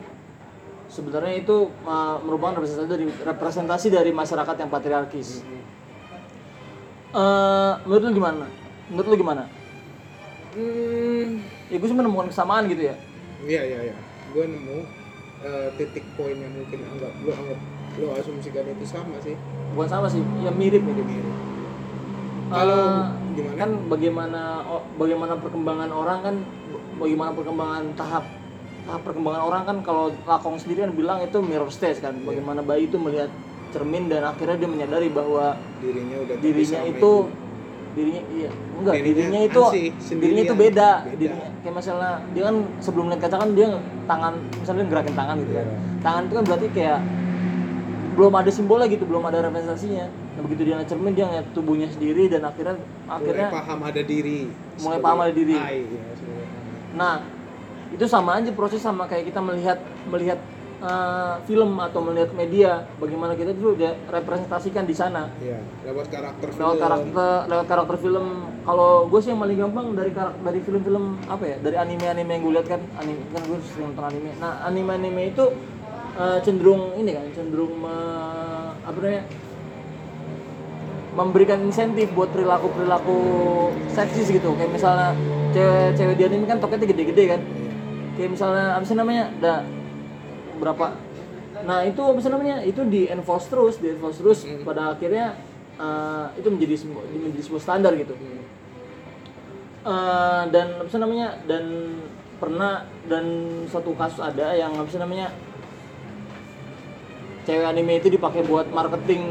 sebenarnya 0.87 1.43
itu 1.43 1.69
eh, 1.69 2.17
merupakan 2.23 2.63
representasi 2.63 2.87
dari 2.87 3.07
representasi 3.11 3.87
dari 3.91 4.11
masyarakat 4.15 4.57
yang 4.63 4.71
patriarkis. 4.71 5.43
Eh, 7.09 7.73
menurut 7.89 8.03
lu 8.05 8.13
gimana? 8.21 8.68
Menurut 8.89 9.07
lu 9.09 9.17
gimana? 9.21 9.43
Hmm, 10.57 11.45
Ya 11.69 11.77
gue 11.77 11.89
sih 11.89 11.97
menemukan 11.97 12.33
kesamaan 12.33 12.65
gitu 12.67 12.89
ya. 12.89 12.95
iya 13.45 13.63
iya 13.63 13.79
iya. 13.93 13.97
Gue 14.33 14.45
nemu 14.49 14.79
eh, 15.41 15.69
titik 15.77 16.05
poin 16.17 16.35
yang 16.35 16.51
mungkin 16.51 16.81
anggap 16.83 17.13
lo 17.23 17.31
anggap 17.31 17.59
lo 18.01 18.07
asumsikan 18.17 18.65
itu 18.67 18.85
sama 18.89 19.17
sih. 19.21 19.37
Bukan 19.77 19.89
sama 19.89 20.07
sih, 20.09 20.25
ya 20.41 20.51
mirip 20.51 20.81
mirip. 20.81 21.05
Mirip. 21.05 21.35
Kalau 22.49 22.83
Eh, 22.83 23.05
gimana? 23.37 23.55
Kan 23.55 23.71
bagaimana 23.87 24.41
oh, 24.65 24.83
bagaimana 24.97 25.37
perkembangan 25.37 25.91
orang 25.93 26.19
kan 26.25 26.35
bagaimana 26.97 27.31
perkembangan 27.37 27.85
tahap 27.95 28.25
tahap 28.89 29.03
perkembangan 29.05 29.43
orang 29.45 29.63
kan 29.63 29.77
kalau 29.85 30.05
Lakong 30.25 30.57
sendiri 30.57 30.89
kan 30.89 30.93
bilang 30.97 31.19
itu 31.21 31.39
mirror 31.39 31.69
stage 31.69 32.01
kan. 32.01 32.17
Bagaimana 32.25 32.65
bayi 32.65 32.89
itu 32.89 32.97
melihat 32.97 33.29
cermin 33.69 34.09
dan 34.09 34.25
akhirnya 34.25 34.57
dia 34.57 34.67
menyadari 34.67 35.13
bahwa 35.13 35.61
dirinya 35.79 36.17
udah 36.25 36.35
dirinya 36.41 36.81
itu. 36.83 37.13
Dirinya 37.99 38.23
iya 38.31 38.51
enggak 38.79 38.95
Dirinya 38.95 39.11
dirinya, 39.11 39.41
itu 39.43 39.63
dirinya 40.15 40.43
itu 40.47 40.55
beda. 40.55 40.91
Beda. 41.03 41.17
dirinya 41.19 41.49
kayak 41.61 41.75
misalnya 41.75 42.13
dia 42.31 42.43
kan 42.47 42.57
sebelum 42.79 43.05
lihat 43.11 43.21
kaca 43.21 43.37
kan 43.37 43.51
dia 43.53 43.69
tangan 44.07 44.33
misalnya 44.55 44.81
dia 44.81 44.91
gerakin 44.95 45.15
tangan 45.19 45.37
gitu 45.43 45.53
kan 45.53 45.67
Iya. 45.67 45.77
tangan 45.99 46.23
itu 46.23 46.35
kan 46.39 46.45
berarti 46.47 46.67
kayak 46.71 46.99
belum 48.15 48.35
ada 48.35 48.51
simbolnya 48.51 48.87
gitu 48.91 49.05
belum 49.07 49.23
ada 49.27 49.39
representasinya 49.47 50.07
nah, 50.11 50.41
begitu 50.43 50.61
dia 50.63 50.75
ngeliat 50.75 50.91
cermin 50.91 51.13
dia 51.15 51.25
ngeliat 51.27 51.47
tubuhnya 51.55 51.89
sendiri 51.91 52.27
dan 52.27 52.43
akhirnya 52.43 52.75
mulai 52.79 53.15
akhirnya 53.15 53.49
paham 53.51 53.79
ada 53.83 54.03
diri. 54.03 54.41
mulai 54.79 54.99
paham 54.99 55.19
ada 55.23 55.33
diri. 55.35 55.55
I, 55.55 55.79
ya, 55.87 56.03
nah 56.95 57.15
itu 57.89 58.05
sama 58.05 58.37
aja 58.39 58.51
proses 58.53 58.83
sama 58.83 59.07
kayak 59.07 59.31
kita 59.31 59.41
melihat 59.41 59.79
melihat 60.07 60.39
eh, 60.79 61.35
film 61.43 61.79
atau 61.79 62.01
melihat 62.01 62.31
media 62.33 62.71
bagaimana 62.97 63.35
kita 63.35 63.51
dulu 63.51 63.75
dia 63.75 63.99
representasikan 64.07 64.87
di 64.87 64.95
sana. 64.95 65.27
Iya, 65.39 65.59
lewat 65.85 66.07
karakter 66.07 66.47
lewat 66.49 66.59
film. 66.59 66.83
karakter 66.83 67.37
lewat 67.47 67.67
karakter 67.67 67.97
film. 67.99 68.27
Kalau 68.63 69.09
gue 69.09 69.21
sih 69.25 69.33
yang 69.33 69.41
paling 69.41 69.59
gampang 69.59 69.87
dari 69.97 70.13
karak- 70.13 70.39
dari 70.39 70.61
film-film 70.61 71.05
apa 71.25 71.45
ya? 71.45 71.57
Dari 71.59 71.77
anime-anime 71.77 72.31
yang 72.31 72.43
gue 72.45 72.53
lihat 72.61 72.69
kan 72.69 72.81
anime 72.97 73.23
kan 73.33 73.43
gue 73.43 73.59
sering 73.65 73.91
nonton 73.91 74.05
anime. 74.07 74.31
Nah 74.39 74.53
anime-anime 74.63 75.23
itu 75.33 75.45
eh, 76.15 76.39
cenderung 76.43 76.95
ini 76.95 77.11
kan 77.11 77.27
cenderung 77.33 77.73
me- 77.75 78.37
apa 78.85 78.99
namanya 78.99 79.25
memberikan 81.13 81.59
insentif 81.67 82.07
buat 82.15 82.31
perilaku 82.31 82.71
perilaku 82.71 83.19
seksis 83.91 84.31
gitu. 84.31 84.55
Kayak 84.55 84.71
misalnya 84.71 85.11
cewek-cewek 85.51 86.15
di 86.15 86.25
anime 86.25 86.47
kan 86.47 86.59
toketnya 86.63 86.87
gede-gede 86.87 87.25
kan. 87.35 87.41
Kayak 88.15 88.31
misalnya 88.39 88.79
apa 88.79 88.85
sih 88.87 88.95
namanya? 88.95 89.25
Ada 89.41 89.55
berapa. 90.59 90.87
Nah 91.65 91.83
itu 91.87 91.99
apa 92.03 92.19
sih 92.23 92.31
namanya 92.31 92.63
itu 92.63 92.83
di 92.87 93.11
enforce 93.11 93.47
terus 93.51 93.75
di 93.83 93.95
enforce 93.95 94.19
terus 94.23 94.39
pada 94.63 94.95
akhirnya 94.95 95.35
eh, 95.79 96.27
itu 96.39 96.49
menjadi 96.51 96.75
sebuah 96.79 97.05
menjadi 97.09 97.45
sebuah 97.47 97.63
standar 97.63 97.93
gitu. 97.97 98.15
Eh, 99.89 100.43
dan 100.53 100.67
apa 100.83 100.89
sih 100.91 101.01
namanya 101.01 101.39
dan 101.49 101.65
pernah 102.39 102.87
dan 103.11 103.25
satu 103.67 103.97
kasus 103.99 104.23
ada 104.23 104.55
yang 104.55 104.71
apa 104.79 104.87
sih 104.87 105.01
namanya 105.01 105.35
cewek 107.49 107.67
anime 107.67 107.99
itu 107.99 108.13
dipakai 108.13 108.47
buat 108.47 108.71
marketing 108.71 109.25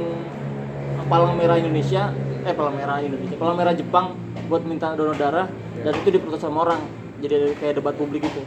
palang 1.07 1.39
merah 1.39 1.55
Indonesia 1.55 2.11
eh 2.43 2.51
palang 2.51 2.75
merah 2.75 2.99
Indonesia 2.99 3.37
palang 3.39 3.55
merah 3.55 3.71
Jepang 3.77 4.17
buat 4.51 4.65
minta 4.67 4.91
donor 4.97 5.15
darah 5.15 5.47
dan 5.83 5.93
itu 6.03 6.09
diprotes 6.15 6.41
sama 6.41 6.67
orang. 6.67 6.81
Jadi 7.17 7.57
kayak 7.57 7.81
debat 7.81 7.95
publik 7.97 8.25
itu 8.25 8.41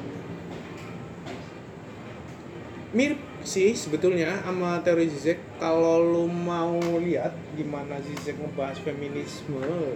mirip 2.91 3.23
sih 3.47 3.71
sebetulnya 3.71 4.43
sama 4.43 4.83
teori 4.83 5.07
Zizek 5.07 5.39
kalau 5.63 6.03
lu 6.03 6.25
mau 6.27 6.75
lihat 6.99 7.31
gimana 7.55 8.03
Zizek 8.03 8.35
ngebahas 8.35 8.83
feminisme 8.83 9.95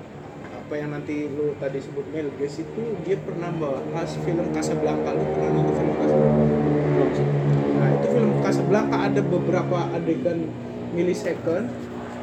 apa 0.65 0.81
yang 0.81 0.97
nanti 0.97 1.29
lu 1.29 1.53
tadi 1.61 1.77
sebut 1.77 2.09
Mel 2.09 2.31
itu 2.41 2.83
dia 3.05 3.21
pernah 3.21 3.53
bahas 3.53 4.17
film 4.25 4.49
Casablanca. 4.49 5.13
Lu 5.13 5.25
pernah 5.37 5.51
nonton 5.53 5.75
film 5.77 5.95
Casablanca? 6.01 6.57
Nah 7.75 7.89
itu 8.01 8.07
film 8.09 8.33
Casablanca 8.41 8.97
ada 8.97 9.21
beberapa 9.21 9.79
adegan 9.93 10.49
milisecond. 10.97 11.69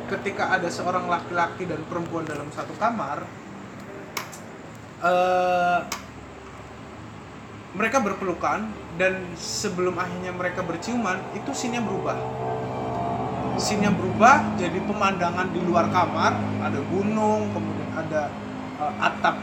Ketika 0.10 0.58
ada 0.58 0.68
seorang 0.68 1.06
laki-laki 1.08 1.70
dan 1.70 1.86
perempuan 1.88 2.26
dalam 2.26 2.50
satu 2.52 2.74
kamar 2.82 3.24
eh 5.02 5.80
mereka 7.72 8.04
berpelukan 8.04 8.68
dan 9.00 9.24
sebelum 9.40 9.96
akhirnya 9.96 10.36
mereka 10.36 10.66
berciuman 10.66 11.20
itu 11.38 11.52
scene-nya 11.56 11.84
berubah. 11.84 12.18
Scene-nya 13.56 13.92
berubah 13.94 14.58
jadi 14.60 14.80
pemandangan 14.84 15.48
di 15.54 15.62
luar 15.64 15.88
kamar 15.92 16.36
ada 16.60 16.80
gunung 16.92 17.52
kemudian 17.56 17.90
ada 17.96 18.32
eh, 18.82 18.94
atap 19.00 19.38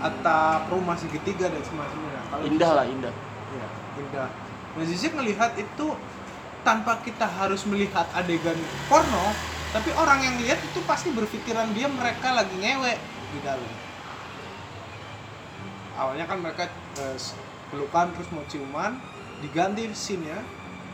atap 0.00 0.60
rumah 0.72 0.96
segitiga 0.96 1.52
dan 1.52 1.60
semacamnya. 1.60 2.20
Kalau 2.30 2.44
Indah 2.48 2.72
lah, 2.72 2.84
indah. 2.88 3.12
ya, 3.52 3.66
indah. 4.00 4.28
Nah 4.78 4.84
Zizek 4.86 5.12
melihat 5.12 5.52
itu 5.60 5.92
tanpa 6.62 7.00
kita 7.04 7.26
harus 7.26 7.64
melihat 7.66 8.06
adegan 8.16 8.56
porno 8.86 9.34
tapi 9.70 9.94
orang 9.94 10.18
yang 10.24 10.34
lihat 10.42 10.58
itu 10.66 10.82
pasti 10.82 11.14
berpikiran 11.14 11.70
dia 11.70 11.86
mereka 11.86 12.34
lagi 12.34 12.54
ngewe 12.58 12.94
di 13.30 13.38
dalam. 13.44 13.72
Awalnya 15.94 16.24
kan 16.26 16.38
mereka 16.42 16.64
eh, 16.98 17.16
pelukan 17.70 18.10
terus 18.12 18.28
mau 18.34 18.44
ciuman 18.50 18.98
diganti 19.40 19.88
scene-nya 19.94 20.42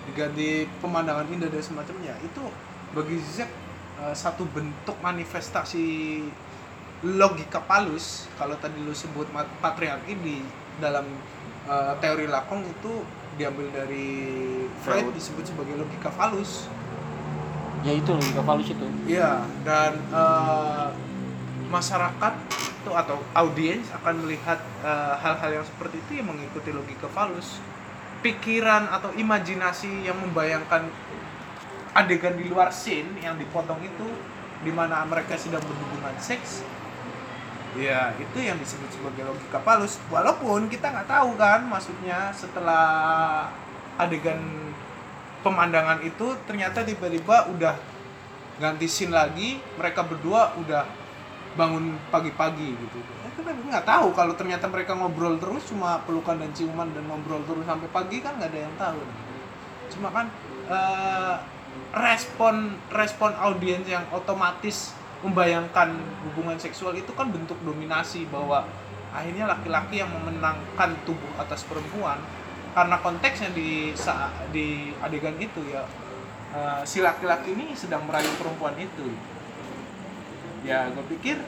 diganti 0.06 0.70
pemandangan 0.78 1.26
indah 1.26 1.50
dan 1.50 1.64
semacamnya 1.64 2.14
itu 2.22 2.44
bagi 2.94 3.18
Zizek 3.18 3.50
eh, 4.04 4.14
satu 4.14 4.46
bentuk 4.46 4.94
manifestasi 5.02 6.22
logika 7.04 7.60
palus. 7.60 8.30
Kalau 8.38 8.56
tadi 8.56 8.80
lu 8.80 8.94
sebut 8.94 9.26
patriarki 9.58 10.14
di 10.22 10.40
dalam 10.78 11.04
eh, 11.66 11.94
teori 11.98 12.30
Lacan 12.30 12.62
itu 12.62 13.02
diambil 13.36 13.68
dari 13.74 14.08
Freud 14.80 15.12
disebut 15.12 15.44
sebagai 15.44 15.76
logika 15.76 16.08
falus 16.08 16.70
Ya 17.84 17.94
itu 17.94 18.10
logika 18.10 18.42
falus 18.42 18.66
itu. 18.66 18.86
Iya, 19.06 19.46
dan 19.62 19.94
eh, 20.10 20.86
masyarakat 21.68 22.34
itu 22.86 22.90
atau 22.94 23.18
audiens 23.34 23.86
akan 24.02 24.22
melihat 24.22 24.62
eh, 24.86 25.14
hal-hal 25.18 25.62
yang 25.62 25.66
seperti 25.66 25.98
itu 26.06 26.22
yang 26.22 26.30
mengikuti 26.30 26.70
logika 26.70 27.10
falus. 27.10 27.58
Pikiran 28.22 28.90
atau 28.90 29.14
imajinasi 29.14 30.06
yang 30.06 30.18
membayangkan 30.18 30.88
adegan 31.96 32.34
di 32.36 32.46
luar 32.50 32.70
scene 32.70 33.18
yang 33.22 33.38
dipotong 33.38 33.80
itu 33.82 34.06
di 34.62 34.72
mana 34.72 35.02
mereka 35.06 35.34
sedang 35.34 35.62
berhubungan 35.62 36.16
seks. 36.18 36.62
Ya, 37.76 38.16
itu 38.16 38.40
yang 38.40 38.56
disebut 38.56 38.88
sebagai 38.88 39.28
logika 39.28 39.60
falus. 39.60 40.00
Walaupun 40.08 40.72
kita 40.72 40.90
nggak 40.90 41.08
tahu 41.12 41.36
kan 41.36 41.60
maksudnya 41.68 42.32
setelah 42.32 43.46
adegan 44.00 44.72
pemandangan 45.44 46.00
itu 46.02 46.34
ternyata 46.48 46.82
tiba-tiba 46.82 47.46
udah 47.52 47.76
ganti 48.56 48.88
scene 48.88 49.12
lagi 49.12 49.60
mereka 49.76 50.00
berdua 50.02 50.56
udah 50.56 51.05
bangun 51.56 51.96
pagi-pagi 52.12 52.68
gitu. 52.76 52.98
Ya, 53.00 53.28
kita 53.32 53.50
nggak 53.50 53.86
tahu 53.88 54.12
kalau 54.12 54.36
ternyata 54.36 54.68
mereka 54.68 54.92
ngobrol 54.94 55.40
terus 55.40 55.66
cuma 55.66 55.98
pelukan 56.04 56.36
dan 56.36 56.52
ciuman 56.52 56.92
dan 56.92 57.08
ngobrol 57.08 57.42
terus 57.48 57.64
sampai 57.64 57.88
pagi 57.90 58.20
kan 58.20 58.36
nggak 58.36 58.50
ada 58.52 58.60
yang 58.60 58.74
tahu. 58.76 59.00
Cuma 59.96 60.08
kan 60.12 60.26
eh, 60.68 61.34
respon 61.96 62.76
respon 62.92 63.32
audiens 63.40 63.88
yang 63.88 64.04
otomatis 64.12 64.92
membayangkan 65.24 65.96
hubungan 66.28 66.60
seksual 66.60 66.92
itu 66.92 67.10
kan 67.16 67.32
bentuk 67.32 67.56
dominasi 67.64 68.28
bahwa 68.28 68.68
akhirnya 69.16 69.48
laki-laki 69.48 70.04
yang 70.04 70.12
memenangkan 70.12 70.92
tubuh 71.08 71.32
atas 71.40 71.64
perempuan 71.64 72.20
karena 72.76 73.00
konteksnya 73.00 73.48
di 73.56 73.96
di 74.52 74.92
adegan 75.00 75.40
itu 75.40 75.64
ya 75.72 75.88
eh, 76.52 76.80
si 76.84 77.00
laki-laki 77.00 77.56
ini 77.56 77.72
sedang 77.72 78.04
merayu 78.04 78.28
perempuan 78.36 78.76
itu 78.76 79.08
ya 80.66 80.90
gue 80.90 81.04
pikir 81.14 81.38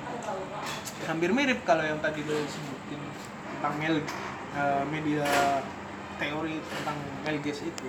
hampir 1.10 1.34
mirip 1.34 1.66
kalau 1.66 1.82
yang 1.82 1.98
tadi 1.98 2.22
lo 2.22 2.38
sebutin 2.46 3.02
tentang 3.58 3.74
mel 3.82 3.96
eh, 4.54 4.82
media 4.86 5.26
teori 6.22 6.62
tentang 6.62 6.98
Melges 7.26 7.66
itu. 7.66 7.86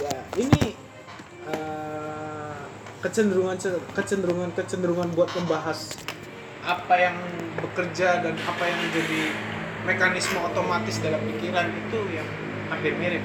Ya 0.00 0.16
ini 0.40 0.72
eh, 1.44 2.60
kecenderungan 3.04 3.60
kecenderungan 3.92 4.50
kecenderungan 4.56 5.12
buat 5.12 5.28
membahas 5.36 5.92
apa 6.64 6.94
yang 6.96 7.16
bekerja 7.60 8.24
dan 8.24 8.34
apa 8.48 8.64
yang 8.64 8.78
menjadi 8.88 9.22
mekanisme 9.84 10.38
otomatis 10.40 11.02
dalam 11.02 11.20
pikiran 11.26 11.68
itu 11.68 12.00
yang 12.14 12.28
hampir 12.70 12.94
mirip 12.96 13.24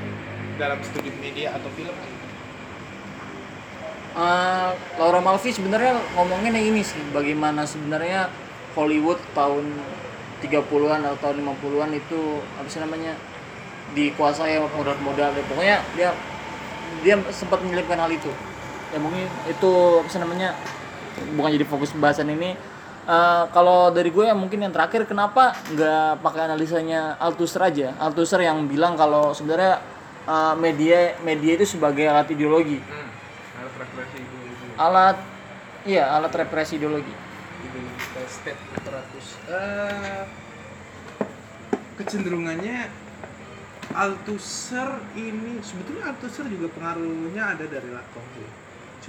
dalam 0.57 0.81
studi 0.83 1.13
media 1.21 1.53
atau 1.55 1.69
film 1.77 1.93
Eh, 4.17 4.69
Laura 4.97 5.21
Malvi 5.21 5.53
sebenarnya 5.53 5.93
ngomongin 6.17 6.57
yang 6.57 6.73
ini 6.73 6.81
sih, 6.81 6.97
bagaimana 7.13 7.69
sebenarnya 7.69 8.25
Hollywood 8.73 9.21
tahun 9.37 9.77
30-an 10.41 11.05
atau 11.05 11.17
tahun 11.21 11.45
50-an 11.45 11.93
itu 11.93 12.41
apa 12.57 12.65
sih 12.65 12.81
namanya 12.81 13.13
dikuasai 13.93 14.57
sama 14.57 14.69
modal-modal 14.73 15.33
pokoknya 15.49 15.81
dia 15.93 16.09
dia 17.05 17.15
sempat 17.29 17.61
menyelipkan 17.61 18.01
hal 18.01 18.09
itu. 18.09 18.33
Ya 18.89 18.97
mungkin 18.97 19.29
itu 19.45 19.71
apa 20.01 20.09
sih 20.09 20.17
namanya 20.17 20.57
bukan 21.37 21.53
jadi 21.53 21.65
fokus 21.69 21.93
pembahasan 21.93 22.33
ini. 22.33 22.57
Eh, 23.05 23.43
kalau 23.53 23.93
dari 23.93 24.09
gue 24.09 24.25
ya 24.25 24.33
mungkin 24.33 24.65
yang 24.65 24.73
terakhir 24.73 25.05
kenapa 25.05 25.53
nggak 25.77 26.25
pakai 26.25 26.41
analisanya 26.49 27.21
Althusser 27.21 27.61
aja? 27.61 27.93
Althusser 28.01 28.41
yang 28.41 28.65
bilang 28.65 28.97
kalau 28.97 29.29
sebenarnya 29.37 29.77
eh, 30.25 30.53
media 30.57 31.13
media 31.21 31.53
itu 31.53 31.77
sebagai 31.77 32.09
alat 32.09 32.33
ideologi. 32.33 32.81
Itu 32.81 33.06
alat 34.77 35.17
iya 35.89 36.13
alat 36.13 36.33
represi 36.37 36.77
ideologi. 36.77 37.13
Ideologi 37.65 37.97
state 38.29 38.61
apparatus. 38.77 39.27
Eh, 39.49 40.23
kecenderungannya 41.97 43.07
Althusser 43.97 45.01
ini 45.17 45.57
sebetulnya 45.65 46.13
Althusser 46.13 46.45
juga 46.51 46.69
pengaruhnya 46.69 47.57
ada 47.57 47.65
dari 47.65 47.89
Lacan 47.89 48.25
sih. 48.37 48.49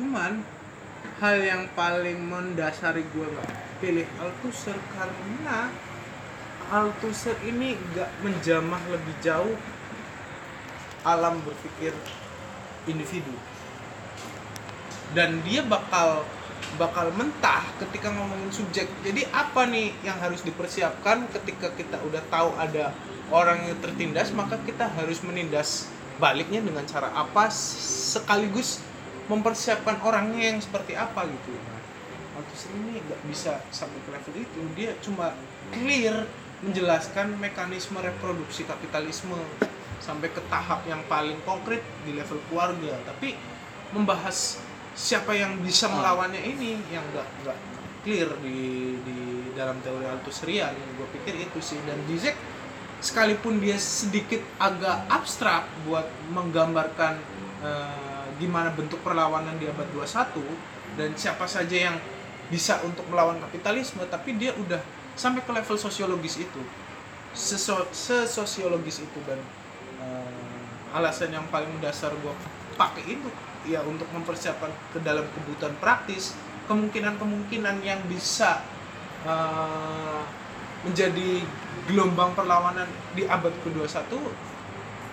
Cuman 0.00 0.40
hal 1.20 1.36
yang 1.42 1.62
paling 1.76 2.24
mendasari 2.24 3.04
gue 3.12 3.26
nggak 3.26 3.50
pilih 3.84 4.08
Althusser 4.22 4.78
karena 4.96 5.68
Althusser 6.72 7.36
ini 7.44 7.76
nggak 7.76 8.10
menjamah 8.24 8.80
lebih 8.88 9.14
jauh 9.20 9.56
alam 11.04 11.40
berpikir 11.44 11.92
individu 12.88 13.34
dan 15.16 15.40
dia 15.44 15.64
bakal 15.64 16.24
bakal 16.76 17.08
mentah 17.16 17.64
ketika 17.80 18.12
ngomongin 18.12 18.50
subjek. 18.52 18.90
Jadi 19.06 19.24
apa 19.32 19.64
nih 19.64 19.94
yang 20.04 20.18
harus 20.20 20.44
dipersiapkan 20.44 21.30
ketika 21.32 21.72
kita 21.72 21.96
udah 22.04 22.22
tahu 22.28 22.52
ada 22.58 22.92
orang 23.32 23.68
yang 23.68 23.78
tertindas 23.80 24.32
maka 24.32 24.60
kita 24.64 24.88
harus 24.88 25.20
menindas 25.24 25.88
baliknya 26.18 26.60
dengan 26.60 26.82
cara 26.84 27.14
apa 27.14 27.48
sekaligus 27.52 28.82
mempersiapkan 29.30 30.02
orangnya 30.02 30.56
yang 30.56 30.60
seperti 30.60 30.96
apa 30.98 31.24
gitu. 31.28 31.52
Nah, 31.52 32.44
ini 32.74 32.98
nggak 33.04 33.20
bisa 33.28 33.60
sampai 33.70 33.98
ke 34.02 34.10
level 34.10 34.34
itu. 34.40 34.60
Dia 34.74 34.90
cuma 35.04 35.36
clear 35.70 36.26
menjelaskan 36.64 37.38
mekanisme 37.38 38.02
reproduksi 38.02 38.66
kapitalisme 38.66 39.36
sampai 40.02 40.32
ke 40.32 40.42
tahap 40.50 40.82
yang 40.88 40.98
paling 41.06 41.38
konkret 41.46 41.84
di 42.02 42.16
level 42.16 42.40
keluarga. 42.50 42.98
Tapi 43.06 43.36
membahas 43.94 44.58
siapa 44.98 45.30
yang 45.30 45.62
bisa 45.62 45.86
melawannya 45.86 46.42
ini 46.42 46.82
yang 46.90 47.06
nggak 47.14 47.28
nggak 47.46 47.58
clear 48.02 48.28
di 48.42 48.98
di 49.06 49.18
dalam 49.54 49.78
teori 49.78 50.10
Althusserian 50.10 50.74
gue 50.74 51.08
pikir 51.14 51.38
itu 51.38 51.62
sih. 51.62 51.78
Dan 51.86 52.02
Zizek 52.10 52.34
sekalipun 52.98 53.62
dia 53.62 53.78
sedikit 53.78 54.42
agak 54.58 55.06
abstrak 55.06 55.70
buat 55.86 56.10
menggambarkan 56.34 57.14
eh, 57.62 58.26
gimana 58.42 58.74
bentuk 58.74 58.98
perlawanan 59.06 59.54
di 59.62 59.70
abad 59.70 59.86
21 59.94 60.98
dan 60.98 61.14
siapa 61.14 61.46
saja 61.46 61.90
yang 61.90 61.96
bisa 62.50 62.82
untuk 62.82 63.06
melawan 63.06 63.38
kapitalisme 63.38 64.02
tapi 64.10 64.34
dia 64.34 64.50
udah 64.58 64.82
sampai 65.14 65.46
ke 65.46 65.52
level 65.54 65.78
sosiologis 65.78 66.42
itu. 66.42 66.62
Seso- 67.38 67.86
sesosiologis 67.94 69.06
itu 69.06 69.18
dan 69.22 69.38
eh, 70.02 70.90
alasan 70.90 71.30
yang 71.30 71.46
paling 71.54 71.70
dasar 71.78 72.10
gue 72.18 72.34
pakai 72.74 73.14
itu 73.14 73.30
ya 73.68 73.84
untuk 73.84 74.08
mempersiapkan 74.10 74.72
ke 74.96 74.98
dalam 75.04 75.28
kebutuhan 75.36 75.76
praktis 75.78 76.32
kemungkinan-kemungkinan 76.68 77.84
yang 77.84 78.00
bisa 78.08 78.64
eh, 79.28 80.22
menjadi 80.84 81.42
gelombang 81.88 82.32
perlawanan 82.32 82.86
di 83.12 83.26
abad 83.28 83.50
ke-21 83.64 84.12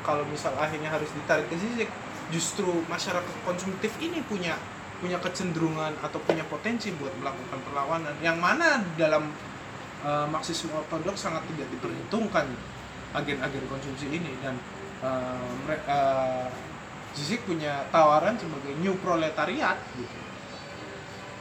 kalau 0.05 0.23
misal 0.29 0.53
akhirnya 0.61 0.93
harus 0.93 1.09
ditarik 1.11 1.49
ke 1.49 1.57
sisi 1.57 1.89
justru 2.29 2.69
masyarakat 2.87 3.35
konsumtif 3.45 3.89
ini 3.97 4.21
punya 4.25 4.53
punya 5.01 5.19
kecenderungan 5.19 5.91
atau 5.99 6.19
punya 6.23 6.45
potensi 6.47 6.93
buat 6.95 7.11
melakukan 7.19 7.59
perlawanan 7.67 8.15
yang 8.23 8.39
mana 8.39 8.79
dalam 8.95 9.27
uh, 10.05 10.25
Marxisme 10.29 10.71
ortodoks 10.71 11.25
sangat 11.25 11.43
tidak 11.51 11.67
diperhitungkan 11.73 12.47
agen-agen 13.11 13.65
konsumsi 13.67 14.07
ini 14.11 14.31
dan 14.39 14.55
uh, 15.03 15.51
mere- 15.67 15.85
uh, 15.87 16.47
Zizek 17.15 17.47
punya 17.47 17.87
tawaran 17.95 18.35
sebagai 18.35 18.75
new 18.83 18.93
proletariat 18.99 19.79
gitu 19.95 20.17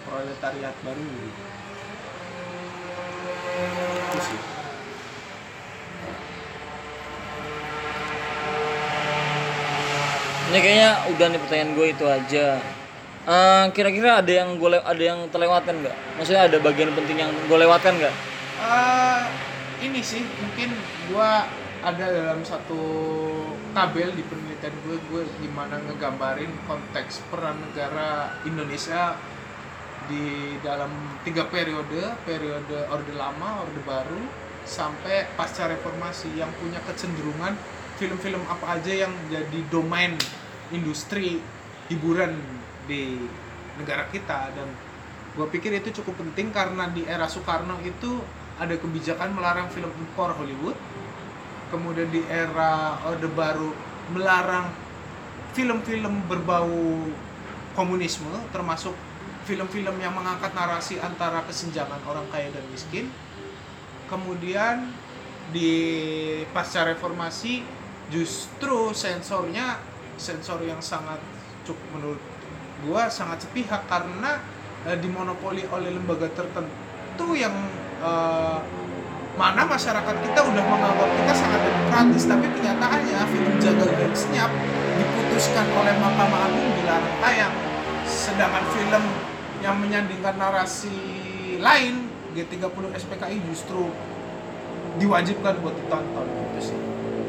proletariat 0.04 0.76
baru 0.84 1.02
gitu. 1.02 1.42
Itu 3.82 4.18
sih. 4.20 4.40
Ini 10.54 10.58
kayaknya 10.62 10.90
udah 11.10 11.26
nih 11.34 11.40
pertanyaan 11.42 11.72
gue 11.74 11.86
itu 11.90 12.04
aja. 12.06 12.46
Eh, 13.24 13.64
kira-kira 13.74 14.20
ada 14.20 14.28
yang 14.30 14.60
gue 14.60 14.78
ada 14.78 15.02
yang 15.02 15.26
terlewatkan 15.32 15.82
nggak? 15.82 15.96
Maksudnya 16.20 16.46
ada 16.46 16.56
bagian 16.62 16.92
penting 16.94 17.18
yang 17.18 17.32
gue 17.50 17.58
lewatkan 17.58 17.96
nggak? 17.98 18.14
Eh, 18.62 19.22
ini 19.82 20.00
sih 20.00 20.22
mungkin 20.38 20.70
gua 21.10 21.44
ada 21.84 22.04
dalam 22.08 22.40
satu 22.40 22.80
tabel 23.76 24.08
di 24.16 24.24
penelitian 24.24 24.53
gue 24.72 24.96
gue 25.10 25.22
gimana 25.44 25.76
ngegambarin 25.82 26.48
konteks 26.64 27.26
peran 27.28 27.60
negara 27.60 28.38
Indonesia 28.48 29.18
di 30.08 30.56
dalam 30.60 31.20
tiga 31.24 31.48
periode 31.48 32.16
periode 32.24 32.88
orde 32.92 33.12
lama 33.16 33.64
orde 33.64 33.80
baru 33.84 34.20
sampai 34.64 35.28
pasca 35.36 35.68
reformasi 35.68 36.32
yang 36.36 36.48
punya 36.56 36.80
kecenderungan 36.84 37.56
film-film 38.00 38.42
apa 38.48 38.80
aja 38.80 39.06
yang 39.06 39.12
jadi 39.30 39.60
domain 39.70 40.16
industri 40.72 41.38
hiburan 41.92 42.34
di 42.88 43.20
negara 43.78 44.08
kita. 44.10 44.50
Dan 44.54 44.68
gue 45.36 45.46
pikir 45.50 45.76
itu 45.78 46.02
cukup 46.02 46.24
penting 46.24 46.50
karena 46.50 46.88
di 46.90 47.04
era 47.04 47.28
Soekarno 47.28 47.78
itu 47.84 48.18
ada 48.58 48.74
kebijakan 48.74 49.34
melarang 49.34 49.68
film 49.70 49.90
impor 50.00 50.34
Hollywood. 50.34 50.76
Kemudian 51.70 52.08
di 52.08 52.22
era 52.30 53.02
Orde 53.02 53.26
Baru 53.34 53.74
melarang 54.12 54.68
film-film 55.54 56.26
berbau 56.26 57.08
komunisme 57.78 58.30
termasuk 58.50 58.92
film-film 59.44 59.96
yang 60.00 60.12
mengangkat 60.16 60.50
narasi 60.56 60.98
antara 60.98 61.44
kesenjangan 61.44 62.00
orang 62.08 62.24
kaya 62.32 62.48
dan 62.50 62.64
miskin. 62.72 63.12
Kemudian 64.08 64.88
di 65.52 65.72
pasca 66.52 66.88
reformasi 66.88 67.64
justru 68.08 68.92
sensornya 68.96 69.80
sensor 70.16 70.60
yang 70.64 70.80
sangat 70.80 71.20
cukup 71.64 71.88
menurut 71.96 72.22
gua 72.84 73.08
sangat 73.08 73.48
sepihak 73.48 73.84
karena 73.88 74.40
eh, 74.88 74.96
dimonopoli 75.00 75.64
oleh 75.72 75.92
lembaga 75.92 76.28
tertentu 76.32 77.36
yang 77.36 77.52
eh, 78.00 78.58
mana 79.34 79.66
masyarakat 79.66 80.16
kita 80.22 80.40
udah 80.46 80.64
menganggap 80.64 81.10
kita 81.10 81.32
sangat 81.34 81.60
demokratis 81.66 82.24
tapi 82.30 82.46
kenyataannya 82.54 83.20
film 83.30 83.54
jagal 83.58 83.90
dan 83.90 84.12
senyap 84.14 84.50
diputuskan 84.94 85.66
oleh 85.74 85.94
Mahkamah 85.98 86.40
Agung 86.46 86.70
dilarang 86.78 87.16
tayang 87.18 87.54
sedangkan 88.06 88.64
film 88.70 89.04
yang 89.58 89.76
menyandingkan 89.80 90.38
narasi 90.38 90.94
lain 91.58 92.06
G30 92.34 92.84
SPKI 92.94 93.36
justru 93.50 93.90
diwajibkan 95.02 95.58
buat 95.58 95.74
ditonton 95.74 96.26
gitu 96.30 96.60
sih 96.70 96.78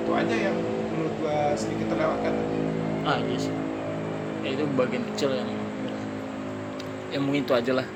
itu 0.05 0.11
aja 0.13 0.35
yang 0.37 0.57
menurut 0.93 1.13
gua 1.17 1.57
sedikit 1.57 1.89
terlewatkan 1.89 2.33
Ah 3.05 3.21
iya 3.21 3.37
sih. 3.37 3.53
Ya 4.41 4.57
itu 4.57 4.65
bagian 4.73 5.05
kecil 5.13 5.29
yang 5.37 5.49
yang 7.13 7.21
mungkin 7.21 7.45
itu 7.45 7.53
aja 7.53 7.71
lah. 7.77 7.87